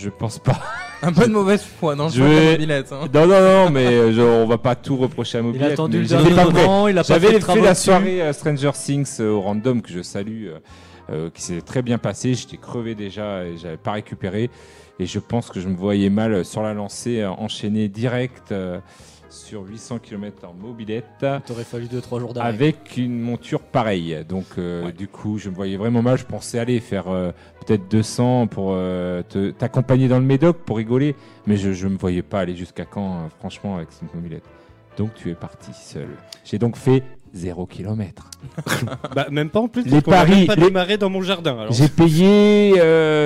[0.00, 0.58] Je pense pas.
[1.02, 2.92] Un peu de mauvaise foi dans le Je choix de vais- mobilette.
[2.92, 3.08] hein.
[3.12, 5.70] Non, non, non, mais euh, je- on va pas tout reprocher à Il Mobilette.
[5.70, 7.84] a attendu le dernier moment, il a pas J'avais fait fait, la dessus.
[7.84, 10.58] soirée euh, Stranger Things euh, au random que je salue, euh,
[11.10, 12.34] euh, qui s'est très bien passé.
[12.34, 14.50] J'étais crevé déjà et j'avais pas récupéré.
[14.98, 18.52] Et je pense que je me voyais mal euh, sur la lancée, euh, enchaîné direct
[18.52, 18.78] euh,
[19.30, 21.24] sur 800 km en mobilette.
[21.46, 22.48] T'aurais fallu 2-3 jours d'arrêt.
[22.48, 24.24] Avec une monture pareille.
[24.28, 26.18] Donc, euh, du coup, je me voyais vraiment mal.
[26.18, 27.32] Je pensais aller faire euh,
[27.64, 29.22] peut-être 200 pour euh,
[29.58, 31.14] t'accompagner dans le médoc pour rigoler.
[31.46, 34.44] Mais je ne me voyais pas aller jusqu'à quand, euh, franchement, avec cette mobilette.
[34.96, 36.08] Donc, tu es parti seul.
[36.44, 37.02] J'ai donc fait
[37.32, 38.24] 0 km.
[39.14, 41.66] Bah, même pas en plus, Les paris- pas les- démarré dans mon jardin.
[41.70, 42.72] J'ai payé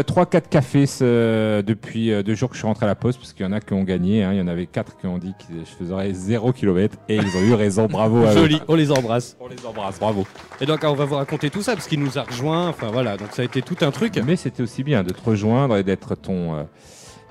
[0.06, 3.32] 3-4 cafés ce- depuis euh, deux jours que je suis rentré à la poste parce
[3.32, 4.22] qu'il y en a qui ont gagné.
[4.24, 4.32] hein.
[4.32, 7.36] Il y en avait 4 qui ont dit que je ferais 0 km et ils
[7.36, 7.86] ont eu raison.
[7.86, 8.36] Bravo à eux.
[8.38, 9.36] Joli, on les embrasse.
[9.40, 10.26] On les embrasse, bravo.
[10.60, 12.68] Et donc, on va vous raconter tout ça parce qu'il nous a rejoint.
[12.68, 14.20] Enfin voilà, donc ça a été tout un truc.
[14.26, 16.62] Mais c'était aussi bien de te rejoindre et d'être ton euh,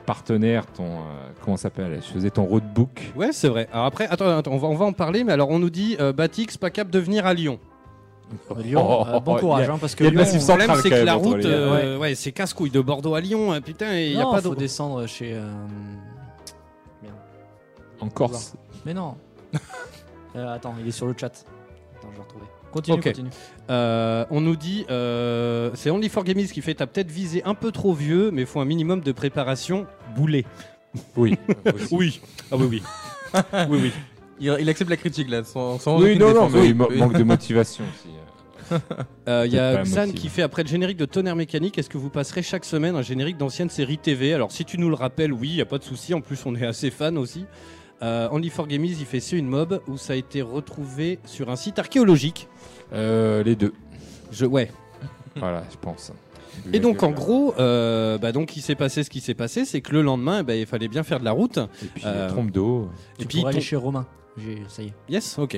[0.06, 0.84] partenaire, ton.
[0.86, 3.14] euh, comment ça s'appelle Je faisais ton roadbook.
[3.16, 3.68] Ouais, c'est vrai.
[3.74, 5.24] Alors après, attends, attends, on va, on va en parler.
[5.24, 7.60] Mais alors, on nous dit euh, Batix pas capable de venir à Lyon.
[8.58, 10.96] Lyon, Oh, euh, bon oh, courage, a- hein, parce que le Lyon, problème, c'est que
[10.96, 13.52] même la route, euh, ouais, c'est casse-couille de Bordeaux à Lyon.
[13.54, 14.60] hein, putain, et il y a pas faut de.
[14.60, 15.34] descendre chez.
[15.34, 15.46] euh,
[18.00, 18.56] En Corse.
[18.86, 19.16] Mais non.
[20.36, 21.28] Euh, attends, il est sur le chat.
[21.28, 22.46] Attends, je vais retrouver.
[22.74, 23.30] Continue, continue.
[23.70, 27.54] Euh, on nous dit, euh, c'est Only for Gamies qui fait, t'as peut-être visé un
[27.54, 30.44] peu trop vieux, mais faut un minimum de préparation boulet.
[31.16, 31.38] Oui.
[31.92, 32.20] Oui.
[32.52, 32.84] Ah oui, oui.
[33.70, 33.92] oui, oui.
[34.40, 37.84] Il, il accepte la critique là, sans, sans Oui, non, non, Oui, manque de motivation
[37.86, 38.10] aussi.
[38.10, 38.20] euh.
[39.28, 41.78] Euh, Il y a Xan qui fait après le générique de Tonnerre Mécanique.
[41.78, 44.90] Est-ce que vous passerez chaque semaine un générique d'ancienne série TV Alors, si tu nous
[44.90, 46.14] le rappelles, oui, il n'y a pas de souci.
[46.14, 47.46] En plus, on est assez fan aussi.
[48.02, 51.50] Euh, Only for Gamies, il fait C'est une mob où ça a été retrouvé sur
[51.50, 52.48] un site archéologique.
[52.94, 53.74] Euh, les deux.
[54.32, 54.70] Je, ouais.
[55.36, 56.12] Voilà, je pense.
[56.72, 59.82] Et donc, en gros, euh, bah, donc, il s'est passé ce qui s'est passé c'est
[59.82, 61.58] que le lendemain, ben, il fallait bien faire de la route.
[61.58, 62.90] Et puis, Euh, trompe d'eau.
[63.18, 64.06] Et Tu puis, aller ton- chez Romain.
[64.68, 64.94] Ça y est.
[65.10, 65.56] Yes, ok.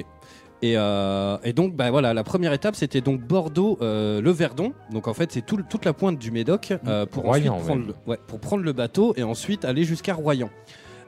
[0.61, 4.71] Et, euh, et donc, bah voilà, la première étape, c'était donc Bordeaux, euh, le Verdon.
[4.91, 8.17] Donc en fait, c'est tout toute la pointe du Médoc euh, pour Royan, prendre ouais,
[8.25, 10.49] pour prendre le bateau et ensuite aller jusqu'à Royan.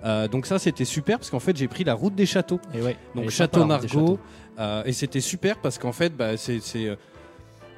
[0.06, 2.60] Euh, donc ça, c'était super parce qu'en fait, j'ai pris la route des châteaux.
[2.74, 2.95] Et ouais.
[3.16, 4.20] elle Donc Château Margaux.
[4.60, 6.95] euh, et c'était super parce qu'en fait, bah, c'est c'est, euh,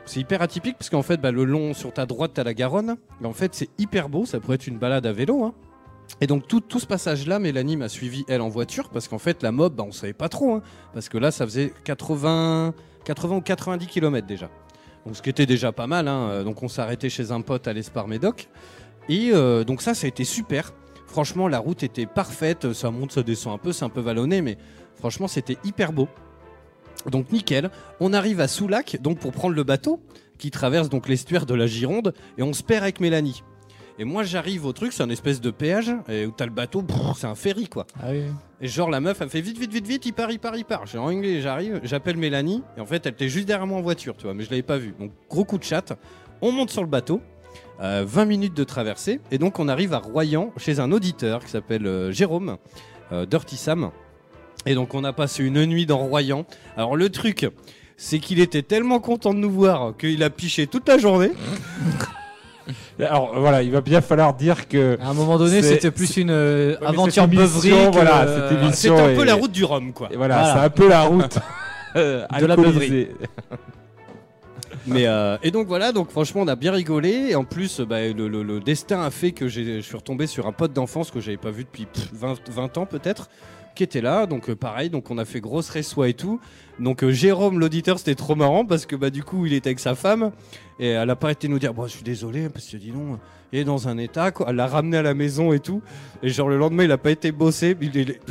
[0.06, 2.98] c'est hyper atypique parce qu'en fait, bah, le long sur ta droite, t'as la Garonne.
[3.22, 4.26] Mais en fait, c'est hyper beau.
[4.26, 5.44] Ça pourrait être une balade à vélo.
[5.46, 5.54] hein.
[6.22, 9.44] Et donc tout, tout ce passage-là, Mélanie m'a suivi elle en voiture parce qu'en fait
[9.44, 10.62] la mob, bah, on savait pas trop, hein,
[10.92, 12.74] parce que là ça faisait 80,
[13.06, 14.50] 80 ou 90 km déjà.
[15.06, 16.08] Donc ce qui était déjà pas mal.
[16.08, 16.30] hein.
[16.32, 18.50] Euh, Donc on s'est arrêté chez un pote à l'Espar Médoc.
[19.08, 20.74] Et euh, donc ça, ça a été super.
[21.10, 22.72] Franchement, la route était parfaite.
[22.74, 24.58] Ça monte, ça descend un peu, c'est un peu vallonné, mais
[24.96, 26.08] franchement, c'était hyper beau.
[27.10, 27.72] Donc nickel.
[28.00, 30.00] On arrive à Soulac, donc pour prendre le bateau
[30.38, 33.44] qui traverse donc l'estuaire de la Gironde, et on se perd avec Mélanie.
[33.98, 36.82] Et moi, j'arrive au truc, c'est un espèce de péage, et où t'as le bateau,
[37.18, 37.86] c'est un ferry quoi.
[38.02, 38.24] Ah oui.
[38.62, 40.64] Et genre la meuf elle fait vite vite vite vite il part il part il
[40.64, 40.86] part.
[40.86, 44.16] J'ai engueulé, j'arrive, j'appelle Mélanie et en fait elle était juste derrière moi en voiture
[44.16, 44.94] tu vois mais je l'avais pas vue.
[44.98, 45.98] Donc gros coup de chat,
[46.42, 47.22] on monte sur le bateau,
[47.82, 51.52] euh, 20 minutes de traversée et donc on arrive à Royan chez un auditeur qui
[51.52, 52.58] s'appelle euh, Jérôme
[53.12, 53.92] euh, Dirty Sam.
[54.66, 56.46] Et donc on a passé une nuit dans Royan.
[56.78, 57.48] Alors le truc
[57.98, 61.32] c'est qu'il était tellement content de nous voir qu'il a piché toute la journée.
[63.00, 64.98] Alors voilà, il va bien falloir dire que.
[65.02, 67.72] À un moment donné, c'était plus une euh, aventure beuverie.
[67.92, 70.10] voilà, euh, cette émission C'est un peu la route du Rhum quoi.
[70.12, 70.54] Et voilà, Voilà.
[70.54, 71.40] c'est un peu la route
[71.96, 73.12] De la alcoolisée.
[74.88, 77.28] Mais euh, et donc voilà, donc franchement on a bien rigolé.
[77.30, 80.74] Et en plus bah, le, destin a fait que je suis retombé sur un pote
[80.74, 83.30] d'enfance que j'avais pas vu depuis pff, 20, 20 ans peut-être
[83.76, 84.26] qui était là.
[84.26, 86.40] Donc euh, pareil donc on a fait grosse résoie et tout.
[86.80, 89.80] Donc euh, Jérôme l'auditeur c'était trop marrant parce que bah du coup il était avec
[89.80, 90.32] sa femme
[90.80, 93.20] et elle a pas été nous dire bon je suis désolé parce que dis non
[93.52, 94.48] il est dans un état quoi.
[94.50, 95.82] Elle l'a ramené à la maison et tout.
[96.24, 97.76] Et genre le lendemain il a pas été bossé.
[97.82, 98.22] Il est-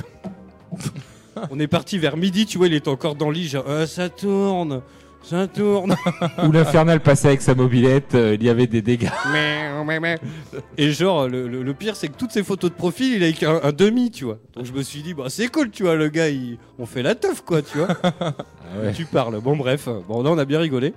[1.51, 4.09] on est parti vers midi tu vois il était encore dans le lit genre ça
[4.09, 4.83] tourne
[5.23, 5.95] ça tourne
[6.47, 9.11] Où l'infernal passait avec sa mobilette, euh, il y avait des dégâts.
[10.79, 13.27] Et genre, le, le- le pire, c'est que toutes ces photos de profil, il a
[13.27, 14.39] avec un, un demi, tu vois.
[14.55, 17.03] Donc je me suis dit, bah c'est cool, tu vois, le gars, il- on fait
[17.03, 17.89] la teuf, quoi, tu vois.
[18.83, 18.93] ouais.
[18.95, 19.41] Tu parles.
[19.41, 20.95] Bon, bref, bon, là, on a bien rigolé.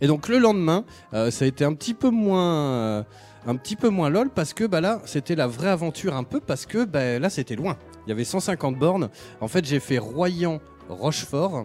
[0.00, 2.54] Et donc le lendemain, euh, ça a été un petit peu moins.
[2.54, 3.02] euh,
[3.46, 6.38] un petit peu moins lol parce que bah là c'était la vraie aventure un peu
[6.38, 7.76] parce que bah, là c'était loin.
[8.06, 9.08] Il y avait 150 bornes.
[9.40, 11.64] En fait j'ai fait Royan, Rochefort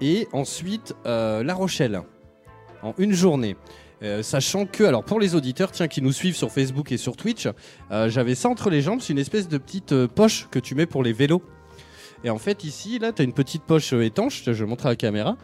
[0.00, 2.02] et ensuite euh, La Rochelle
[2.82, 3.56] en une journée.
[4.02, 7.16] Euh, sachant que, alors pour les auditeurs tiens, qui nous suivent sur Facebook et sur
[7.16, 7.48] Twitch,
[7.90, 10.86] euh, j'avais ça entre les jambes, c'est une espèce de petite poche que tu mets
[10.86, 11.42] pour les vélos.
[12.24, 14.92] Et en fait, ici, là, tu as une petite poche étanche, je vais montrer à
[14.92, 15.36] la caméra.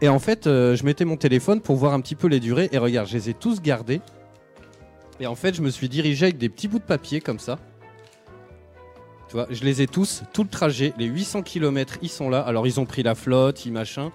[0.00, 2.68] Et en fait, je mettais mon téléphone pour voir un petit peu les durées.
[2.70, 4.02] Et regarde, je les ai tous gardés.
[5.20, 7.58] Et en fait, je me suis dirigé avec des petits bouts de papier comme ça.
[9.28, 12.40] Tu vois, je les ai tous, tout le trajet, les 800 km, ils sont là.
[12.40, 14.10] Alors, ils ont pris la flotte, ils machin.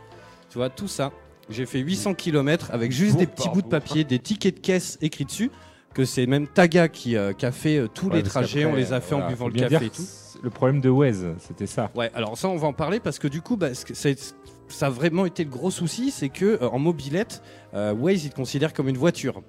[0.50, 1.12] Tu vois, tout ça.
[1.50, 4.98] J'ai fait 800 km avec juste des petits bouts de papier, des tickets de caisse
[5.02, 5.52] écrits dessus.
[5.94, 8.66] Que c'est même Taga qui, euh, qui a fait euh, tous Ouais, les trajets.
[8.66, 10.02] On les a fait voilà, en buvant le café et tout.
[10.42, 11.92] Le problème de Wes, c'était ça.
[11.96, 15.28] Ouais, alors ça, on va en parler parce que du coup, bah, ça a vraiment
[15.28, 17.44] été le gros souci, c'est que euh, en mobilette,
[17.74, 19.44] Waze, il te considère comme une voiture.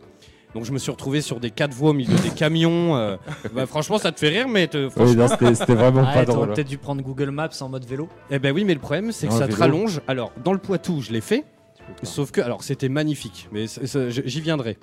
[0.55, 2.97] Donc je me suis retrouvé sur des quatre voies au milieu des camions.
[2.97, 3.17] euh,
[3.55, 5.27] bah, franchement, ça te fait rire, mais te- Oui, franchement.
[5.41, 6.53] non, c'était vraiment Ah, pas drôle.
[6.53, 8.09] peut-être dû prendre Google Maps en mode vélo.
[8.31, 10.01] Eh ben oui, mais le problème, c'est que Non, ça te rallonge.
[10.07, 11.45] Alors, dans le Poitou, je l'ai fait.
[12.03, 13.49] Sauf que, alors, c'était magnifique.
[13.53, 13.67] Mais
[14.09, 14.79] j'y viendrai.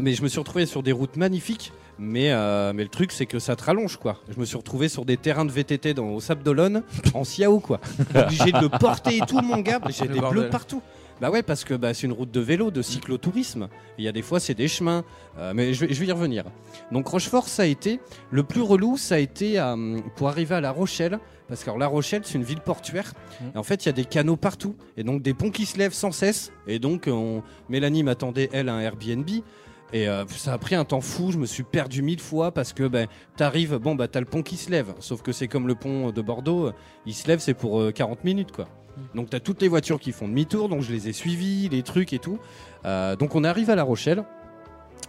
[0.00, 1.72] Mais je me suis retrouvé sur des routes magnifiques.
[1.98, 4.16] Mais, euh, mais le truc, c'est que ça te rallonge, quoi.
[4.34, 6.82] Je me suis retrouvé sur des terrains de VTT dans, au Sable d'Olonne,
[7.12, 7.80] en Siao, quoi.
[8.14, 9.78] Obligé de le porter et tout, mon gars.
[9.90, 10.80] J'ai des bleus partout.
[11.22, 13.68] Bah ouais, parce que bah, c'est une route de vélo, de cyclotourisme.
[13.96, 15.04] Il y a des fois, c'est des chemins.
[15.38, 16.42] Euh, mais je vais, je vais y revenir.
[16.90, 18.00] Donc Rochefort, ça a été
[18.32, 21.20] le plus relou, ça a été euh, pour arriver à La Rochelle.
[21.46, 23.12] Parce que alors, La Rochelle, c'est une ville portuaire.
[23.54, 24.74] Et en fait, il y a des canaux partout.
[24.96, 26.50] Et donc des ponts qui se lèvent sans cesse.
[26.66, 27.44] Et donc, on...
[27.68, 29.30] Mélanie m'attendait, elle, à un Airbnb.
[29.92, 32.72] Et euh, ça a pris un temps fou, je me suis perdu mille fois parce
[32.72, 33.06] que ben,
[33.36, 36.10] t'arrives, bon bah t'as le pont qui se lève, sauf que c'est comme le pont
[36.12, 36.72] de Bordeaux,
[37.04, 38.68] il se lève c'est pour euh, 40 minutes quoi.
[39.14, 42.12] Donc t'as toutes les voitures qui font demi-tour, donc je les ai suivies, les trucs
[42.12, 42.38] et tout.
[42.84, 44.24] Euh, donc on arrive à La Rochelle.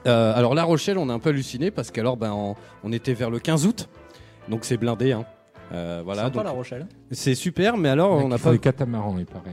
[0.06, 3.14] Euh, alors La Rochelle, on a un peu halluciné parce qu'alors ben, on, on était
[3.14, 3.90] vers le 15 août,
[4.50, 5.12] donc c'est blindé.
[5.14, 5.26] Hein.
[5.72, 6.88] Euh, voilà, Sympa donc la Rochelle.
[7.12, 9.52] c'est super, mais alors on n'a pas des catamarans, il paraît.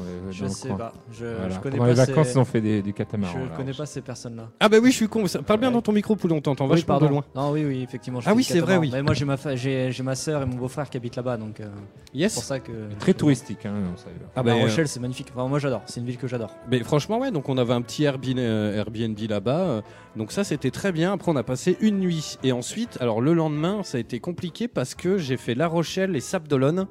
[0.00, 0.76] Euh, Je sais coin.
[0.78, 0.92] pas.
[1.12, 1.48] Je, Voilà.
[1.54, 3.32] je connais Pendant pas les vacances, ces- ils ont fait des, du catamaran.
[3.38, 3.56] Je là.
[3.56, 4.48] connais pas ces personnes-là.
[4.60, 5.24] Ah bah oui, je suis con.
[5.46, 7.24] Parle bien dans ton micro, Poulon, on t'entend Oui, vachement de loin.
[7.34, 8.20] Non, oui, oui, effectivement.
[8.20, 8.90] je Ah oui, c'est vrai, oui.
[8.92, 11.36] Mais moi, j'ai ma, fa- j'ai, j'ai ma soeur et mon beau-frère qui habitent là-bas,
[11.36, 11.60] donc.
[11.60, 11.66] euh,
[12.14, 12.32] Yes.
[12.32, 12.72] C'est pour ça que.
[13.00, 14.26] Très touristique, hein, non, ça, là.
[14.28, 15.28] Ah La bah, euh, Rochelle, c'est magnifique.
[15.34, 15.82] Enfin, moi, j'adore.
[15.86, 16.50] C'est une ville que j'adore.
[16.70, 19.82] Mais franchement, ouais, donc on avait un petit Airbnb, euh, Airbnb là-bas.
[20.16, 21.12] donc ça, c'était très bien.
[21.12, 22.38] Après, on a passé une nuit.
[22.44, 26.14] Et ensuite, alors le lendemain, ça a été compliqué parce que j'ai fait La Rochelle
[26.14, 26.86] et Sable d'Olonne,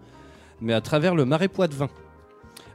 [0.60, 1.88] mais à travers le marais Poitevin.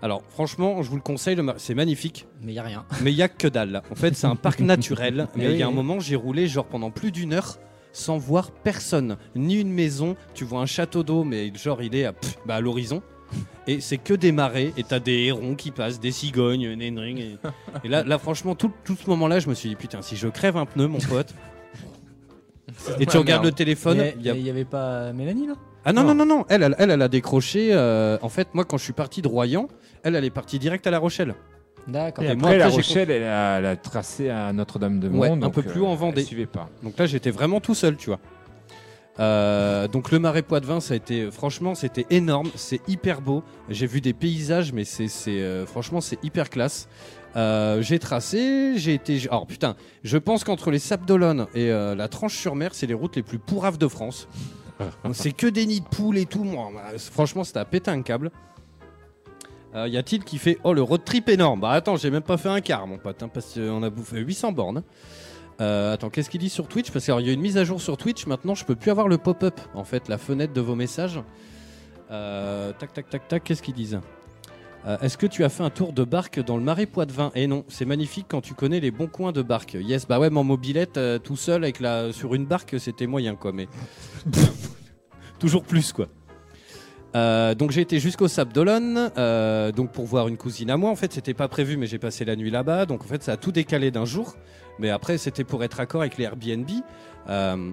[0.02, 2.26] Alors franchement, je vous le conseille, le c'est magnifique.
[2.42, 2.84] Mais il y a rien.
[3.02, 3.82] Mais il y a que dalle.
[3.90, 5.28] En fait, c'est un parc naturel.
[5.36, 7.58] Mais mais il y a un moment, j'ai roulé genre pendant plus d'une heure
[7.92, 10.16] sans voir personne, ni une maison.
[10.34, 13.02] Tu vois un château d'eau, mais genre il est à, pff, bah, à l'horizon.
[13.66, 16.86] Et c'est que des marais, et t'as des hérons qui passent, des cigognes, des
[17.84, 20.28] et là, là, franchement, tout, tout ce moment-là, je me suis dit, putain, si je
[20.28, 21.34] crève un pneu, mon pote.
[23.00, 23.44] Et tu regardes merde.
[23.46, 23.98] le téléphone.
[23.98, 25.54] Mais il y a- il y avait pas Mélanie là?
[25.84, 27.68] Ah non, non, non, non, elle, elle, elle, elle a décroché.
[27.72, 29.68] euh, en fait, moi, quand je suis parti de Royan,
[30.02, 31.34] elle, elle est partie direct à La Rochelle.
[31.86, 32.22] D'accord.
[32.24, 35.18] Et Et après, moi, La après, j'ai Rochelle, elle a, elle a tracé à Notre-Dame-de-Mont.
[35.18, 36.20] Ouais, un donc, peu plus haut en euh, Vendée.
[36.20, 36.68] Elle suivait pas.
[36.82, 38.18] Donc là, j'étais vraiment tout seul, tu vois.
[39.20, 43.42] Euh, donc le marais Poitevin, ça a été franchement, c'était énorme, c'est hyper beau.
[43.68, 46.88] J'ai vu des paysages, mais c'est, c'est euh, franchement, c'est hyper classe.
[47.36, 49.20] Euh, j'ai tracé, j'ai été.
[49.28, 53.16] Alors putain, je pense qu'entre les Sables d'Olonne et euh, la Tranche-sur-Mer, c'est les routes
[53.16, 54.28] les plus pourraves de France.
[55.12, 56.44] c'est que des nids de poules et tout.
[56.44, 58.30] Moi, bah, franchement, c'était à péter un câble.
[59.74, 61.60] Euh, y a-t-il qui fait Oh le road trip énorme?
[61.60, 64.18] Bah attends, j'ai même pas fait un quart, mon pote, hein, parce qu'on a bouffé
[64.18, 64.82] 800 bornes.
[65.60, 66.90] Euh, attends, qu'est-ce qu'il dit sur Twitch?
[66.90, 68.26] Parce qu'il y a une mise à jour sur Twitch.
[68.26, 71.20] Maintenant, je peux plus avoir le pop-up, en fait, la fenêtre de vos messages.
[72.10, 73.44] Euh, tac, tac, tac, tac.
[73.44, 74.00] Qu'est-ce qu'ils disent?
[74.86, 77.30] Euh, Est-ce que tu as fait un tour de barque dans le marais Poitevin?
[77.34, 79.74] Eh non, c'est magnifique quand tu connais les bons coins de barque.
[79.74, 83.34] Yes, bah ouais, mon mobilette euh, tout seul avec la sur une barque, c'était moyen
[83.34, 83.68] quoi, mais
[85.38, 86.06] toujours plus quoi.
[87.16, 90.90] Euh, donc j'ai été jusqu'au Sable d'Olonne, euh, donc pour voir une cousine à moi.
[90.90, 92.86] En fait, c'était pas prévu, mais j'ai passé la nuit là-bas.
[92.86, 94.36] Donc en fait, ça a tout décalé d'un jour.
[94.78, 96.68] Mais après, c'était pour être accord avec les Airbnb.
[97.28, 97.70] Euh,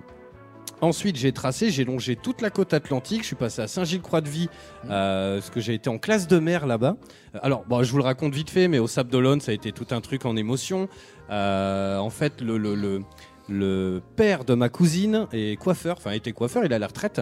[0.81, 3.21] ensuite, j'ai tracé, j'ai longé toute la côte atlantique.
[3.21, 4.49] Je suis passé à Saint-Gilles-Croix-de-Vie,
[4.89, 6.95] euh, parce que j'ai été en classe de mer là-bas.
[7.35, 9.55] Euh, Alors, bon, je vous le raconte vite fait, mais au Sable d'Olonne, ça a
[9.55, 10.87] été tout un truc en émotion.
[11.29, 13.03] Euh, en fait, le, le, le,
[13.49, 17.21] le père de ma cousine est coiffeur, enfin, était coiffeur, il à la retraite.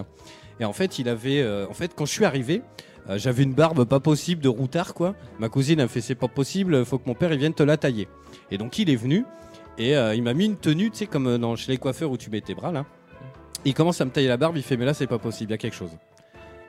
[0.60, 2.62] Et en fait, il avait, euh, en fait, quand je suis arrivé,
[3.10, 5.16] euh, j'avais une barbe pas possible de routard, quoi.
[5.40, 7.76] Ma cousine a fait c'est pas possible, faut que mon père il vienne te la
[7.76, 8.08] tailler.
[8.52, 9.26] Et donc il est venu
[9.78, 12.18] et euh, il m'a mis une tenue, tu sais, comme dans chez les coiffeurs où
[12.18, 12.86] tu mets tes bras là.
[13.66, 15.54] Il commence à me tailler la barbe, il fait mais là c'est pas possible, il
[15.54, 15.92] y a quelque chose.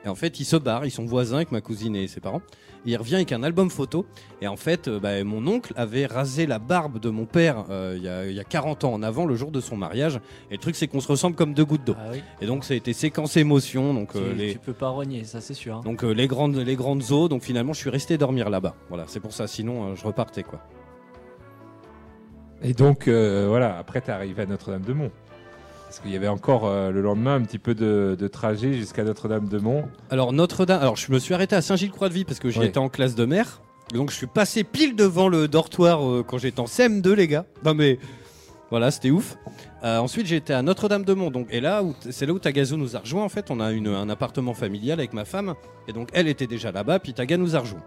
[0.05, 2.43] Et en fait, il se barre, ils sont voisins avec ma cousine et ses parents.
[2.85, 4.05] Et il revient avec un album photo.
[4.39, 7.95] Et en fait, euh, bah, mon oncle avait rasé la barbe de mon père euh,
[7.97, 10.19] il y, a, il y a 40 ans en avant, le jour de son mariage.
[10.51, 11.95] Et le truc, c'est qu'on se ressemble comme deux gouttes d'eau.
[11.97, 12.21] Ah oui.
[12.39, 13.95] Et donc, ça a été séquence émotion.
[13.95, 15.77] Donc, Tu, euh, les, tu peux pas rogner, ça c'est sûr.
[15.77, 15.81] hein.
[15.83, 17.27] donc euh, les grandes les grandes eaux.
[17.27, 18.75] Donc finalement, je suis resté dormir là-bas.
[18.89, 19.47] Voilà, c'est pour ça.
[19.47, 20.61] Sinon, euh, je repartais quoi.
[22.61, 25.11] Et donc, euh, voilà, après, t'es arrivé à Notre-Dame-de-Mont.
[25.95, 29.05] Parce qu'il y avait encore euh, le lendemain un petit peu de, de trajet jusqu'à
[29.05, 29.85] Notre-Dame-de-Mont.
[30.09, 30.81] Alors Notre-Dame.
[30.81, 32.53] Alors je me suis arrêté à Saint-Gilles-Croix-de-Vie parce que Ouais.
[32.53, 33.61] j'étais en classe de mer.
[33.93, 37.45] Donc je suis passé pile devant le dortoir euh, quand j'étais en CM2 les gars.
[37.63, 37.97] Non mais
[38.71, 39.37] voilà, c'était ouf.
[39.85, 41.31] Euh, ensuite j'étais à Notre-Dame-de-Mont.
[41.31, 43.49] Donc et là c'est là où Tagazu nous a rejoint en fait.
[43.49, 45.53] On a une, un appartement familial avec ma femme
[45.87, 46.99] et donc elle était déjà là-bas.
[46.99, 47.83] Puis Taga nous a rejoint.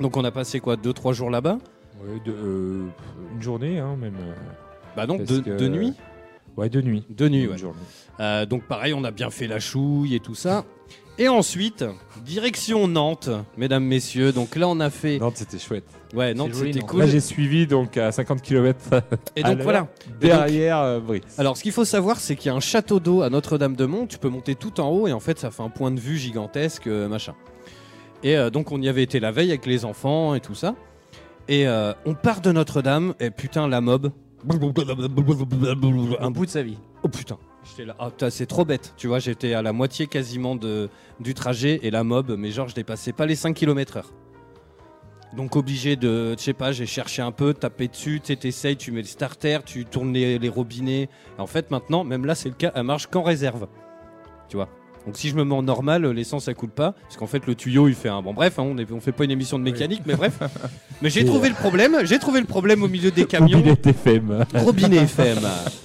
[0.00, 1.58] Donc on a passé quoi deux trois jours là-bas?
[2.02, 2.86] Ouais, de, euh,
[3.36, 4.16] une journée, hein, même.
[4.96, 5.94] Bah donc parce deux, que- deux nuits.
[6.56, 7.04] Ouais, deux nuits.
[7.10, 7.72] Deux nuits, Une ouais.
[8.20, 10.64] Euh, donc pareil, on a bien fait la chouille et tout ça.
[11.20, 11.84] Et ensuite,
[12.24, 13.28] direction Nantes,
[13.58, 14.32] mesdames, messieurs.
[14.32, 15.18] Donc là, on a fait.
[15.18, 15.84] Nantes, c'était chouette.
[16.14, 16.88] Ouais, Nantes, joli, c'était Nantes.
[16.88, 17.00] cool.
[17.00, 18.78] Là, j'ai suivi donc à 50 km.
[19.36, 19.88] Et donc voilà.
[20.18, 21.38] Derrière euh, Brice.
[21.38, 24.06] Alors, ce qu'il faut savoir, c'est qu'il y a un château d'eau à Notre-Dame-de-Mont.
[24.06, 26.16] Tu peux monter tout en haut et en fait, ça fait un point de vue
[26.16, 27.34] gigantesque, euh, machin.
[28.22, 30.74] Et euh, donc, on y avait été la veille avec les enfants et tout ça.
[31.48, 31.66] Et
[32.06, 34.12] on part de Notre-Dame et putain, la mob.
[36.20, 36.78] Un bout de sa vie.
[37.02, 37.38] Oh putain.
[37.64, 37.96] J'étais là.
[37.98, 38.94] Ah, c'est trop bête.
[38.96, 42.74] Tu vois, j'étais à la moitié quasiment du trajet et la mob, mais genre, je
[42.74, 44.12] dépassais pas les 5 km heure.
[45.36, 48.90] Donc obligé de, je sais pas, j'ai cherché un peu, tapé dessus, tu t'essayes, tu
[48.90, 51.08] mets le starter, tu tournes les, les robinets.
[51.38, 53.68] Et en fait, maintenant, même là, c'est le cas, elle marche qu'en réserve.
[54.48, 54.68] Tu vois.
[55.06, 57.54] Donc si je me mets en normal, l'essence ça coule pas, parce qu'en fait le
[57.54, 59.64] tuyau il fait un bon bref, hein, on, est- on fait pas une émission de
[59.64, 60.38] mécanique, mais bref.
[61.02, 63.56] Mais j'ai trouvé le problème, j'ai trouvé le problème au milieu des camions.
[63.58, 64.44] Robinet FM.
[64.54, 65.38] Robinet FM.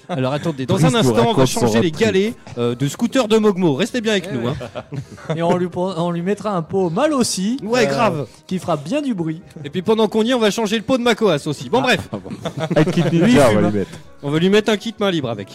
[0.10, 3.38] Alors attendez, dans Brice un instant, on va changer les galets euh, de scooter de
[3.38, 3.76] Mogmo.
[3.76, 4.42] Restez bien avec Eh nous.
[4.50, 4.54] ouais.
[4.76, 5.34] hein.
[5.38, 7.58] Et on lui, pour- on lui mettra un pot mal aussi.
[7.64, 8.28] Ouais, euh, grave.
[8.46, 9.42] Qui fera bien du bruit.
[9.64, 11.70] Et puis pendant qu'on y est, on va changer le pot de Macoas aussi.
[11.70, 12.10] Bon, bref,
[12.76, 13.92] Un kit ninja, on va lui mettre.
[14.22, 15.48] on va lui mettre un kit main libre avec.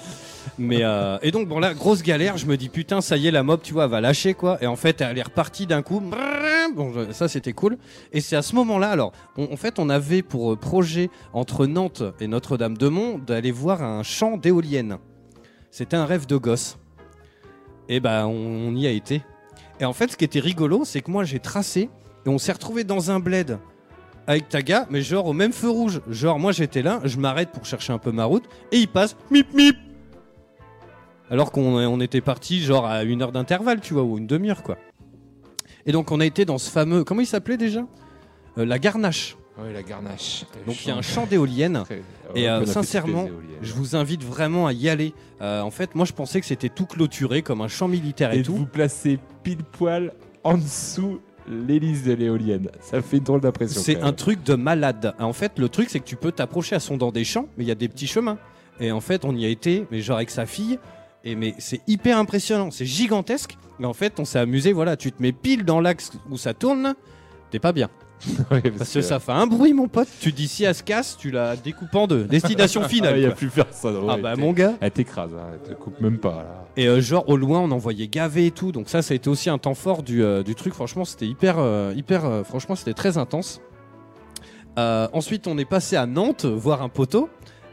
[0.59, 2.37] Mais euh, et donc bon là, grosse galère.
[2.37, 4.59] Je me dis putain, ça y est, la mob, tu vois, va lâcher quoi.
[4.63, 6.03] Et en fait, elle est repartie d'un coup.
[6.75, 7.79] Bon, ça c'était cool.
[8.13, 12.03] Et c'est à ce moment-là, alors, en fait, on avait pour euh, projet entre Nantes
[12.21, 14.99] et Notre-Dame-de-Mont d'aller voir un champ d'éoliennes.
[15.71, 16.79] C'était un rêve de gosse.
[17.89, 19.23] Et on, on y a été.
[19.81, 21.89] Et en fait, ce qui était rigolo, c'est que moi, j'ai tracé
[22.25, 23.59] et on s'est retrouvé dans un bled
[24.27, 26.01] avec Taga, mais genre au même feu rouge.
[26.09, 29.17] Genre, moi, j'étais là, je m'arrête pour chercher un peu ma route et il passe
[29.31, 29.77] mip mip.
[31.31, 34.63] Alors qu'on on était parti genre à une heure d'intervalle, tu vois, ou une demi-heure,
[34.63, 34.77] quoi.
[35.87, 37.05] Et donc, on a été dans ce fameux.
[37.05, 37.87] Comment il s'appelait déjà?
[38.59, 39.37] Euh, La Garnache.
[39.59, 40.47] Ouais, la garnache.
[40.67, 41.83] Donc il y a un champ d'éoliennes.
[41.85, 42.01] Très-
[42.35, 43.59] Et euh, on a fait sincèrement, toutes les éoliennes.
[43.61, 45.13] je vous invite vraiment à y aller.
[45.43, 48.39] Euh, en fait, moi je pensais que c'était tout clôturé comme un champ militaire et,
[48.39, 48.55] Et tout.
[48.55, 52.71] vous placez pile poil en dessous l'hélice de l'éolienne.
[52.81, 53.83] Ça fait drôle d'impression.
[53.83, 54.15] C'est quand un même.
[54.15, 55.15] truc de malade.
[55.19, 57.65] En fait, le truc c'est que tu peux t'approcher à son dans des champs, mais
[57.65, 58.39] il y a des petits chemins.
[58.79, 60.79] Et en fait, on y a été, mais genre avec sa fille.
[61.25, 63.57] Et mais c'est hyper impressionnant, c'est gigantesque.
[63.79, 64.73] Mais en fait, on s'est amusé.
[64.73, 66.95] Voilà, tu te mets pile dans l'axe où ça tourne.
[67.51, 67.89] T'es pas bien.
[68.79, 70.09] Parce que ça fait un bruit, mon pote.
[70.21, 72.25] Tu dis si elle se casse, tu la découpes en deux.
[72.25, 73.17] Destination finale.
[73.17, 73.97] Il n'y a plus personne.
[74.09, 74.75] Ah ouais, bah t'es- mon gars.
[74.81, 76.37] Elle t'écrase, hein, elle te coupe même pas.
[76.37, 76.67] Là.
[76.77, 78.73] Et euh, genre au loin, on en voyait gaver et tout.
[78.73, 80.75] Donc ça, ça a été aussi un temps fort du, euh, du truc.
[80.75, 82.45] Franchement, c'était hyper, euh, hyper.
[82.45, 83.61] franchement, c'était très intense.
[84.77, 87.29] Ensuite, on est passé à Nantes voir un poteau,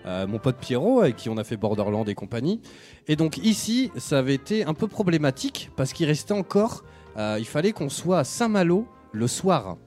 [0.07, 2.61] euh, mon pote Pierrot, avec qui on a fait Borderland et compagnie.
[3.07, 6.83] Et donc ici, ça avait été un peu problématique parce qu'il restait encore.
[7.17, 9.77] euh, il fallait qu'on soit à Saint-Malo le soir.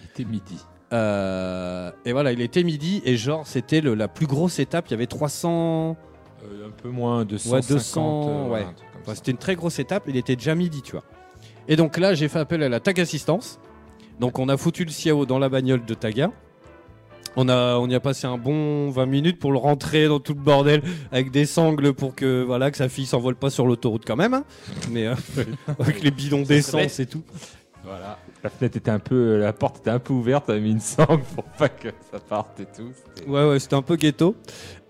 [0.00, 0.58] Il était midi.
[0.92, 4.88] Euh, et voilà, il était midi et genre c'était la plus grosse étape.
[4.88, 5.96] Il y avait 300.
[6.44, 7.52] Euh, un peu moins, 250.
[7.52, 8.62] Ouais, 200, euh, ouais.
[8.62, 9.14] un Enfin.
[9.14, 11.04] C'était une très grosse étape, il était déjà midi, tu vois.
[11.68, 13.60] Et donc là, j'ai fait appel à la Tag Assistance.
[14.18, 16.30] Donc on a foutu le CIAO dans la bagnole de Taga.
[17.36, 20.34] On, a, on y a passé un bon 20 minutes pour le rentrer dans tout
[20.34, 20.82] le bordel
[21.12, 24.34] avec des sangles pour que, voilà, que sa fille s'envole pas sur l'autoroute quand même.
[24.34, 24.44] hein.
[24.90, 25.14] Mais euh,
[25.78, 27.22] avec les bidons d'essence et tout.
[27.84, 28.18] Voilà.
[28.42, 31.22] La fenêtre était un peu, la porte était un peu ouverte, t'avais mis une sangle
[31.34, 32.90] pour pas que ça parte et tout.
[33.16, 34.34] C'était- Ouais, ouais, c'était un peu ghetto.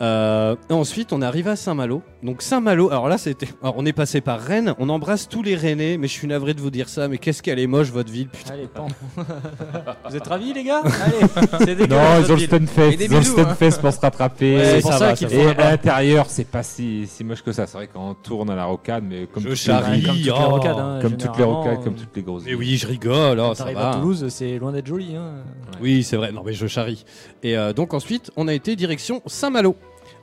[0.03, 2.03] Euh, et ensuite, on est arrivé à Saint-Malo.
[2.23, 3.49] Donc Saint-Malo, alors là, c'était.
[3.63, 4.75] Alors, on est passé par Rennes.
[4.79, 7.09] On embrasse tous les Rennais, mais je suis navré de vous dire ça.
[7.09, 8.55] Mais qu'est-ce qu'elle est moche, votre ville, putain.
[8.55, 8.89] Allez, pan.
[9.17, 11.47] Vous êtes ravis, les gars Allez,
[11.79, 11.89] c'est.
[11.89, 12.41] Non, ils ont le.
[12.41, 13.55] Stunfest, ils ont le bisous, hein.
[13.55, 14.57] Stunfest pour se rattraper.
[14.57, 15.29] Ouais, c'est pour ça ça va, ça.
[15.35, 17.67] Et à l'intérieur, c'est pas si, si moche que ça.
[17.67, 20.25] C'est vrai qu'on tourne à la rocade, mais comme Je toutes charrie, les, Comme toutes
[20.25, 20.49] les oh.
[20.51, 22.43] rocades, hein, comme toutes les rocades, comme euh, toutes les grosses.
[22.45, 23.91] Mais oui, je rigole, alors Quand ça va.
[23.91, 25.17] à Toulouse, c'est loin d'être joli.
[25.17, 25.37] Hein.
[25.81, 26.33] Oui, c'est vrai.
[26.33, 27.05] Non, mais je charrie.
[27.43, 29.75] Et euh, donc ensuite, on a été direction Saint-Malo.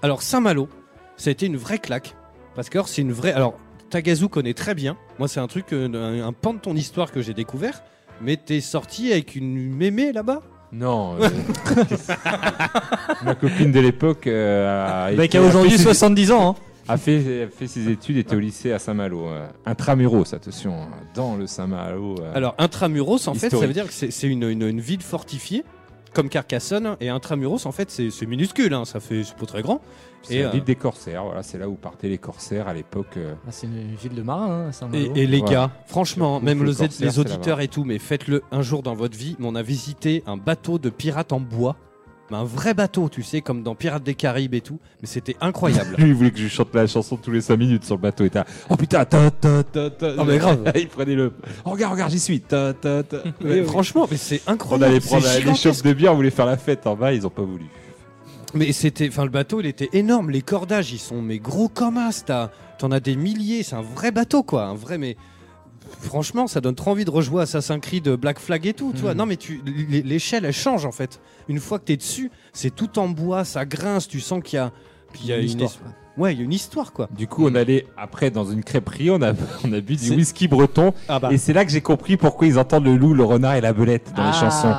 [0.04, 0.70] Alors Saint-Malo,
[1.18, 2.16] ça a été une vraie claque.
[2.56, 3.34] Parce que alors, c'est une vraie.
[3.34, 3.56] Alors,
[3.90, 4.98] Tagazu connaît très bien.
[5.20, 5.88] Moi, c'est un truc, euh,
[6.24, 7.84] un, un pan de ton histoire que j'ai découvert.
[8.22, 10.42] Mais t'es sorti avec une mémé là-bas?
[10.72, 11.16] Non.
[11.22, 11.30] euh,
[13.24, 16.50] Ma copine de l'époque euh, a, Le mec été- a aujourd'hui fait ses- 70 ans.
[16.50, 16.56] Hein.
[16.88, 19.28] a fait, a fait ses études, était au lycée à Saint-Malo.
[19.28, 22.16] euh, intramuros, attention, hein, dans le Saint-Malo.
[22.22, 22.32] euh.
[22.36, 25.64] Alors, intramuros, en fait, ça veut dire que c'est c'est une, une, une ville fortifiée,
[26.18, 26.98] comme Carcassonne.
[27.00, 28.74] Et intramuros, en fait, c'est minuscule.
[28.74, 29.82] hein, ça fait c'est pas très grand.
[30.24, 31.24] c'est et, la euh, ville des corsaires.
[31.26, 33.16] Voilà, c'est là où partaient les corsaires à l'époque.
[33.18, 33.36] euh.
[33.48, 34.90] Ah, c'est une ville de marins, hein.
[34.94, 35.52] Et, et les Ouais.
[35.52, 38.82] gars, franchement, Le même couple le- corsaire, les auditeurs et tout, mais faites-le un jour
[38.82, 39.36] dans votre vie.
[39.38, 41.76] Mais on a visité un bateau de pirates en bois.
[42.30, 44.80] Mais un vrai bateau, tu sais, comme dans Pirates des Caraïbes et tout.
[45.02, 45.96] Mais c'était incroyable.
[45.98, 48.26] Lui, il voulait que je chante la chanson tous les 5 minutes sur le bateau.
[48.26, 50.14] Et t'as, oh putain, ta, ta, ta, ta.
[50.18, 50.70] Oh, mais grave.
[50.76, 51.32] il prenait le.
[51.64, 52.42] Oh, regarde, regarde, j'y suis.
[52.42, 53.18] Ta, ta, ta.
[53.42, 54.92] Mais franchement, mais c'est On incroyable.
[54.92, 57.26] allait c'est prendre les chopes de bière, on voulait faire la fête en bas, ils
[57.26, 57.66] ont pas voulu.
[58.54, 60.30] Mais c'était, enfin, le bateau, il était énorme.
[60.32, 62.24] Les cordages, ils sont mais gros comme as.
[62.26, 63.64] T'as- T'en as des milliers.
[63.64, 64.66] C'est un vrai bateau, quoi.
[64.66, 65.18] Un vrai, mais
[66.02, 68.92] franchement, ça donne trop envie de rejouer Assassin's Creed, Black Flag et tout.
[68.96, 71.20] Tu vois, non, mais tu, l'échelle, elle change en fait.
[71.48, 74.08] Une fois que t'es dessus, c'est tout en bois, ça grince.
[74.08, 74.72] Tu sens qu'il y a,
[75.14, 75.72] qu'il y a Une une, histoire,
[76.18, 77.08] Ouais, il y a une histoire, quoi.
[77.16, 79.34] Du coup, on allait après dans une crêperie, on a,
[79.64, 80.94] on a bu du whisky breton.
[81.08, 81.30] Ah bah.
[81.32, 83.72] Et c'est là que j'ai compris pourquoi ils entendent le loup, le renard et la
[83.74, 84.40] belette dans les Ah.
[84.40, 84.74] chansons.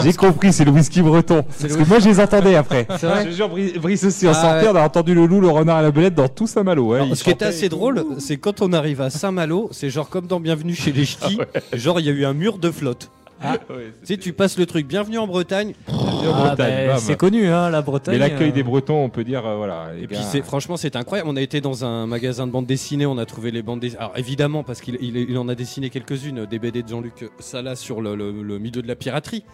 [0.02, 1.44] J'ai compris, c'est le whisky breton.
[1.60, 2.86] Parce que moi, je les entendais après.
[2.98, 4.72] C'est vrai Je te jure, Brice, Brice aussi, on Ah sortait, ouais.
[4.72, 6.96] on a entendu le loup, le renard et la belette dans tout Saint-Malo.
[6.96, 7.76] Ils ce qui était chantaient assez et tout.
[7.76, 11.38] drôle, c'est quand on arrive à Saint-Malo, c'est genre comme dans Bienvenue chez les Ch'tis,
[11.72, 13.10] genre il y a eu un mur de flotte.
[13.44, 15.92] Ouais, Tu sais, tu passes le truc Bienvenue en Bretagne, en
[16.34, 18.14] Ah, Bretagne, bah, c'est connu, hein, la Bretagne.
[18.14, 19.88] Mais l'accueil euh, des Bretons, on peut dire, euh, voilà.
[19.94, 21.28] les Et puis gars, franchement c'est incroyable.
[21.30, 24.00] On a été dans un magasin de bandes dessinées, on a trouvé les bandes dessinées.
[24.00, 27.76] Alors évidemment parce qu'il il, il en a dessiné quelques-unes des BD de Jean-Luc Sala
[27.76, 29.44] sur le, le- le milieu de la piraterie.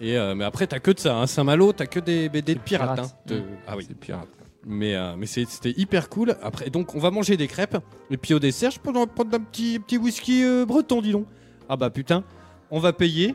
[0.00, 1.26] Et euh, mais après t'as que de ça, hein.
[1.26, 2.98] Saint-Malo, t'as que des BD de pirates.
[2.98, 3.06] hein.
[3.26, 3.88] De- Ah oui.
[4.00, 4.28] pirate.
[4.66, 6.36] Mais euh, c'était hyper cool.
[6.42, 7.76] Après donc on va manger des crêpes
[8.10, 11.26] et puis au dessert je peux prendre un petit petit whisky euh, breton dis donc.
[11.68, 12.24] Ah bah putain,
[12.70, 13.34] on va payer.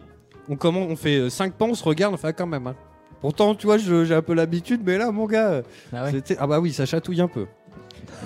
[0.50, 2.68] On comment on fait 5 pans, on se regarde, enfin quand même.
[2.68, 2.76] hein.
[3.22, 5.50] Pourtant tu vois j'ai un peu l'habitude mais là mon gars.
[5.50, 5.62] euh,
[5.94, 6.22] Ah ouais.
[6.40, 7.46] Ah bah oui, ça chatouille un peu.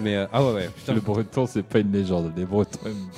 [0.02, 0.70] Mais euh, ah ouais, ouais.
[0.76, 0.94] Putain.
[0.94, 2.32] Le breton, c'est pas une légende.
[2.38, 3.10] Les bretons aiment.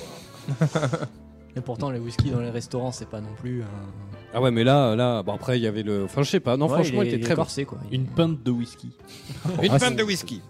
[1.57, 3.61] Et pourtant, les whisky dans les restaurants, c'est pas non plus.
[3.61, 3.65] un-
[4.33, 6.57] Ah ouais, mais là, là, bon après il y avait le, enfin je sais pas.
[6.57, 7.77] Non, Ouais, franchement, il était très corsé, quoi.
[7.91, 8.91] Une pinte de whisky.
[9.63, 10.41] Une Ah, pinte de whisky.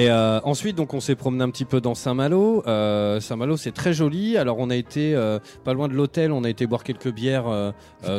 [0.00, 2.62] Et euh, ensuite, donc, on s'est promené un petit peu dans Saint-Malo.
[2.68, 4.36] Euh, Saint-Malo, c'est très joli.
[4.38, 6.30] Alors, on a été euh, pas loin de l'hôtel.
[6.30, 7.46] On a été boire quelques bières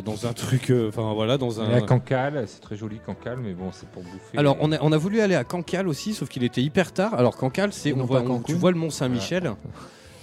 [0.03, 0.71] dans un truc.
[0.71, 1.81] euh, Enfin, voilà, dans est à un.
[1.81, 4.37] Cancale, c'est très joli Cancale, mais bon, c'est pour bouffer.
[4.37, 7.13] Alors, on a, on a voulu aller à Cancale aussi, sauf qu'il était hyper tard.
[7.13, 9.53] Alors, Cancale, c'est on voit, tu vois le Mont Saint-Michel.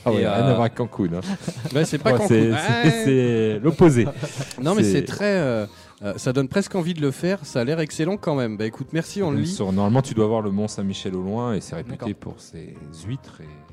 [0.09, 1.15] Ah ouais, Et, rien à voir avec Cancun.
[1.17, 1.21] hein.
[1.75, 2.29] Ouais, c'est pas Ouais, Cancun.
[2.29, 2.51] c'est-
[3.55, 3.61] Ouais.
[3.61, 4.07] l'opposé.
[4.63, 5.67] Non, mais C'est- c'est très.
[6.03, 7.45] Euh, ça donne presque envie de le faire.
[7.45, 8.57] Ça a l'air excellent quand même.
[8.57, 9.57] Bah écoute, merci, on le lit.
[9.61, 12.75] Normalement, tu dois voir le Mont Saint-Michel au loin et c'est réputé pour ses
[13.07, 13.66] huîtres et.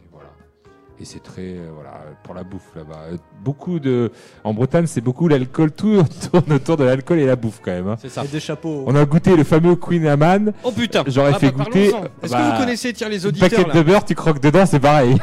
[0.99, 2.99] Et c'est très euh, voilà pour la bouffe là-bas.
[3.11, 4.11] Euh, Beaucoup de
[4.43, 5.71] en Bretagne, c'est beaucoup l'alcool.
[5.71, 7.87] Tout tourne autour de l'alcool et la bouffe quand même.
[7.87, 7.95] hein.
[7.99, 8.23] C'est ça.
[8.23, 8.83] Et des chapeaux.
[8.87, 10.53] On a goûté le fameux Queen Amman.
[10.63, 11.87] Oh putain J'aurais Ah fait bah, goûter.
[12.21, 14.65] Est-ce bah, que vous connaissez, tiens, les auditeurs paquette là de beurre, tu croques dedans,
[14.65, 15.17] c'est pareil.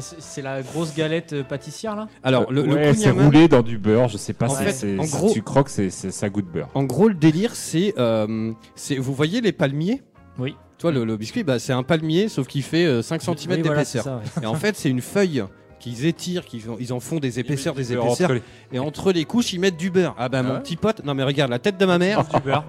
[0.00, 2.08] C'est la grosse galette euh, pâtissière là?
[2.22, 4.08] Alors, le, ouais, c'est roulé dans du beurre.
[4.08, 6.46] Je sais pas En si fait, en si gros- tu croques, c'est c'est- ça goûte
[6.46, 6.68] beurre.
[6.74, 7.94] En gros, le délire, c'est.
[7.98, 10.02] euh, c'est vous voyez les palmiers?
[10.38, 10.56] Oui.
[10.78, 13.62] Toi, le, le biscuit, bah, c'est un palmier, sauf qu'il fait euh, 5 cm Oui,
[13.64, 14.20] voilà, c'est d'épaisseur.
[14.36, 14.42] ouais.
[14.42, 15.42] Et en fait, c'est une feuille
[15.80, 18.30] qu'ils étirent, qu'ils en- ils en font des épaisseurs, des épaisseurs.
[18.30, 18.42] entre les-
[18.72, 20.14] Et entre les couches, ils mettent du beurre.
[20.18, 22.24] Ah bah, mon ouais petit pote, non mais regarde, la tête de ma mère,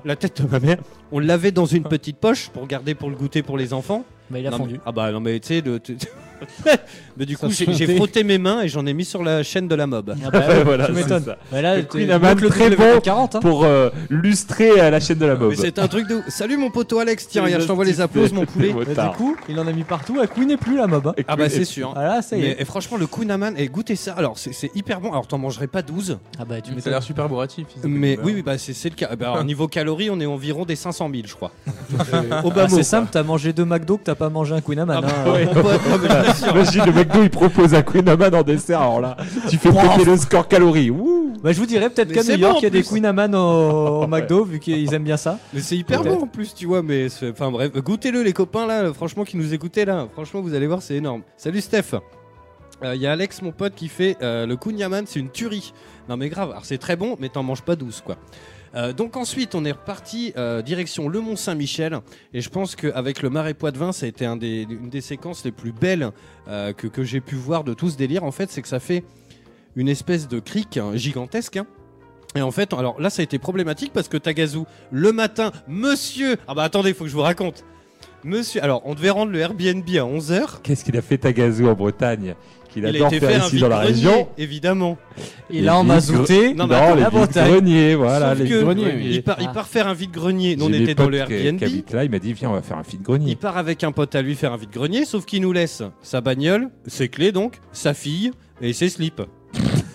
[0.06, 0.78] la tête de ma mère,
[1.12, 4.04] on l'avait dans une petite poche pour garder pour le goûter pour les enfants.
[4.32, 4.74] Bah, il a Non, fondu.
[4.76, 5.64] mais- ah bah non mais tu sais,
[7.18, 9.76] mais du coup, j'ai frotté mes mains et j'en ai mis sur la chaîne de
[9.76, 10.16] la mob.
[10.26, 11.24] Ah bah, ouais, Voilà, tu c'est m'étonnes.
[11.24, 11.38] ça.
[11.52, 12.10] Bah là, Queen
[12.50, 13.40] très bon 40, hein.
[13.40, 15.50] pour euh, lustrer euh, la chaîne de la mob.
[15.52, 16.16] Mais c'est un truc de.
[16.16, 16.24] ouf.
[16.30, 18.74] Salut mon poteau Alex, tiens, regarde, je t'envoie les le applauses, mon poulet.
[18.96, 20.20] Bah, du coup, il en a mis partout.
[20.20, 21.08] À Queen n'est plus la mob.
[21.08, 21.14] hein.
[21.28, 21.94] Ah bah c'est sûr.
[21.96, 22.62] Ah là, ça y Mais, est.
[22.62, 24.14] et franchement, le Kunaman, et goûtez ça.
[24.14, 25.12] Alors, c'est c'est hyper bon.
[25.12, 26.18] Alors, t'en mangerais pas 12.
[26.40, 27.68] Ah bah tu Ça a l'air super bourratif.
[27.84, 29.16] Mais oui, oui, bah c'est le cas.
[29.16, 31.52] Bah, alors, niveau calories, on est environ des 500 000, je crois.
[31.98, 32.04] Ah,
[32.68, 32.84] c'est quoi.
[32.84, 35.02] simple, t'as mangé deux McDo que t'as pas mangé un Queen Amman.
[36.50, 38.82] Imagine le McDo il propose un Queen Amman en dessert.
[38.82, 39.18] Alors là,
[39.50, 40.90] tu fais péter le score calories.
[40.90, 41.34] Ouh.
[41.44, 42.84] Bah, je vous dirais peut-être qu'à New York, bon, il y a des.
[42.84, 45.40] Queen Amman au, au McDo, vu qu'ils aiment bien ça.
[45.54, 46.82] Mais c'est hyper bon en plus, tu vois.
[46.84, 48.94] Mais c'est- enfin bref, goûtez-le les copains là.
[48.94, 50.08] Franchement, qui nous écoutaient là.
[50.14, 51.22] Franchement, vous allez voir, c'est énorme.
[51.38, 51.96] Salut Steph.
[52.84, 55.74] Euh, Il y a Alex, mon pote, qui fait euh, le Kunyaman, c'est une tuerie.
[56.08, 56.52] Non mais grave.
[56.52, 58.16] Alors c'est très bon, mais t'en manges pas 12 quoi.
[58.76, 62.00] Euh, donc ensuite, on est reparti euh, direction le Mont Saint-Michel
[62.34, 65.72] et je pense qu'avec le Marais Poitevin, ça a été une des séquences les plus
[65.72, 66.12] belles
[66.48, 68.24] euh, que, j'ai pu voir de tout ce délire.
[68.24, 69.04] En fait, c'est que ça fait
[69.76, 71.58] une espèce de crique hein, gigantesque.
[71.58, 71.66] hein.
[72.36, 74.60] Et en fait, alors là, ça a été problématique parce que Tagazu,
[74.92, 76.38] le matin, monsieur.
[76.48, 77.66] Ah bah attendez, faut que je vous raconte.
[78.24, 80.62] Monsieur, alors on devait rendre le Airbnb à 11h.
[80.62, 82.36] Qu'est-ce qu'il a fait Tagazu en Bretagne?
[82.72, 84.28] Qu'il Il a adore été faire ici dans la vide-grenier, région.
[84.38, 84.98] évidemment.
[85.50, 87.52] Et là, Non, mais attends, les la Bretagne.
[87.52, 88.94] greniers, voilà, Sauf les que greniers.
[89.02, 89.54] il, part, il Ah.
[89.54, 90.56] part faire un vide-grenier.
[90.56, 91.62] Nous, on était dans le Airbnb.
[91.92, 93.36] Là, il m'a dit viens, on va faire un feed Il grenier.
[93.36, 96.70] part avec un pote à lui faire un vide-grenier, sauf qu'il nous laisse sa bagnole,
[96.86, 98.32] ses clés donc, sa fille
[98.62, 99.22] et ses slips.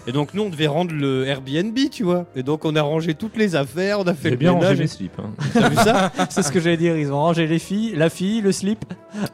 [0.06, 2.26] Et donc nous on devait rendre le Airbnb, tu vois.
[2.36, 4.64] Et donc on a rangé toutes les affaires, on a fait J'ai le bien rangé
[4.66, 4.78] ménage.
[4.80, 5.18] mes slips.
[5.18, 5.30] hein.
[5.54, 6.96] T'as vu ça c'est ce que j'allais dire.
[6.96, 8.84] Ils ont rangé les filles, la fille, le slip.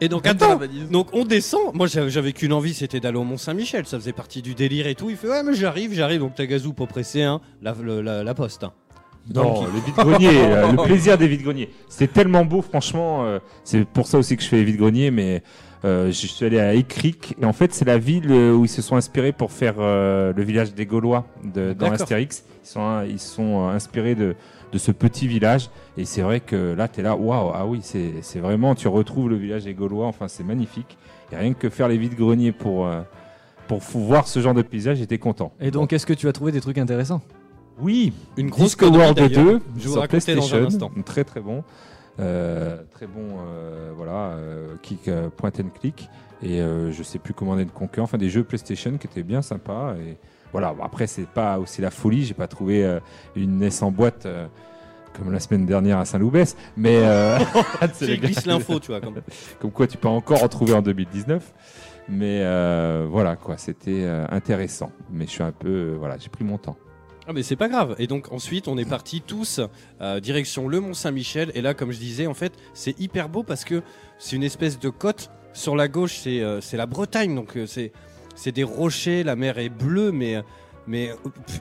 [0.01, 0.89] Et donc attends, valise.
[0.91, 1.75] donc on descend.
[1.75, 3.85] Moi j'avais j'avais qu'une envie, c'était d'aller au Mont Saint-Michel.
[3.87, 5.11] Ça faisait partie du délire et tout.
[5.11, 6.21] Il fait ouais mais j'arrive, j'arrive.
[6.21, 8.63] Donc Tagazu pas pressé, hein, la, le- la, la poste.
[8.65, 8.73] hein.
[9.35, 11.71] Non, les vides-greniers, euh, le plaisir des vides-greniers.
[11.89, 13.25] C'était tellement beau, franchement.
[13.25, 15.43] euh, c'est pour ça aussi que je fais les vides-greniers, mais
[15.85, 17.37] euh, je suis allé à Écric.
[17.41, 20.33] Et en fait, c'est la ville euh, où ils se sont inspirés pour faire euh,
[20.35, 22.03] le village des Gaulois de, dans D'accord.
[22.03, 22.45] Astérix.
[22.65, 24.35] Ils sont, hein, ils sont euh, inspirés de,
[24.73, 25.71] de ce petit village.
[25.97, 28.89] Et c'est vrai que là, tu es là, waouh, ah oui, c'est c'est vraiment, tu
[28.89, 30.07] retrouves le village des Gaulois.
[30.07, 30.97] Enfin, c'est magnifique.
[31.33, 33.01] Et rien que faire les vides-greniers pour, euh,
[33.69, 35.53] pour fou- voir ce genre de paysage, j'étais content.
[35.61, 37.21] Et donc, est-ce que tu as trouvé des trucs intéressants?
[37.81, 39.44] Oui, Une grosse Disco World d'ailleurs.
[39.44, 40.65] 2 Je vous sur dans un PlayStation.
[40.66, 40.90] instant.
[41.05, 41.65] Très très bon.
[42.19, 46.09] Euh, très bon, euh, voilà, euh, kick, euh, point and click.
[46.43, 49.94] Et je sais plus comment de Conquer, enfin des jeux PlayStation qui étaient bien sympas.
[49.97, 50.16] Et
[50.52, 52.24] voilà, bon, après, c'est pas aussi la folie.
[52.24, 52.98] J'ai pas trouvé
[53.36, 54.27] une NES en boîte.
[55.12, 57.39] comme la semaine dernière à Saint-Loubès, mais euh,
[57.93, 59.01] c'est glisses l'info, tu vois.
[59.01, 59.16] Comme...
[59.61, 61.52] comme quoi tu peux encore en trouver en 2019.
[62.09, 64.93] Mais euh, voilà quoi, c'était intéressant.
[65.12, 66.77] Mais je suis un peu, voilà, j'ai pris mon temps.
[67.31, 67.94] Ah mais c'est pas grave.
[68.01, 69.61] Et donc ensuite on est partis tous
[70.01, 71.52] euh, direction le Mont Saint-Michel.
[71.55, 73.85] Et là comme je disais en fait c'est hyper beau parce que
[74.19, 75.31] c'est une espèce de côte.
[75.52, 79.23] Sur la gauche c'est euh, la Bretagne donc euh, c'est des rochers.
[79.23, 80.43] La mer est bleue mais
[80.89, 81.12] mais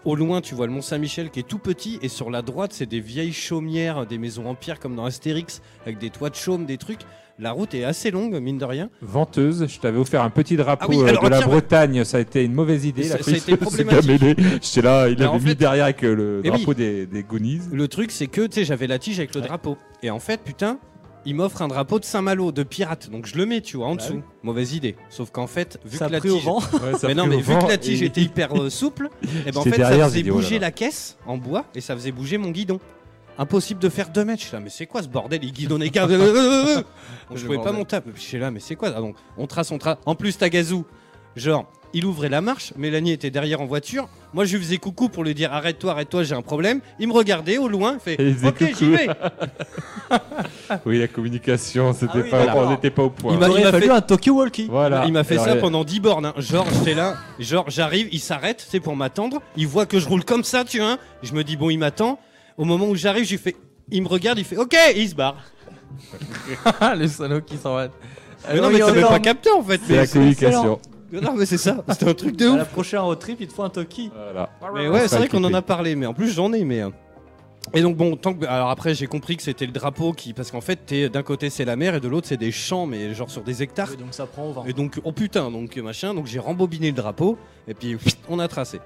[0.06, 2.74] au loin tu vois le Mont Saint-Michel qui est tout petit et sur la droite
[2.74, 6.36] c'est des vieilles chaumières, des maisons en pierre comme dans Astérix avec des toits de
[6.36, 7.02] chaume, des trucs.
[7.42, 8.90] La route est assez longue mine de rien.
[9.02, 12.04] Venteuse, je t'avais offert un petit drapeau Ah oui, euh, alors, de la tiens, Bretagne,
[12.04, 13.04] ça a été une mauvaise idée.
[13.04, 14.38] Ça- la ça a été c'est problématique.
[14.62, 16.58] J'étais là, il Alors, avait mis fait- derrière avec euh, le Eh oui.
[16.58, 17.62] drapeau des, des Goonies.
[17.72, 19.78] Le truc, c'est que tu sais, j'avais la tige avec le drapeau.
[20.04, 20.80] Et en fait, putain,
[21.26, 23.10] il m'offre un drapeau de Saint-Malo, de pirate.
[23.10, 24.22] Donc je le mets, tu vois, en Bah dessous.
[24.44, 24.96] Mauvaise idée.
[25.10, 26.44] Sauf qu'en fait, vu Ça que la pris au tige.
[26.46, 26.60] vent.
[26.60, 28.70] Ouais, ça mais non, mais au vu vent, que la et- tige était hyper euh,
[28.70, 29.10] souple,
[29.46, 30.68] et ben en fait, ça faisait oh bouger là.
[30.68, 32.80] la caisse en bois et ça faisait bouger mon guidon.
[33.40, 34.42] Impossible de faire deux mètres.
[34.42, 36.06] Je suis là, mais c'est quoi ce bordel Il guidonnait qu'un.
[36.08, 37.98] Donc, je Le pouvais pas monter.
[38.16, 39.98] Je suis là, mais c'est quoi Ah, donc, On trace, on trace.
[40.06, 40.84] En plus, Tagazu,
[41.38, 42.74] genre, il ouvrait la marche.
[42.78, 44.10] Mélanie était derrière en voiture.
[44.34, 46.82] Moi, je lui faisais coucou pour lui dire arrête-toi, arrête-toi, j'ai un problème.
[47.00, 49.08] Il me regardait au loin, il fait Ok, j'y vais.
[50.86, 52.68] Oui, la communication, c'était Ah oui, pas, d'accord.
[52.68, 53.34] on n'était pas au point.
[53.34, 54.68] Il m'a- aurait fallu fait- un Tokyo Walkie.
[54.70, 55.04] Voilà.
[55.08, 56.26] Il m'a fait Alors, ça pendant 10 bornes.
[56.28, 56.34] hein.
[56.38, 59.42] Genre, j'étais là, genre, j'arrive, il s'arrête, c'est pour m'attendre.
[59.56, 60.98] Il voit que je roule comme ça, tu vois.
[61.24, 62.20] Je me dis, bon, il m'attend.
[62.60, 63.56] Au moment où j'arrive, je lui fais,
[63.90, 65.38] il me regarde, il fait, ok, et il se barre.
[66.96, 67.88] le salaud qui s'en va.
[68.54, 69.82] Mais non, mais t'avais pas capté en fait.
[69.88, 70.80] C'est la communication.
[71.12, 72.58] Non, mais c'est ça, c'était un truc de À ouf.
[72.58, 74.12] la prochaine road trip, il te faut un Toki.
[74.14, 74.50] Voilà.
[74.76, 76.82] Mais ouais, c'est vrai qu'on en a parlé, mais en plus j'en ai, mais.
[76.84, 76.90] euh,
[77.74, 80.52] Et donc bon, tant que alors après j'ai compris que c'était le drapeau qui parce
[80.52, 83.14] qu'en fait t'es d'un côté c'est la mer et de l'autre c'est des champs mais
[83.16, 84.66] genre sur des hectares Oui, donc ça prend au vent.
[84.66, 87.38] et donc oh putain donc machin donc j'ai rembobiné le drapeau
[87.68, 87.98] et puis
[88.30, 88.80] on a tracé.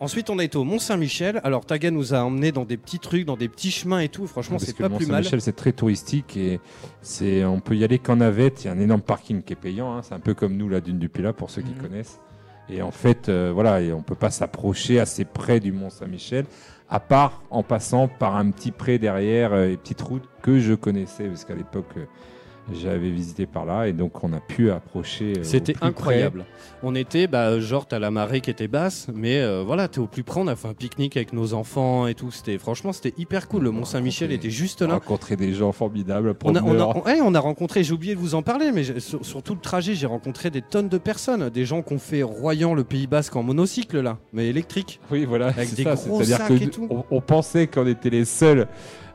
[0.00, 1.40] Ensuite on a été au Mont Saint-Michel.
[1.44, 4.26] Alors Taga nous a emmené dans des petits trucs, dans des petits chemins et tout.
[4.26, 5.22] Franchement c'est pas plus mal.
[5.24, 6.60] Saint-Michel, c'est très touristique et
[7.00, 8.64] c'est, on peut y aller qu'en navette.
[8.64, 9.94] Il y a un énorme parking qui est payant.
[9.96, 10.02] hein.
[10.02, 11.78] C'est un peu comme nous, la dune du Pilat, pour ceux qui Mhm.
[11.80, 12.18] connaissent.
[12.68, 16.46] Et en fait, euh, voilà, et on peut pas s'approcher assez près du Mont Saint-Michel,
[16.88, 20.72] à part en passant par un petit pré derrière euh, et petite route que je
[20.74, 22.04] connaissais, parce qu'à l'époque, euh,
[22.72, 25.34] j'avais visité par là, et donc on a pu approcher.
[25.38, 25.86] euh, C'était près.
[25.86, 26.44] incroyable.
[26.82, 30.06] On était, bah, genre, t'as la marée qui était basse, mais euh, voilà, t'es au
[30.06, 30.40] plus près.
[30.40, 32.30] On a fait un pique-nique avec nos enfants et tout.
[32.30, 33.64] C'était, franchement, c'était hyper cool.
[33.64, 34.94] Le Mont Saint-Michel était juste là.
[34.94, 36.96] Rencontrer des gens formidables, On a, on, a, promeneurs.
[36.96, 39.60] on- on a rencontré, j'ai oublié de vous en parler, mais sur, sur tout le
[39.60, 41.48] trajet, j'ai rencontré des tonnes de personnes.
[41.50, 45.00] Des gens qui ont fait Royan, le Pays Basque, en monocycle, là, mais électrique.
[45.10, 45.94] Oui, voilà, Avec des ça.
[45.94, 46.86] gros sacs et tout.
[46.90, 48.66] on, on pensait qu'on était les seuls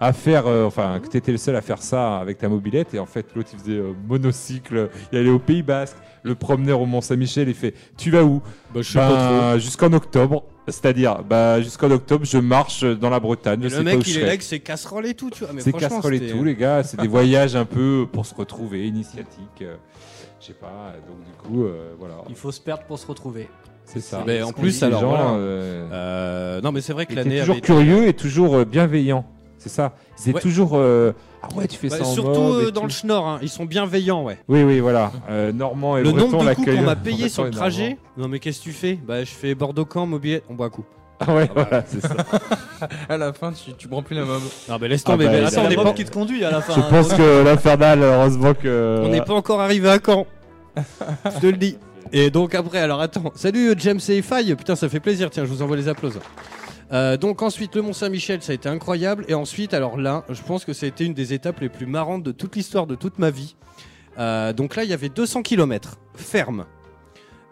[0.02, 2.94] à faire, euh, enfin, que tu étais le seul à faire ça avec ta mobilette,
[2.94, 6.82] et en fait, l'autre il faisait euh, monocycle, il allait au Pays Basque, le promeneur
[6.82, 8.42] au Mont Saint-Michel, il fait Tu vas où?
[8.74, 9.60] Bah, je sais Ben, pas trop.
[9.60, 10.44] Jusqu'en octobre.
[10.68, 13.60] C'est-à-dire, bah, jusqu'en octobre, je marche dans la Bretagne.
[13.62, 15.54] Et le sais pas mec, il est là avec ses casseroles et tout, tu vois.
[15.58, 16.84] C'est casserole et tout, les gars.
[16.84, 19.62] C'est des voyages un peu pour se retrouver, initiatiques.
[19.64, 19.76] euh,
[20.40, 20.94] je sais pas.
[21.08, 22.16] Donc, du coup, euh, voilà.
[22.30, 23.50] Il faut se perdre pour se retrouver.
[23.86, 24.24] C'est ça.
[24.28, 25.32] Mais en plus, alors, gens, voilà.
[25.32, 29.26] euh, Euh, non, mais c'est vrai que l'année toujours avait curieux et toujours euh, bienveillants.
[29.60, 29.94] C'est ça.
[30.18, 30.42] Ils étaient Ouais.
[30.42, 30.72] toujours.
[30.74, 31.14] euh,
[31.44, 32.88] ah ouais, tu fais Bah, ça en surtout mode euh, dans tout.
[32.88, 34.38] le Schnorr, hein, ils sont bienveillants, ouais.
[34.48, 35.12] Oui, oui, voilà.
[35.30, 37.98] Euh, Normand et Le Breton nombre de coups qu'on m'a payé sur le trajet.
[38.18, 38.98] Non, mais qu'est-ce que tu fais?
[39.06, 40.86] Bah, je fais Bordeaux-Camp, mobilette, on boit un coup.
[41.22, 42.16] Ah ouais, Ah bah, voilà, c'est ça.
[43.10, 44.42] À la fin, tu, tu prends plus la mob.
[44.70, 45.26] Non, mais laisse Ah tomber.
[45.26, 46.62] bah, mais il a attends, C'est on n'est mob pas, qui te conduit à la
[46.62, 46.74] fin.
[46.76, 46.88] Je hein.
[46.90, 49.02] pense que l'Infernal, heureusement que.
[49.04, 50.26] on n'est pas encore arrivé à Caen.
[50.78, 51.78] je te le dis.
[52.14, 53.32] Et donc après, alors attends.
[53.36, 54.56] Salut James et Faye.
[54.56, 55.30] Putain, ça fait plaisir.
[55.30, 56.24] Tiens, je vous envoie les applaudissements.
[56.92, 59.26] Euh, donc ensuite le Mont Saint-Michel ça a été incroyable.
[59.28, 61.86] Et ensuite alors là je pense que ça a été une des étapes les plus
[61.86, 63.56] marrantes de toute l'histoire de toute ma vie.
[64.18, 66.66] Euh, donc là il y avait 200 km ferme.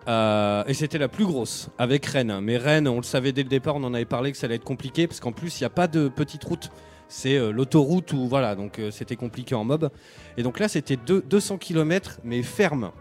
[0.07, 3.49] Euh, et c'était la plus grosse avec Rennes mais Rennes on le savait dès le
[3.49, 5.68] départ on en avait parlé que ça allait être compliqué parce qu'en plus il n'y
[5.68, 6.72] a pas de petite route.
[7.09, 9.89] C'est l'autoroute ou voilà donc c'était compliqué en mob.
[10.38, 12.91] Et donc là c'était deux- 200 km mais ferme.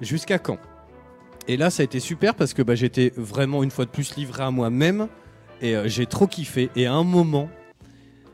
[0.00, 0.58] Jusqu'à quand?
[1.48, 4.16] Et là, ça a été super parce que bah, j'étais vraiment une fois de plus
[4.16, 5.08] livré à moi-même
[5.60, 6.70] et euh, j'ai trop kiffé.
[6.76, 7.48] Et à un moment,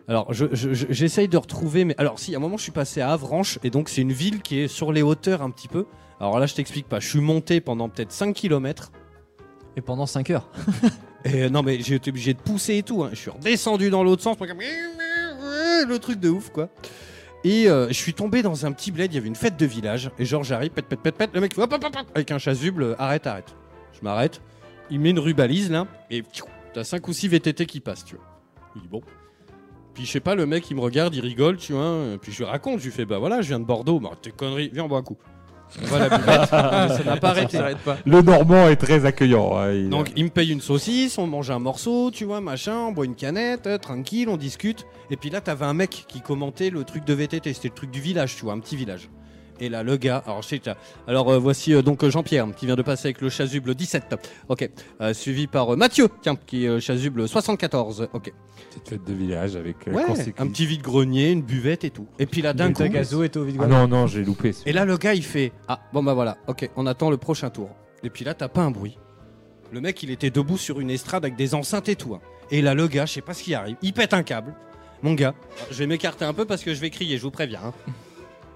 [0.09, 2.73] alors je- je- je- j'essaye de retrouver, mais alors si, à un moment, je suis
[2.73, 5.69] passé à Avranches et donc c'est une ville qui est sur les hauteurs un petit
[5.69, 5.87] peu.
[6.21, 6.99] Alors là, je t'explique pas.
[7.01, 8.91] Je suis monté pendant peut-être 5 km.
[9.77, 10.51] Et pendant 5 heures.
[11.25, 13.05] Et euh, non, mais j'ai été obligé de pousser et tout.
[13.05, 13.11] hein.
[13.13, 14.37] Je suis redescendu dans l'autre sens.
[14.37, 16.69] pour Le truc de ouf, quoi.
[17.45, 19.13] Et euh, je suis tombé dans un petit bled.
[19.13, 20.11] Il y avait une fête de village.
[20.19, 21.31] Et genre, j'arrive, pète, pète, pète, pète.
[21.35, 22.83] Le mec hop, hop, hop, avec un chasuble.
[22.83, 23.55] euh, arrête, arrête.
[23.93, 24.41] Je m'arrête.
[24.91, 25.87] Il met une rubalise là.
[26.11, 26.23] Et
[26.73, 28.25] t'as 5 ou 6 VTT qui passent, tu vois.
[28.77, 29.03] Il dit bon.
[29.95, 32.17] Puis je sais pas, le mec il me regarde, il rigole, tu vois.
[32.23, 33.99] Puis je lui raconte, je lui fais bah voilà, je viens de Bordeaux.
[33.99, 35.19] Bah t'es conneries, viens on boit un coup.
[35.83, 36.41] On va à la buvette.
[36.53, 37.59] Mais ça n'a pas arrêté.
[37.85, 37.97] pas.
[38.07, 39.57] Le Normand est très accueillant.
[39.57, 42.77] hein, il- Donc il me paye une saucisse, on mange un morceau, tu vois, machin,
[42.89, 44.87] on boit une canette, euh, tranquille, on discute.
[45.11, 47.91] Et puis là, t'avais un mec qui commentait le truc de VTT, c'était le truc
[47.91, 49.09] du village, tu vois, un petit village.
[49.61, 50.43] Et là, le gars, alors
[51.07, 54.15] Alors euh, voici euh, donc euh, Jean-Pierre qui vient de passer avec le chasuble 17.
[54.49, 54.71] Ok.
[55.01, 58.09] Euh, suivi par euh, Mathieu, tiens, qui est euh, chasuble 74.
[58.13, 58.33] Ok.
[58.71, 60.05] Petite fête de village avec euh, Ouais,
[60.39, 62.07] un petit vide-grenier, une buvette et tout.
[62.19, 62.85] Et puis là, d'un coup.
[62.89, 64.53] Gazo était au vide Ah non, non, j'ai loupé.
[64.67, 67.51] Et là, le gars, il fait Ah, bon bah voilà, ok, on attend le prochain
[67.51, 67.71] tour.
[68.05, 68.97] Et puis là, t'as pas un bruit.
[69.73, 72.15] Le mec, il était debout sur une estrade avec des enceintes et tout.
[72.15, 72.21] hein.
[72.51, 74.55] Et là, le gars, je sais pas ce qui arrive, il pète un câble.
[75.03, 75.35] Mon gars,
[75.71, 77.61] je vais m'écarter un peu parce que je vais crier, je vous préviens.
[77.65, 77.73] hein.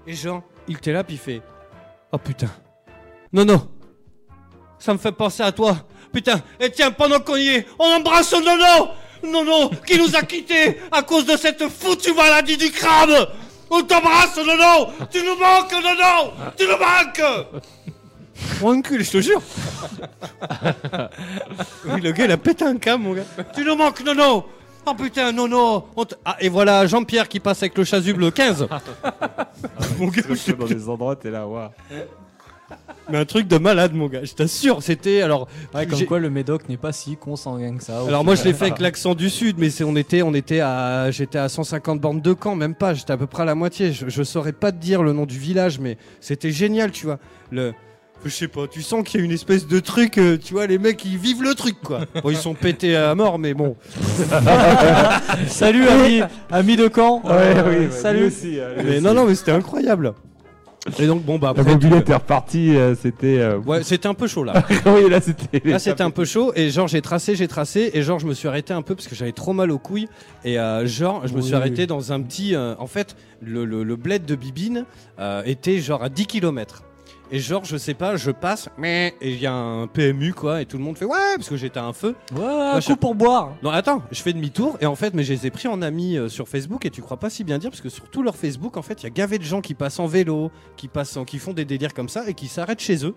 [0.07, 1.41] Et genre, il était là, puis il fait
[2.11, 2.49] Oh putain.
[3.31, 3.67] Non, non.
[4.77, 5.77] Ça me fait penser à toi.
[6.11, 8.89] Putain, et tiens, pendant qu'on y est, on embrasse Nono
[9.23, 13.29] Nono, qui nous a quittés à cause de cette foutue maladie du crabe
[13.69, 17.47] On t'embrasse, Nono Tu nous manques, Nono Tu nous manques
[18.61, 19.41] Mon cul, je te jure
[21.85, 23.23] Oui, le gars, il a pété un câble, mon gars.
[23.55, 24.45] Tu nous manques, Nono
[24.85, 28.67] Oh putain, Nono on te- Ah, et voilà Jean-Pierre qui passe avec le chasuble 15
[29.99, 31.69] Mon gars, je dans des endroits, t'es là, waouh.
[33.09, 35.21] Mais un truc de malade, mon gars, je t'assure, c'était.
[35.21, 37.99] Alors, Ouais, comme quoi le Médoc n'est pas si consanguin que ça.
[38.07, 41.11] Alors moi je l'ai fait avec l'accent du sud, mais on était on était à
[41.11, 43.91] j'étais à 150 bornes de camp, même pas, j'étais à peu près à la moitié.
[43.91, 47.19] Je, je saurais pas te dire le nom du village, mais c'était génial, tu vois.
[47.51, 47.73] Le
[48.29, 50.65] je sais pas, tu sens qu'il y a une espèce de truc, euh, tu vois,
[50.67, 52.01] les mecs ils vivent le truc quoi.
[52.23, 53.75] Bon ils sont pétés à mort, mais bon.
[55.47, 56.21] Salut ami,
[56.51, 57.21] ami de camp.
[57.25, 58.31] Euh, salut.
[58.85, 60.13] Mais non non mais c'était incroyable.
[60.99, 61.71] Et donc bon bah La après.
[61.73, 63.39] mobilette est repartie, euh, c'était.
[63.39, 64.65] euh, Ouais, c'était un peu chaud là.
[64.85, 65.61] oui, là, c'était.
[65.69, 68.33] Là c'était un peu chaud et genre j'ai tracé, j'ai tracé et genre je me
[68.33, 70.09] suis arrêté un peu parce que j'avais trop mal aux couilles
[70.43, 71.57] et euh, genre je me suis Oui.
[71.57, 72.53] arrêté dans un petit...
[72.53, 74.83] euh, en fait le, le, le bled de Bibine
[75.19, 76.83] euh, était genre à 10 km.
[77.31, 80.61] Et genre je sais pas, je passe mais et il y a un PMU quoi
[80.61, 82.15] et tout le monde fait ouais parce que j'étais à un feu.
[82.35, 83.53] Ouais, un coup pour boire.
[83.63, 86.17] Non attends, je fais demi-tour et en fait mais je les ai pris en ami
[86.17, 88.35] euh, sur Facebook et tu crois pas si bien dire parce que sur tout leur
[88.35, 91.17] Facebook en fait il y a gavé de gens qui passent en vélo, qui passent
[91.17, 93.15] en- qui font des délires comme ça et qui s'arrêtent chez eux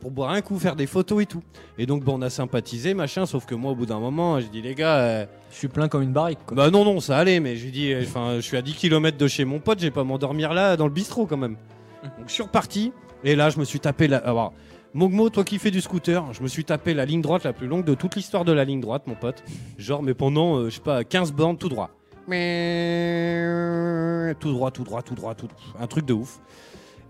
[0.00, 1.42] pour boire un coup, faire des photos et tout.
[1.78, 4.46] Et donc bon on a sympathisé machin sauf que moi au bout d'un moment je
[4.46, 6.40] dis les gars euh, Je suis plein comme une barrique.
[6.46, 6.56] Quoi.
[6.56, 8.74] bah non non ça allait mais je lui dis euh, enfin je suis à 10
[8.74, 11.56] km de chez mon pote, je vais pas m'endormir là dans le bistrot quand même.
[12.02, 12.92] Donc je suis reparti
[13.24, 14.52] et là je me suis tapé la alors
[14.94, 17.66] Mogmo, toi qui fais du scooter, je me suis tapé la ligne droite la plus
[17.66, 19.42] longue de toute l'histoire de la ligne droite, mon pote.
[19.78, 21.88] Genre, mais pendant, euh, je sais pas, 15 bornes tout droit.
[22.28, 25.48] Mais tout droit, tout droit, tout droit, tout
[25.80, 26.40] Un truc de ouf.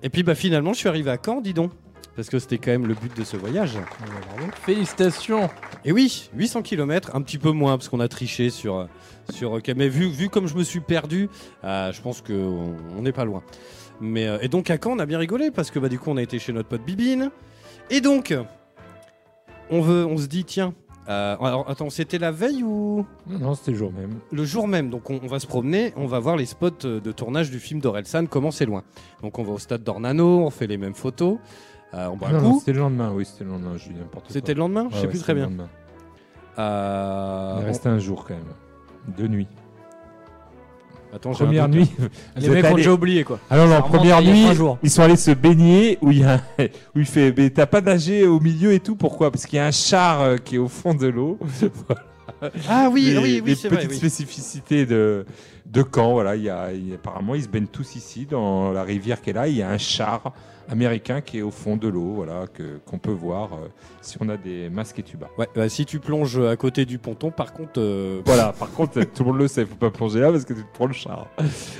[0.05, 1.73] Et puis, bah finalement, je suis arrivé à Caen, dis donc.
[2.15, 3.79] Parce que c'était quand même le but de ce voyage.
[4.65, 5.49] Félicitations.
[5.85, 8.87] Et oui, 800 km, un petit peu moins parce qu'on a triché sur.
[9.33, 11.31] sur mais vu, vu comme je me suis perdu,
[11.65, 13.43] euh, je pense qu'on on n'est pas loin.
[14.01, 16.11] Mais, euh, et donc à Caen, on a bien rigolé parce que bah, du coup,
[16.11, 17.31] on a été chez notre pote Bibine.
[17.91, 18.35] Et donc,
[19.71, 20.75] on, veut, on se dit, tiens,
[21.09, 23.05] euh, alors attends, c'était la veille ou?
[23.27, 24.19] Non, non, c'était le jour même.
[24.31, 27.01] le jour même Donc on, on va se promener, on va voir les spots euh,
[27.01, 28.85] de tournage du film d'Orelsan, comment c'est loin.
[29.23, 31.39] Donc on va au stade d'Ornano, on fait les mêmes photos,
[31.95, 32.59] euh, on boit un Non, non, coup.
[32.61, 34.33] c'était le lendemain, oui, c'était le lendemain, je dis n'importe quoi.
[34.33, 34.87] C'était le lendemain?
[34.91, 35.51] Je sais ouais, plus très bien.
[36.59, 39.15] Euh, Il on- restait un jour quand même.
[39.17, 39.49] Deux nuits.
[41.15, 41.91] Attends, Première nuit.
[42.37, 43.39] Les vous mecs ont déjà oublié quoi.
[43.51, 44.47] Alors remonte première nuit,
[44.83, 46.41] ils sont allés se baigner où il y a
[46.95, 49.31] où il fait mais t'as pas nagé au milieu et tout pourquoi?
[49.31, 51.39] Parce qu'il y a un char euh, qui est au fond de l'eau.
[51.89, 52.03] Voilà.
[52.69, 53.79] Ah oui, Les- oui, oui, les c'est vrai.
[53.87, 55.25] petites spécificités de
[55.67, 58.27] de Caen, voilà, il y a il y a- apparemment ils se baignent tous ici
[58.29, 60.33] dans la rivière qui est là, il y a un char
[60.69, 63.69] américain qui est au fond de l'eau, voilà, que qu'on peut voir euh,
[64.01, 65.29] si on a des masques et tubas.
[65.39, 67.79] Ouais, bah, si tu plonges à côté du ponton, par contre.
[67.79, 70.53] euh, Voilà, par contre, tout le monde le sait, faut pas plonger là parce que
[70.55, 71.29] tu te prends le char.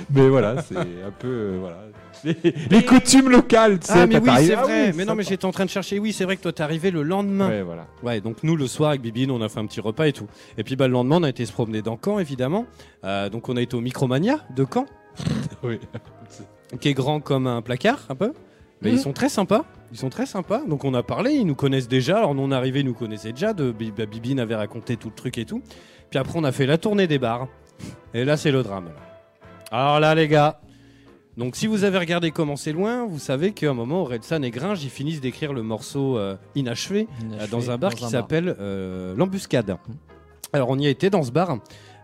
[0.09, 1.27] Mais voilà, c'est un peu.
[1.27, 1.77] euh, voilà.
[2.23, 2.35] Les,
[2.71, 3.93] les coutumes locales, tu sais.
[3.95, 4.87] Ah, mais oui, c'est Ah vrai.
[4.89, 5.99] oui, mais non, mais j'étais en train de chercher.
[5.99, 7.49] Oui, c'est vrai que toi, t'es arrivé le lendemain.
[7.49, 7.87] Ouais, voilà.
[8.03, 10.27] Ouais, donc nous, le soir, avec Bibine, on a fait un petit repas et tout.
[10.57, 12.65] Et puis, bah, le lendemain, on a été se promener dans Caen, évidemment.
[13.03, 14.85] Euh, donc, on a été au Micromania de Caen,
[15.63, 15.79] Oui.
[16.79, 18.33] qui est grand comme un placard, un peu.
[18.81, 18.95] Mais Mhm.
[18.97, 19.63] ils sont très sympas.
[19.91, 20.61] Ils sont très sympas.
[20.67, 21.31] Donc, on a parlé.
[21.33, 22.17] Ils nous connaissent déjà.
[22.17, 23.53] Alors, nous, on est arrivés, ils nous connaissaient déjà.
[23.53, 25.61] De, bah, Bibine avait raconté tout le truc et tout.
[26.09, 27.47] Puis après, on a fait la tournée des bars.
[28.13, 28.89] Et là, c'est le drame.
[29.71, 30.59] Alors là, les gars.
[31.37, 34.51] Donc, si vous avez regardé comment c'est loin, vous savez qu'à un moment, Orelsan et
[34.51, 37.07] Gringe, ils finissent d'écrire le morceau euh, inachevé
[37.39, 39.77] euh, dans un bar qui s'appelle euh, L'Embuscade.
[40.53, 41.57] Alors on y a été dans ce bar.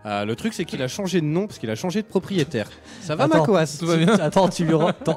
[0.06, 2.68] Euh, le truc c'est qu'il a changé de nom parce qu'il a changé de propriétaire.
[3.02, 3.44] Ça va Attends,
[3.78, 3.84] tu-
[4.20, 4.74] Attends, tu lui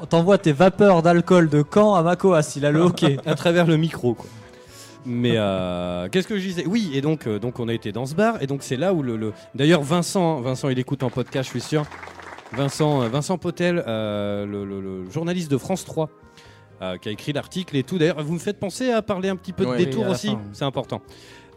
[0.08, 3.16] t'envoies tes vapeurs d'alcool de Caen à Makoas, il a le hockey.
[3.26, 4.26] à travers le micro quoi.
[5.06, 6.64] Mais euh, qu'est-ce que je disais?
[6.66, 8.94] Oui, et donc, euh, donc on a été dans ce bar, et donc c'est là
[8.94, 9.16] où le.
[9.16, 11.84] le- D'ailleurs, Vincent, Vincent, il écoute en podcast, je suis sûr.
[12.56, 16.08] Vincent, euh, Vincent Potel, euh, le, le- le journaliste de France 3,
[16.82, 17.98] euh, qui a écrit l'article et tout.
[17.98, 20.40] D'ailleurs, vous me faites penser à parler un petit peu de détour aussi, fin.
[20.52, 21.00] c'est important.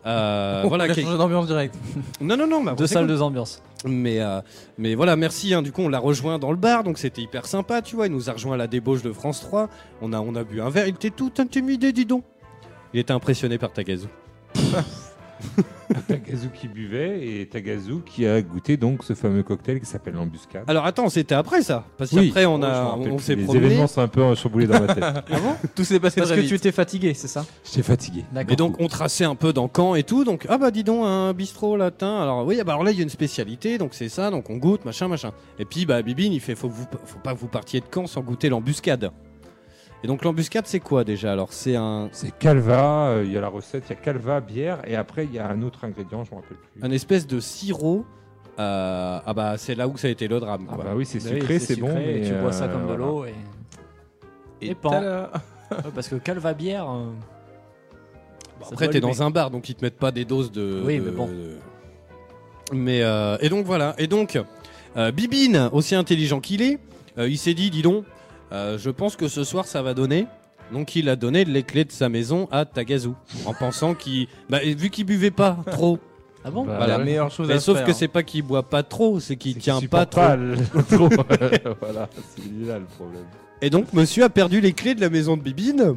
[0.05, 1.75] Euh, voilà, a qui- changé d'ambiance direct.
[2.21, 3.61] Non, non, non, bah, Deux salles, deux ambiances.
[3.85, 4.39] Mais, euh,
[4.77, 5.53] mais voilà, merci.
[5.53, 5.61] hein.
[5.61, 8.07] Du coup, on l'a rejoint dans le bar, donc c'était hyper sympa, tu vois.
[8.07, 9.67] Il nous a rejoint à la débauche de France 3.
[10.01, 10.87] On a, on a bu un verre.
[10.87, 12.23] Il était tout intimidé, dis donc.
[12.93, 14.07] Il était impressionné par Tagazu.
[16.07, 20.64] Tagazu qui buvait et Tagazu qui a goûté donc ce fameux cocktail qui s'appelle l'embuscade.
[20.68, 22.27] Alors attends, c'était après ça Parce Oui.
[22.27, 23.23] qu'après, on, Oh, je a, rappelle on plus.
[23.26, 23.65] s'est Les promené.
[23.65, 25.03] événements sont un peu chamboulés dans ma tête.
[25.31, 26.49] Ah bon Tout s'est passé Parce très que vite.
[26.49, 27.45] tu étais fatigué, c'est ça?
[27.64, 28.26] J'étais fatigué.
[28.31, 28.51] D'accord.
[28.53, 31.03] Et donc on traçait un peu dans Caen et tout, donc ah bah dis donc
[31.05, 32.22] un bistrot latin.
[32.22, 34.49] Alors oui, ah bah, alors là il y a une spécialité, donc c'est ça, donc
[34.49, 35.31] on goûte, machin, machin.
[35.59, 37.85] Et puis bah Bibine il fait faut, que vous, faut pas que vous partiez de
[37.93, 39.11] Caen sans goûter l'embuscade.
[40.03, 41.51] Et donc l'embuscade c'est quoi déjà Alors?
[41.51, 44.79] C'est un, C'est calva, euh, il y a la recette, il y a calva, bière
[44.87, 46.83] et après il y a un autre ingrédient, je me rappelle plus.
[46.83, 48.05] un espèce de sirop
[48.59, 50.65] Euh, ah bah c'est là où ça a été le drame.
[50.65, 50.83] Quoi.
[50.83, 51.95] bah oui, c'est Bah oui, sucré, c'est bon.
[51.97, 53.05] et tu bois ça euh, comme de voilà.
[53.05, 53.25] l'eau.
[53.25, 53.33] Et...
[54.61, 54.99] Et Et pan.
[55.95, 56.89] parce que calva bière.
[56.89, 57.11] euh,
[58.63, 60.81] ça Après, t'es dans un bar, donc ils te mettent pas des doses de.
[60.85, 61.27] Oui, de- mais bon.
[61.27, 61.57] de-
[62.73, 63.93] Mais euh, et donc voilà.
[63.99, 64.39] Et donc,
[64.97, 66.79] euh, Bibine, aussi intelligent qu'il est,
[67.19, 68.05] euh, il s'est dit, dis donc,
[68.51, 70.27] euh, je pense que ce soir ça va donner.
[70.73, 73.09] Donc il a donné les clés de sa maison à Tagazu,
[73.45, 75.97] en pensant qu'il, bah, vu qu'il buvait pas trop.
[76.43, 76.97] Ah bon Bah, Voilà.
[76.97, 77.87] La meilleure chose Mais à sauf faire.
[77.87, 80.21] que c'est pas qu'il boit pas trop, c'est qu'il tient pas trop.
[81.81, 83.23] voilà, c'est là le problème.
[83.61, 85.95] Et donc monsieur a perdu les clés de la maison de Bibine.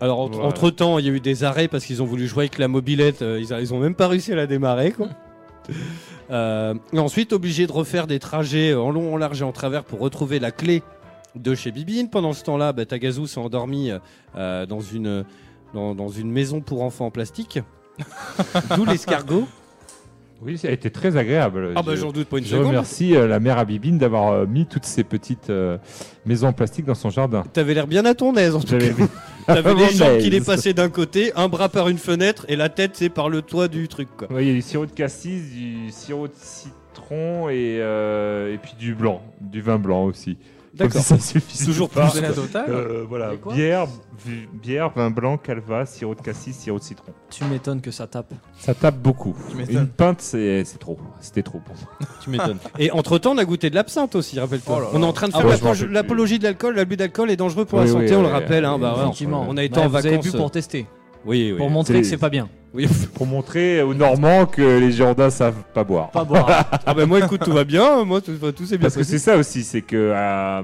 [0.00, 0.70] Alors entre, Voilà.
[0.72, 3.22] temps, il y a eu des arrêts parce qu'ils ont voulu jouer avec la mobilette.
[3.22, 4.92] euh, ils, a- ils ont même pas réussi à la démarrer.
[4.92, 5.08] Quoi.
[6.30, 9.84] Euh, et ensuite, obligé de refaire des trajets en long, en large et en travers
[9.84, 10.82] pour retrouver la clé
[11.36, 12.08] de chez Bibine.
[12.10, 13.90] Pendant ce temps-là, bah, Tagazu s'est endormi
[14.36, 15.24] euh, dans, une,
[15.74, 17.60] dans, dans une maison pour enfants en plastique.
[18.76, 19.46] D'où l'escargot.
[20.42, 21.72] Oui, ça a été très agréable.
[21.76, 22.66] Ah bah Je- j'en doute pas une Je seconde.
[22.66, 25.78] remercie euh, la mère Abibine d'avoir euh, mis toutes ces petites euh,
[26.26, 27.42] maisons en plastique dans son jardin.
[27.54, 28.84] T'avais l'air bien à ton aise en tout cas.
[29.46, 30.30] T'avais les Mon jambes qui aise.
[30.30, 33.68] dépassaient d'un côté, un bras par une fenêtre et la tête c'est par le toit
[33.68, 34.30] du truc quoi.
[34.30, 38.58] Ouais, il y a du sirop de cassis, du sirop de citron et, euh, et
[38.58, 40.36] puis du blanc, du vin blanc aussi.
[40.76, 41.00] D'accord.
[41.00, 42.10] si ça suffisait Toujours pas.
[42.10, 42.66] C'est la totale.
[42.68, 43.86] Euh, voilà, bière,
[44.26, 47.12] vi- bière, vin blanc, calva, sirop de cassis, sirop de citron.
[47.30, 48.32] Tu m'étonnes que ça tape.
[48.58, 49.34] Ça tape beaucoup.
[49.68, 50.98] Une pinte, c'est c'est trop.
[51.20, 52.08] C'était trop pour moi.
[52.22, 52.58] Tu m'étonnes.
[52.78, 54.82] Et entre temps, on a goûté de l'absinthe aussi, rappelle-toi.
[54.84, 55.52] Oh on est en train de Ah faire ouais,
[55.92, 56.38] l'apologie- plus.
[56.40, 56.74] de l'alcool.
[56.76, 58.64] L'abus d'alcool est dangereux pour Oui, la santé, oui, on le oui, rappelle.
[58.64, 59.46] hein, oui, bah, Effectivement.
[59.48, 60.32] on a été en vous avez vacances.
[60.32, 60.86] bu pour tester.
[61.24, 61.58] Oui, oui.
[61.58, 62.48] Pour montrer que c'est pas bien.
[62.74, 62.86] Oui.
[63.14, 66.10] Pour montrer aux Normands que les Girondins savent pas boire.
[66.10, 66.68] Pas boire.
[66.86, 68.04] ah ben moi, écoute, tout va bien.
[68.04, 70.62] Moi, tout, tout s'est bien Parce que c'est ça aussi, c'est que à,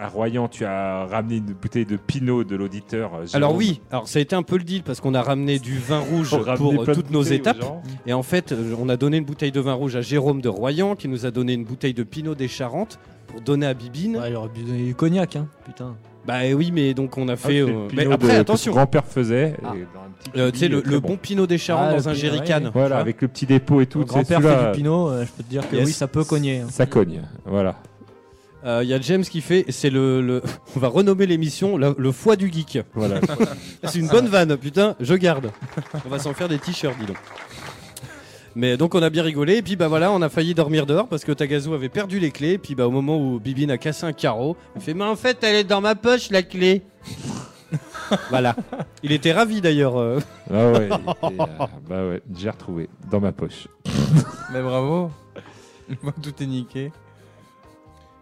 [0.00, 3.10] à Royan, tu as ramené une bouteille de Pinot de l'auditeur.
[3.14, 5.58] euh, Alors oui, alors ça a été un peu le deal parce qu'on a ramené
[5.58, 7.64] du vin rouge Pour euh, toutes nos étapes.
[8.06, 10.48] Et en fait, euh, on a donné une bouteille de vin rouge à Jérôme de
[10.48, 14.16] Royan qui nous a donné une bouteille de Pinot des Charentes pour donner à Bibine.
[14.18, 15.48] Ouais, il aurait bu du cognac, hein.
[15.66, 15.96] Putain.
[16.28, 17.60] Bah oui, mais donc on a Ah, fait.
[17.60, 18.72] le euh, mais après, que attention.
[18.72, 19.54] grand-père faisait.
[19.64, 19.72] Ah.
[20.36, 21.08] Euh, tu sais, le, le bon.
[21.10, 22.64] bon Pinot des Charentes Ah, dans un le jerrycan.
[22.64, 22.70] ouais.
[22.74, 24.04] Voilà, avec le petit dépôt et tout.
[24.04, 25.86] Grand-père fait du pinot, euh, je peux te dire que Yes.
[25.86, 26.58] oui, ça peut cogner.
[26.60, 26.66] hein.
[26.70, 27.22] Ça cogne.
[27.46, 27.76] Voilà.
[28.66, 30.42] Euh, Il y a James qui fait, c'est le, le-
[30.76, 32.80] on va renommer l'émission la- le foie du geek.
[32.92, 33.20] voilà.
[33.84, 35.50] C'est une bonne vanne, putain, je garde.
[36.04, 37.16] On va s'en faire des t-shirts, dis donc.
[38.58, 41.06] Mais donc on a bien rigolé et puis bah voilà on a failli dormir dehors
[41.06, 43.78] parce que Tagazu avait perdu les clés et puis bah au moment où Bibine a
[43.78, 46.82] cassé un carreau il fait mais en fait elle est dans ma poche la clé
[48.30, 48.56] voilà
[49.04, 50.18] il était ravi d'ailleurs euh.
[50.52, 50.88] Ah ouais.
[50.88, 53.68] il était, euh, bah ouais, j'ai retrouvé dans ma poche.
[54.52, 55.12] Mais bravo.
[56.20, 56.90] Tout est niqué.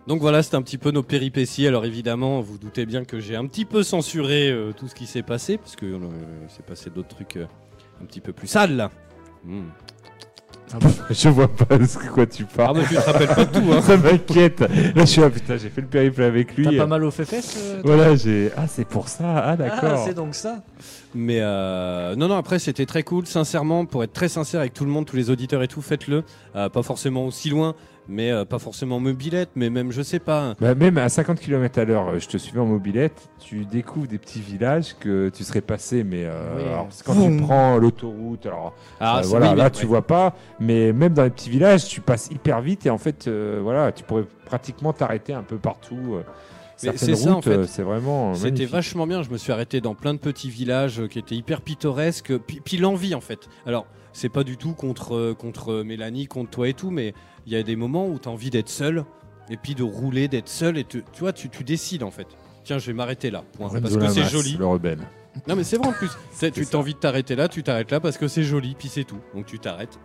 [0.06, 3.36] donc voilà c'était un petit peu nos péripéties alors évidemment vous doutez bien que j'ai
[3.36, 5.98] un petit peu censuré euh, tout ce qui s'est passé parce que euh,
[6.46, 7.46] il s'est passé d'autres trucs euh,
[8.02, 8.90] un petit peu plus sales là
[9.46, 9.68] Hmm.
[11.10, 12.78] Je vois pas de quoi tu ah parles.
[12.78, 14.60] mais tu te rappelles pas tout hein Ça m'inquiète.
[14.60, 16.64] Là, je suis là, putain, j'ai fait le périple avec lui.
[16.64, 18.50] T'as pas mal aux fesses euh, Voilà, j'ai.
[18.56, 19.24] Ah, c'est pour ça.
[19.24, 20.02] Ah, Ah, d'accord.
[20.04, 20.62] c'est donc ça.
[21.14, 23.26] Mais euh, non, non, après c'était très cool.
[23.26, 26.24] Sincèrement, pour être très sincère avec tout le monde, tous les auditeurs et tout, faites-le.
[26.56, 27.74] Euh, pas forcément aussi loin,
[28.08, 30.54] mais euh, pas forcément mobilette, mais même, je sais pas.
[30.60, 34.06] Bah, même à 50 km à l'heure, euh, je te suivais en mobilette, tu découvres
[34.06, 36.62] des petits villages que tu serais passé, mais euh, Oui.
[36.64, 39.86] alors, quand tu prends l'autoroute, alors Ah, euh, c'est- voilà, oui, là tu ouais.
[39.88, 43.26] vois pas, mais même dans les petits villages, tu passes hyper vite et en fait,
[43.28, 46.14] euh, voilà, tu pourrais pratiquement t'arrêter un peu partout.
[46.14, 46.22] euh,
[46.78, 47.66] c'est ça, en routes, fait.
[47.66, 48.34] c'est vraiment.
[48.34, 49.22] C'était vachement bien.
[49.22, 52.36] Je me suis arrêté dans plein de petits villages qui étaient hyper pittoresques.
[52.46, 53.48] Puis, puis l'envie, en fait.
[53.64, 57.14] Alors, c'est pas du tout contre, contre Mélanie, contre toi et tout, mais
[57.46, 59.04] il y a des moments où tu as envie d'être seul,
[59.48, 62.26] et puis de rouler, d'être seul, et te- tu vois, tu, tu décides en fait.
[62.64, 63.44] Tiens, je vais m'arrêter là.
[63.52, 63.68] point.
[63.68, 64.56] Parce que c'est Lamas, joli.
[64.56, 64.98] Le rebelle.
[65.46, 66.10] Non mais c'est vrai en plus.
[66.32, 68.88] C'est- tu t'as envie de t'arrêter là, tu t'arrêtes là parce que c'est joli, puis
[68.88, 69.18] c'est tout.
[69.34, 69.98] Donc tu t'arrêtes,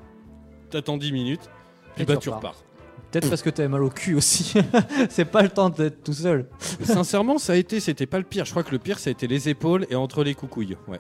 [0.69, 1.49] t'attends 10 minutes,
[1.95, 2.51] puis Et bah tu tu repars.
[2.51, 2.63] repars.
[3.11, 4.53] Peut-être parce que t'avais mal au cul aussi.
[5.09, 6.47] c'est pas le temps d'être tout seul.
[6.83, 8.45] Sincèrement, ça a été, c'était pas le pire.
[8.45, 10.77] Je crois que le pire, ça a été les épaules et entre les coucouilles.
[10.87, 10.99] Ouais.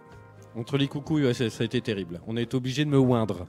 [0.57, 2.19] Entre les coucouilles, ouais, ça, ça a été terrible.
[2.27, 3.47] On a été obligé de me oindre.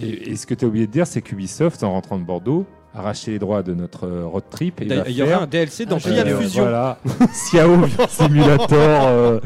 [0.00, 2.66] Et, et ce que tu as oublié de dire, c'est qu'Ubisoft, en rentrant de Bordeaux,
[2.94, 4.80] a racheté les droits de notre euh, road trip.
[4.80, 6.42] et Il y aura un DLC dans Ah, Trial génial.
[6.42, 6.62] Fusion.
[6.64, 6.98] Voilà,
[7.32, 7.76] Xiao
[8.08, 9.40] Simulator, euh,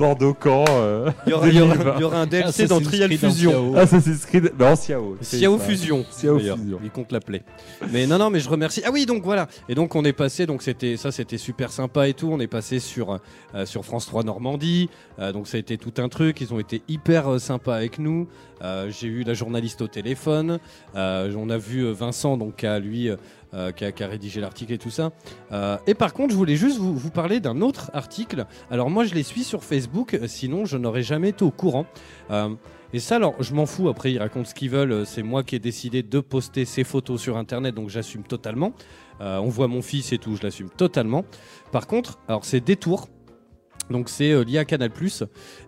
[0.00, 0.64] Bordeaux-Camp.
[0.70, 1.94] euh, Il y aura, il y aura- 2020.
[1.96, 3.76] il y aura un DLC dans Trial Creed en Fusion.
[3.76, 4.52] Assassin's Creed,
[5.20, 5.64] c'est Xiao ça.
[5.64, 6.04] Fusion.
[6.22, 6.56] D'ailleurs.
[6.58, 6.80] Fusion.
[6.82, 7.42] Il compte l'appeler.
[7.92, 8.82] Mais non, non, mais je remercie.
[8.84, 9.46] Ah oui, donc voilà.
[9.68, 12.28] Et donc on est passé, donc c'était ça, c'était super sympa et tout.
[12.32, 13.20] On est passé sur
[13.54, 14.88] euh, sur France 3 Normandie.
[15.18, 16.40] Euh, donc ça a été tout un truc.
[16.40, 18.26] Ils ont été hyper euh, sympas avec nous.
[18.62, 20.58] Euh, J'ai eu la journaliste au téléphone.
[20.96, 23.10] Euh, on a vu euh, Vincent, donc a lui
[23.54, 25.10] euh, qui, a, qui a rédigé l'article et tout ça.
[25.52, 28.46] Euh, et par contre, je voulais juste vous, vous parler d'un autre article.
[28.70, 31.86] Alors moi, je les suis sur Facebook, euh, sinon je n'aurais jamais été au courant.
[32.30, 32.50] Euh,
[32.92, 33.88] et ça, alors, je m'en fous.
[33.88, 34.92] Après, ils racontent ce qu'ils veulent.
[34.92, 38.72] Euh, C'est moi qui ai décidé de poster ces photos sur Internet, donc j'assume totalement.
[39.20, 41.24] Euh, on voit mon fils et tout, je l'assume totalement.
[41.70, 43.08] Par contre, alors c'est Détour.
[43.90, 44.90] Donc c'est euh, lié à Canal+.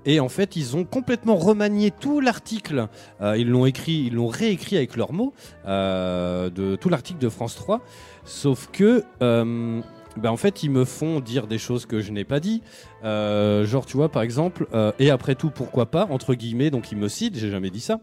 [0.07, 2.89] Et en fait, ils ont complètement remanié tout l'article.
[3.21, 5.35] Euh, ils l'ont écrit, ils l'ont réécrit avec leurs mots
[5.67, 7.81] euh, de tout l'article de France 3.
[8.25, 12.39] Sauf que, ben, en fait, ils me font dire des choses que je n'ai pas
[12.39, 12.63] dit.
[13.03, 14.69] Genre, tu vois, par exemple,
[14.99, 16.71] et après tout, pourquoi pas entre guillemets.
[16.71, 18.01] Donc ils me citent, j'ai jamais dit ça.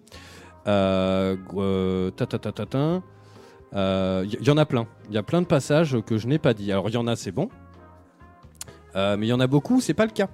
[0.66, 1.38] Ta
[2.26, 3.02] ta
[3.74, 4.88] Il y en a plein.
[5.10, 6.72] Il y a plein de passages que je n'ai pas dit.
[6.72, 7.50] Alors il y en a, c'est bon.
[8.96, 10.28] Euh, mais il y en a beaucoup, c'est pas le cas.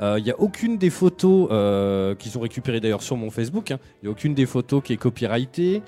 [0.00, 3.70] Il n'y a aucune des photos euh, qu'ils ont récupérées d'ailleurs sur mon Facebook.
[3.70, 5.82] Il n'y a aucune des photos qui est copyrightée.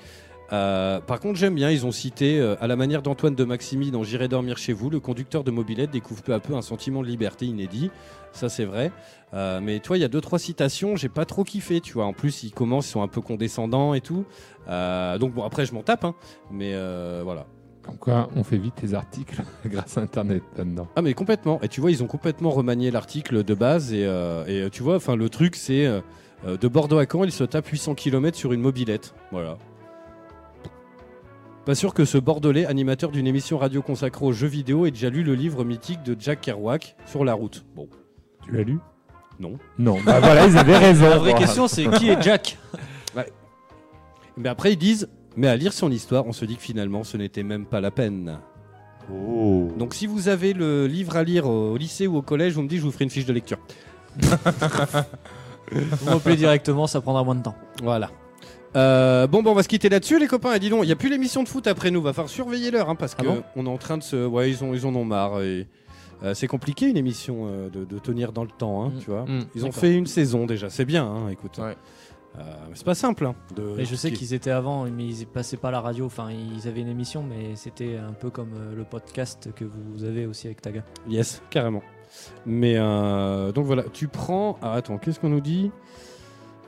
[0.51, 3.91] Euh, par contre, j'aime bien, ils ont cité, euh, à la manière d'Antoine de Maximi
[3.91, 7.01] dans J'irai dormir chez vous, le conducteur de mobilette découvre peu à peu un sentiment
[7.01, 7.91] de liberté inédit.
[8.31, 8.91] Ça, c'est vrai.
[9.33, 12.05] Euh, mais toi, il y a deux, trois citations, j'ai pas trop kiffé, tu vois.
[12.05, 14.25] En plus, ils commencent, ils sont un peu condescendants et tout.
[14.67, 16.15] Euh, donc, bon, après, je m'en tape, hein.
[16.51, 17.45] Mais euh, voilà.
[17.83, 20.87] Comme quoi, on fait vite tes articles grâce à Internet là-dedans.
[20.95, 21.59] Ah mais complètement.
[21.61, 24.83] Et tu vois, ils ont complètement remanié l'article de base et, euh, et, euh, tu
[24.83, 26.01] vois, enfin le truc c'est euh,
[26.45, 29.13] euh, de Bordeaux à Caen, il se tape 800 km sur une mobilette.
[29.31, 29.57] Voilà.
[31.65, 35.09] Pas sûr que ce Bordelais, animateur d'une émission radio consacrée aux jeux vidéo, ait déjà
[35.09, 37.65] lu le livre mythique de Jack Kerouac sur la route.
[37.75, 37.87] Bon.
[38.45, 38.79] Tu l'as lu?
[39.39, 39.57] Non.
[39.77, 41.09] Non, bah voilà, ils avaient raison.
[41.09, 42.57] La vraie question, c'est qui est Jack?
[44.37, 47.17] Mais après ils disent, mais à lire son histoire, on se dit que finalement ce
[47.17, 48.39] n'était même pas la peine.
[49.11, 49.69] Oh.
[49.77, 52.67] Donc si vous avez le livre à lire au lycée ou au collège, vous me
[52.67, 53.57] dites, je vous ferai une fiche de lecture.
[55.71, 57.55] Vous m'appelez directement, ça prendra moins de temps.
[57.83, 58.09] Voilà.
[58.75, 60.53] Euh, bon, bon, on va se quitter là-dessus, les copains.
[60.53, 62.01] Et dis donc, il n'y a plus l'émission de foot après nous.
[62.01, 64.25] Va falloir surveiller l'heure, hein, parce Ah que bon on est en train de se.
[64.25, 65.41] Ouais, ils, ont, ils en ont marre.
[65.41, 65.67] Et,
[66.23, 68.99] euh, c'est compliqué une émission euh, de, de tenir dans le temps, hein, Mm.
[68.99, 69.25] tu vois.
[69.25, 69.45] Mm.
[69.55, 71.59] Ils ont fait une saison déjà, c'est bien, hein, écoute.
[71.59, 71.75] Ouais.
[72.37, 72.41] Euh,
[72.73, 73.25] c'est pas simple.
[73.25, 75.81] Hein, de, Mais je sais qui- qu'ils étaient avant, mais ils passaient pas à la
[75.81, 76.05] radio.
[76.05, 80.03] Enfin, ils avaient une émission, mais c'était un peu comme euh, le podcast que vous
[80.03, 80.83] avez aussi avec Taga.
[81.09, 81.81] Yes, carrément.
[82.45, 84.57] Mais euh, donc voilà, tu prends.
[84.61, 85.71] Ah, attends, qu'est-ce qu'on nous dit?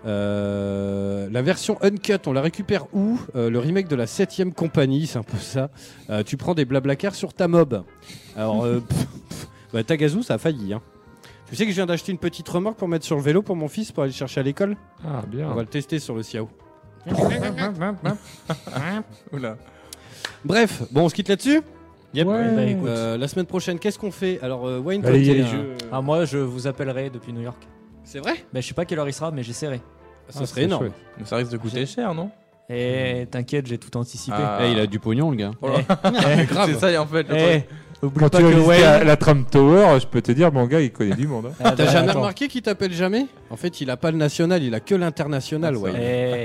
[0.06, 3.20] Euh, la version uncut, on la récupère où?
[3.36, 5.70] Euh, Le remake de la 7ème compagnie, c'est un peu ça.
[6.10, 7.84] Euh, tu prends des blablacars sur ta mob.
[8.36, 10.74] Alors, pff, pff, bah, Tagazu, ça a failli.
[10.74, 10.82] Hein.
[11.52, 13.58] Tu sais que je viens d'acheter une petite remorque pour mettre sur le vélo pour
[13.58, 15.50] mon fils pour aller le chercher à l'école Ah, bien.
[15.52, 16.48] On va le tester sur le Siao.
[19.34, 19.58] Oula.
[20.46, 21.62] Bref, bon, on se quitte là-dessus
[22.14, 22.28] Yep.
[22.28, 22.56] Ouais.
[22.56, 22.88] Bah, écoute.
[22.88, 24.40] Euh, La semaine prochaine, qu'est-ce qu'on fait?
[24.42, 25.76] Alors, euh, Wayne, toi, Allez, il y a t'es les jeux.
[25.92, 27.62] Ah, moi, je vous appellerai depuis New York.
[28.06, 28.34] C'est vrai?
[28.54, 29.82] Bah, je sais pas quelle heure il sera, mais j'essaierai.
[30.30, 30.86] Ça Ah, serait énorme.
[30.86, 30.94] chouette.
[31.18, 32.32] Mais ça risque de coûter cher, non?
[32.70, 34.38] Et t'inquiète, j'ai tout anticipé.
[34.40, 34.60] Ah.
[34.62, 35.52] Eh, il a du pognon, le gars.
[35.62, 35.80] Oh là.
[36.06, 37.24] Eh, C'est ça, en fait.
[37.30, 37.70] le eh, truc.
[38.04, 38.82] Oublie Quand pas tu visiter Wayne.
[38.82, 41.48] la, la Trump Tower, je peux te dire, mon gars, il connaît du monde.
[41.48, 41.54] hein.
[41.64, 42.20] Ah, T'as bah, jamais attends.
[42.20, 43.28] remarqué qu'il t'appelle jamais?
[43.50, 45.92] En fait, il a pas le national, il a que l'international, ouais.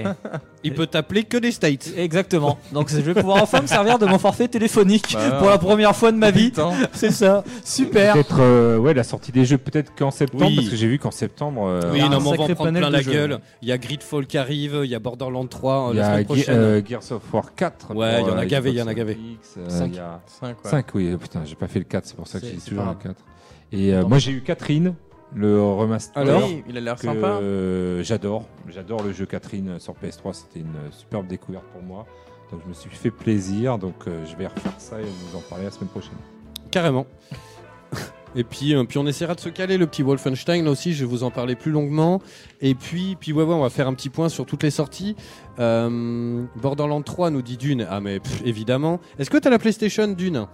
[0.04, 0.08] Eh,
[0.64, 1.92] Il peut t'appeler que des States.
[1.96, 2.58] Exactement.
[2.72, 5.94] Donc je vais pouvoir enfin me servir de mon forfait téléphonique Bah, pour la première
[5.94, 6.52] fois de ma vie.
[6.92, 7.44] C'est ça.
[7.64, 8.14] Super.
[8.14, 10.56] Peut-être euh, ouais, la sortie des jeux, peut-être qu'en septembre, Oui.
[10.56, 12.72] parce que j'ai vu qu'en septembre, euh, Oui, y a non, on va en prendre
[12.78, 13.12] plein la jeux.
[13.12, 13.38] gueule.
[13.62, 16.06] Il y a Gridfall qui arrive, il y a Borderlands 3 euh, il y la
[16.06, 16.54] a semaine Ge- prochaine.
[16.56, 17.94] euh, Gears of War 4.
[17.94, 19.12] Ouais, il y en a gavé, il y en a gavé.
[19.40, 19.90] X, euh, Cinq.
[19.92, 20.70] il y a 5, ouais.
[20.70, 21.16] 5, oui.
[21.20, 22.98] Putain, j'ai pas fait le 4, c'est pour ça que j'ai toujours le grave.
[23.02, 23.14] 4.
[23.72, 24.94] Et euh, moi, j'ai eu Catherine,
[25.34, 26.22] le remaster.
[26.22, 27.26] Alors Oui, il a l'air que, sympa.
[27.40, 32.06] euh, j'adore, j'adore le jeu Catherine sur PS3, c'était une superbe découverte pour moi.
[32.52, 35.40] Donc je me suis fait plaisir, donc euh, je vais refaire ça et vous en
[35.40, 36.14] parler la semaine prochaine.
[36.70, 37.06] Carrément.
[38.36, 41.04] Et puis, euh, puis on essaiera de se caler le petit Wolfenstein là aussi, je
[41.04, 42.20] vais vous en parler plus longuement.
[42.60, 45.16] Et puis, puis ouais, ouais, on va faire un petit point sur toutes les sorties.
[45.58, 47.86] Euh, Borderlands 3 nous dit Dune.
[47.90, 49.00] Ah mais pff, évidemment.
[49.18, 50.46] Est-ce que t'as la PlayStation Dune?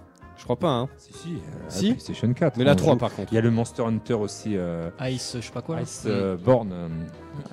[0.43, 0.89] Je crois pas, hein.
[0.97, 1.37] Si, si, euh,
[1.69, 2.57] Si la PlayStation 4.
[2.57, 2.99] Mais la on 3 joue.
[2.99, 3.31] par contre.
[3.31, 5.77] Il y a le Monster Hunter aussi, euh, Ice, je sais pas quoi.
[5.77, 5.83] là.
[5.83, 6.69] Ice euh, Born.
[6.73, 6.89] euh,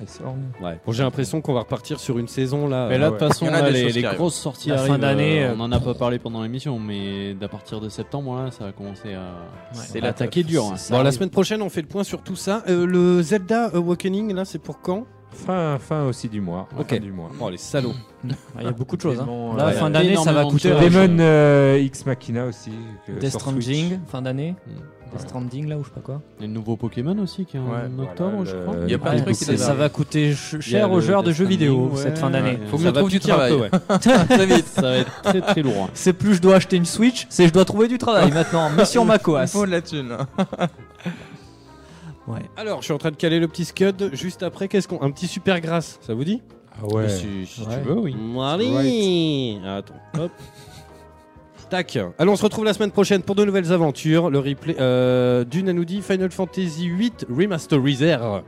[0.04, 0.50] Iceborne.
[0.60, 0.80] Ouais.
[0.84, 2.88] Bon, j'ai l'impression qu'on va repartir sur une saison là.
[2.88, 4.00] Mais là, euh, de toute façon, Il y en a là, des les, choses les
[4.00, 4.18] qui arrivent.
[4.18, 5.00] grosses sorties La fin arrivent.
[5.02, 8.50] d'année, euh, on en a pas parlé pendant l'émission, mais d'à partir de septembre, là,
[8.50, 9.34] ça va commencer à,
[9.72, 10.64] C'est à la attaquer dur.
[10.64, 10.74] hein.
[10.90, 12.64] Bon, la semaine prochaine, on fait le point sur tout ça.
[12.68, 15.06] Euh, le Zelda Awakening, là, c'est pour quand?
[15.32, 16.68] Fin, fin aussi du mois.
[16.78, 16.88] Ok.
[16.90, 17.30] Fin du mois.
[17.40, 17.94] Oh, les salauds.
[18.54, 19.18] Ah, Il y a beaucoup de choses.
[19.18, 19.26] hein.
[19.56, 20.70] Là, euh, fin d'année, ça va de coûter.
[20.72, 22.70] euh, Demon euh, X Machina aussi.
[23.06, 23.30] que- Death.
[23.30, 24.54] Stranding, fin d'année.
[24.66, 24.70] Mm.
[25.12, 26.20] Death Stranding, là, ou je sais pas quoi.
[26.38, 28.74] Il y a le nouveau Pokémon aussi qui est en Ouais, octobre, voilà, je crois.
[28.84, 31.22] Il y a plein de Ouais, trucs qui ça va coûter Il cher aux joueurs
[31.22, 32.50] de jeux vidéo cette fin d'année.
[32.50, 32.66] ouais.
[32.70, 33.54] Faut que je trouve du travail.
[34.28, 34.66] Très vite.
[34.66, 35.84] Ça va être très très lourd.
[35.86, 35.90] hein.
[35.94, 38.68] C'est plus je dois acheter une Switch, c'est je dois trouver du travail maintenant.
[38.70, 39.46] Mission Il Macoas.
[39.46, 40.14] faut de la thune.
[42.32, 42.42] Ouais.
[42.56, 44.10] Alors, je suis en train de caler le petit scud.
[44.12, 45.00] Juste après, qu'est-ce qu'on.
[45.02, 46.42] Un petit super grasse, ça vous dit?
[46.80, 47.08] Ah ouais.
[47.08, 47.66] Si, si Ouais.
[47.82, 48.16] tu veux, oui.
[48.42, 50.30] Allez Attends, hop.
[51.68, 51.98] Tac.
[52.18, 54.28] Allons, on se retrouve la semaine prochaine pour de nouvelles aventures.
[54.28, 58.42] Le replay euh, Dune elle nous dit Final Fantasy VIII Remasterizer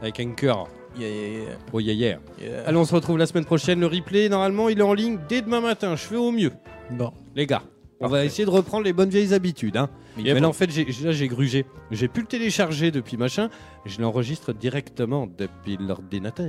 [0.00, 0.68] avec un cœur.
[0.96, 1.48] Yeah, yeah, yeah.
[1.72, 2.18] Oh yeah, yeah.
[2.40, 2.62] Yeah.
[2.66, 3.80] Allons, on se retrouve la semaine prochaine.
[3.80, 5.96] Le replay, normalement, il est en ligne dès demain matin.
[5.96, 6.52] Je fais au mieux.
[6.90, 7.12] Bon.
[7.34, 7.62] Les gars,
[8.02, 9.76] on va essayer de reprendre les bonnes vieilles habitudes.
[9.76, 9.88] Hein.
[10.16, 11.66] Mais là, en fait, j'ai- là, j'ai grugé.
[11.90, 13.48] J'ai pu le télécharger depuis machin.
[13.86, 16.48] Je l'enregistre directement depuis l'ordinateur.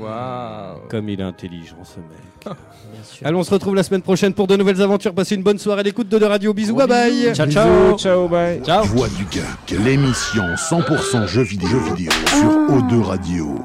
[0.00, 0.78] Waouh.
[0.88, 2.44] Comme il est intelligent, ce mec.
[2.44, 3.26] Bien sûr.
[3.26, 5.14] Allons, on se retrouve la semaine prochaine pour de nouvelles aventures.
[5.14, 6.52] Passez une bonne soirée à l'écoute de, de Radio.
[6.54, 7.34] Bisous, bye bye.
[7.34, 7.98] Ciao, Bisous, ciao.
[7.98, 8.60] ciao, bye.
[8.64, 8.84] Ciao.
[8.84, 13.58] Voix du geek, l'émission 100% jeux vidéo, jeux vidéo sur O2 Radio.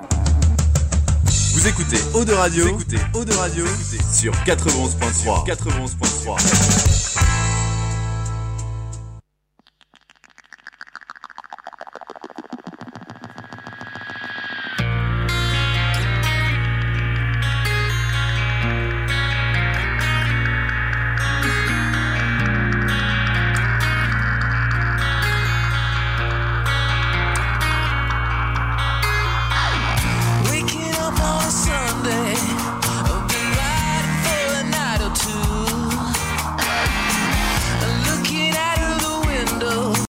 [1.68, 1.98] Vous écoutez.
[2.14, 2.98] Eau de Radio, vous écoutez.
[3.14, 3.66] Eau de Radio.
[4.14, 5.46] Sur 91.3.
[5.46, 7.37] 91.3.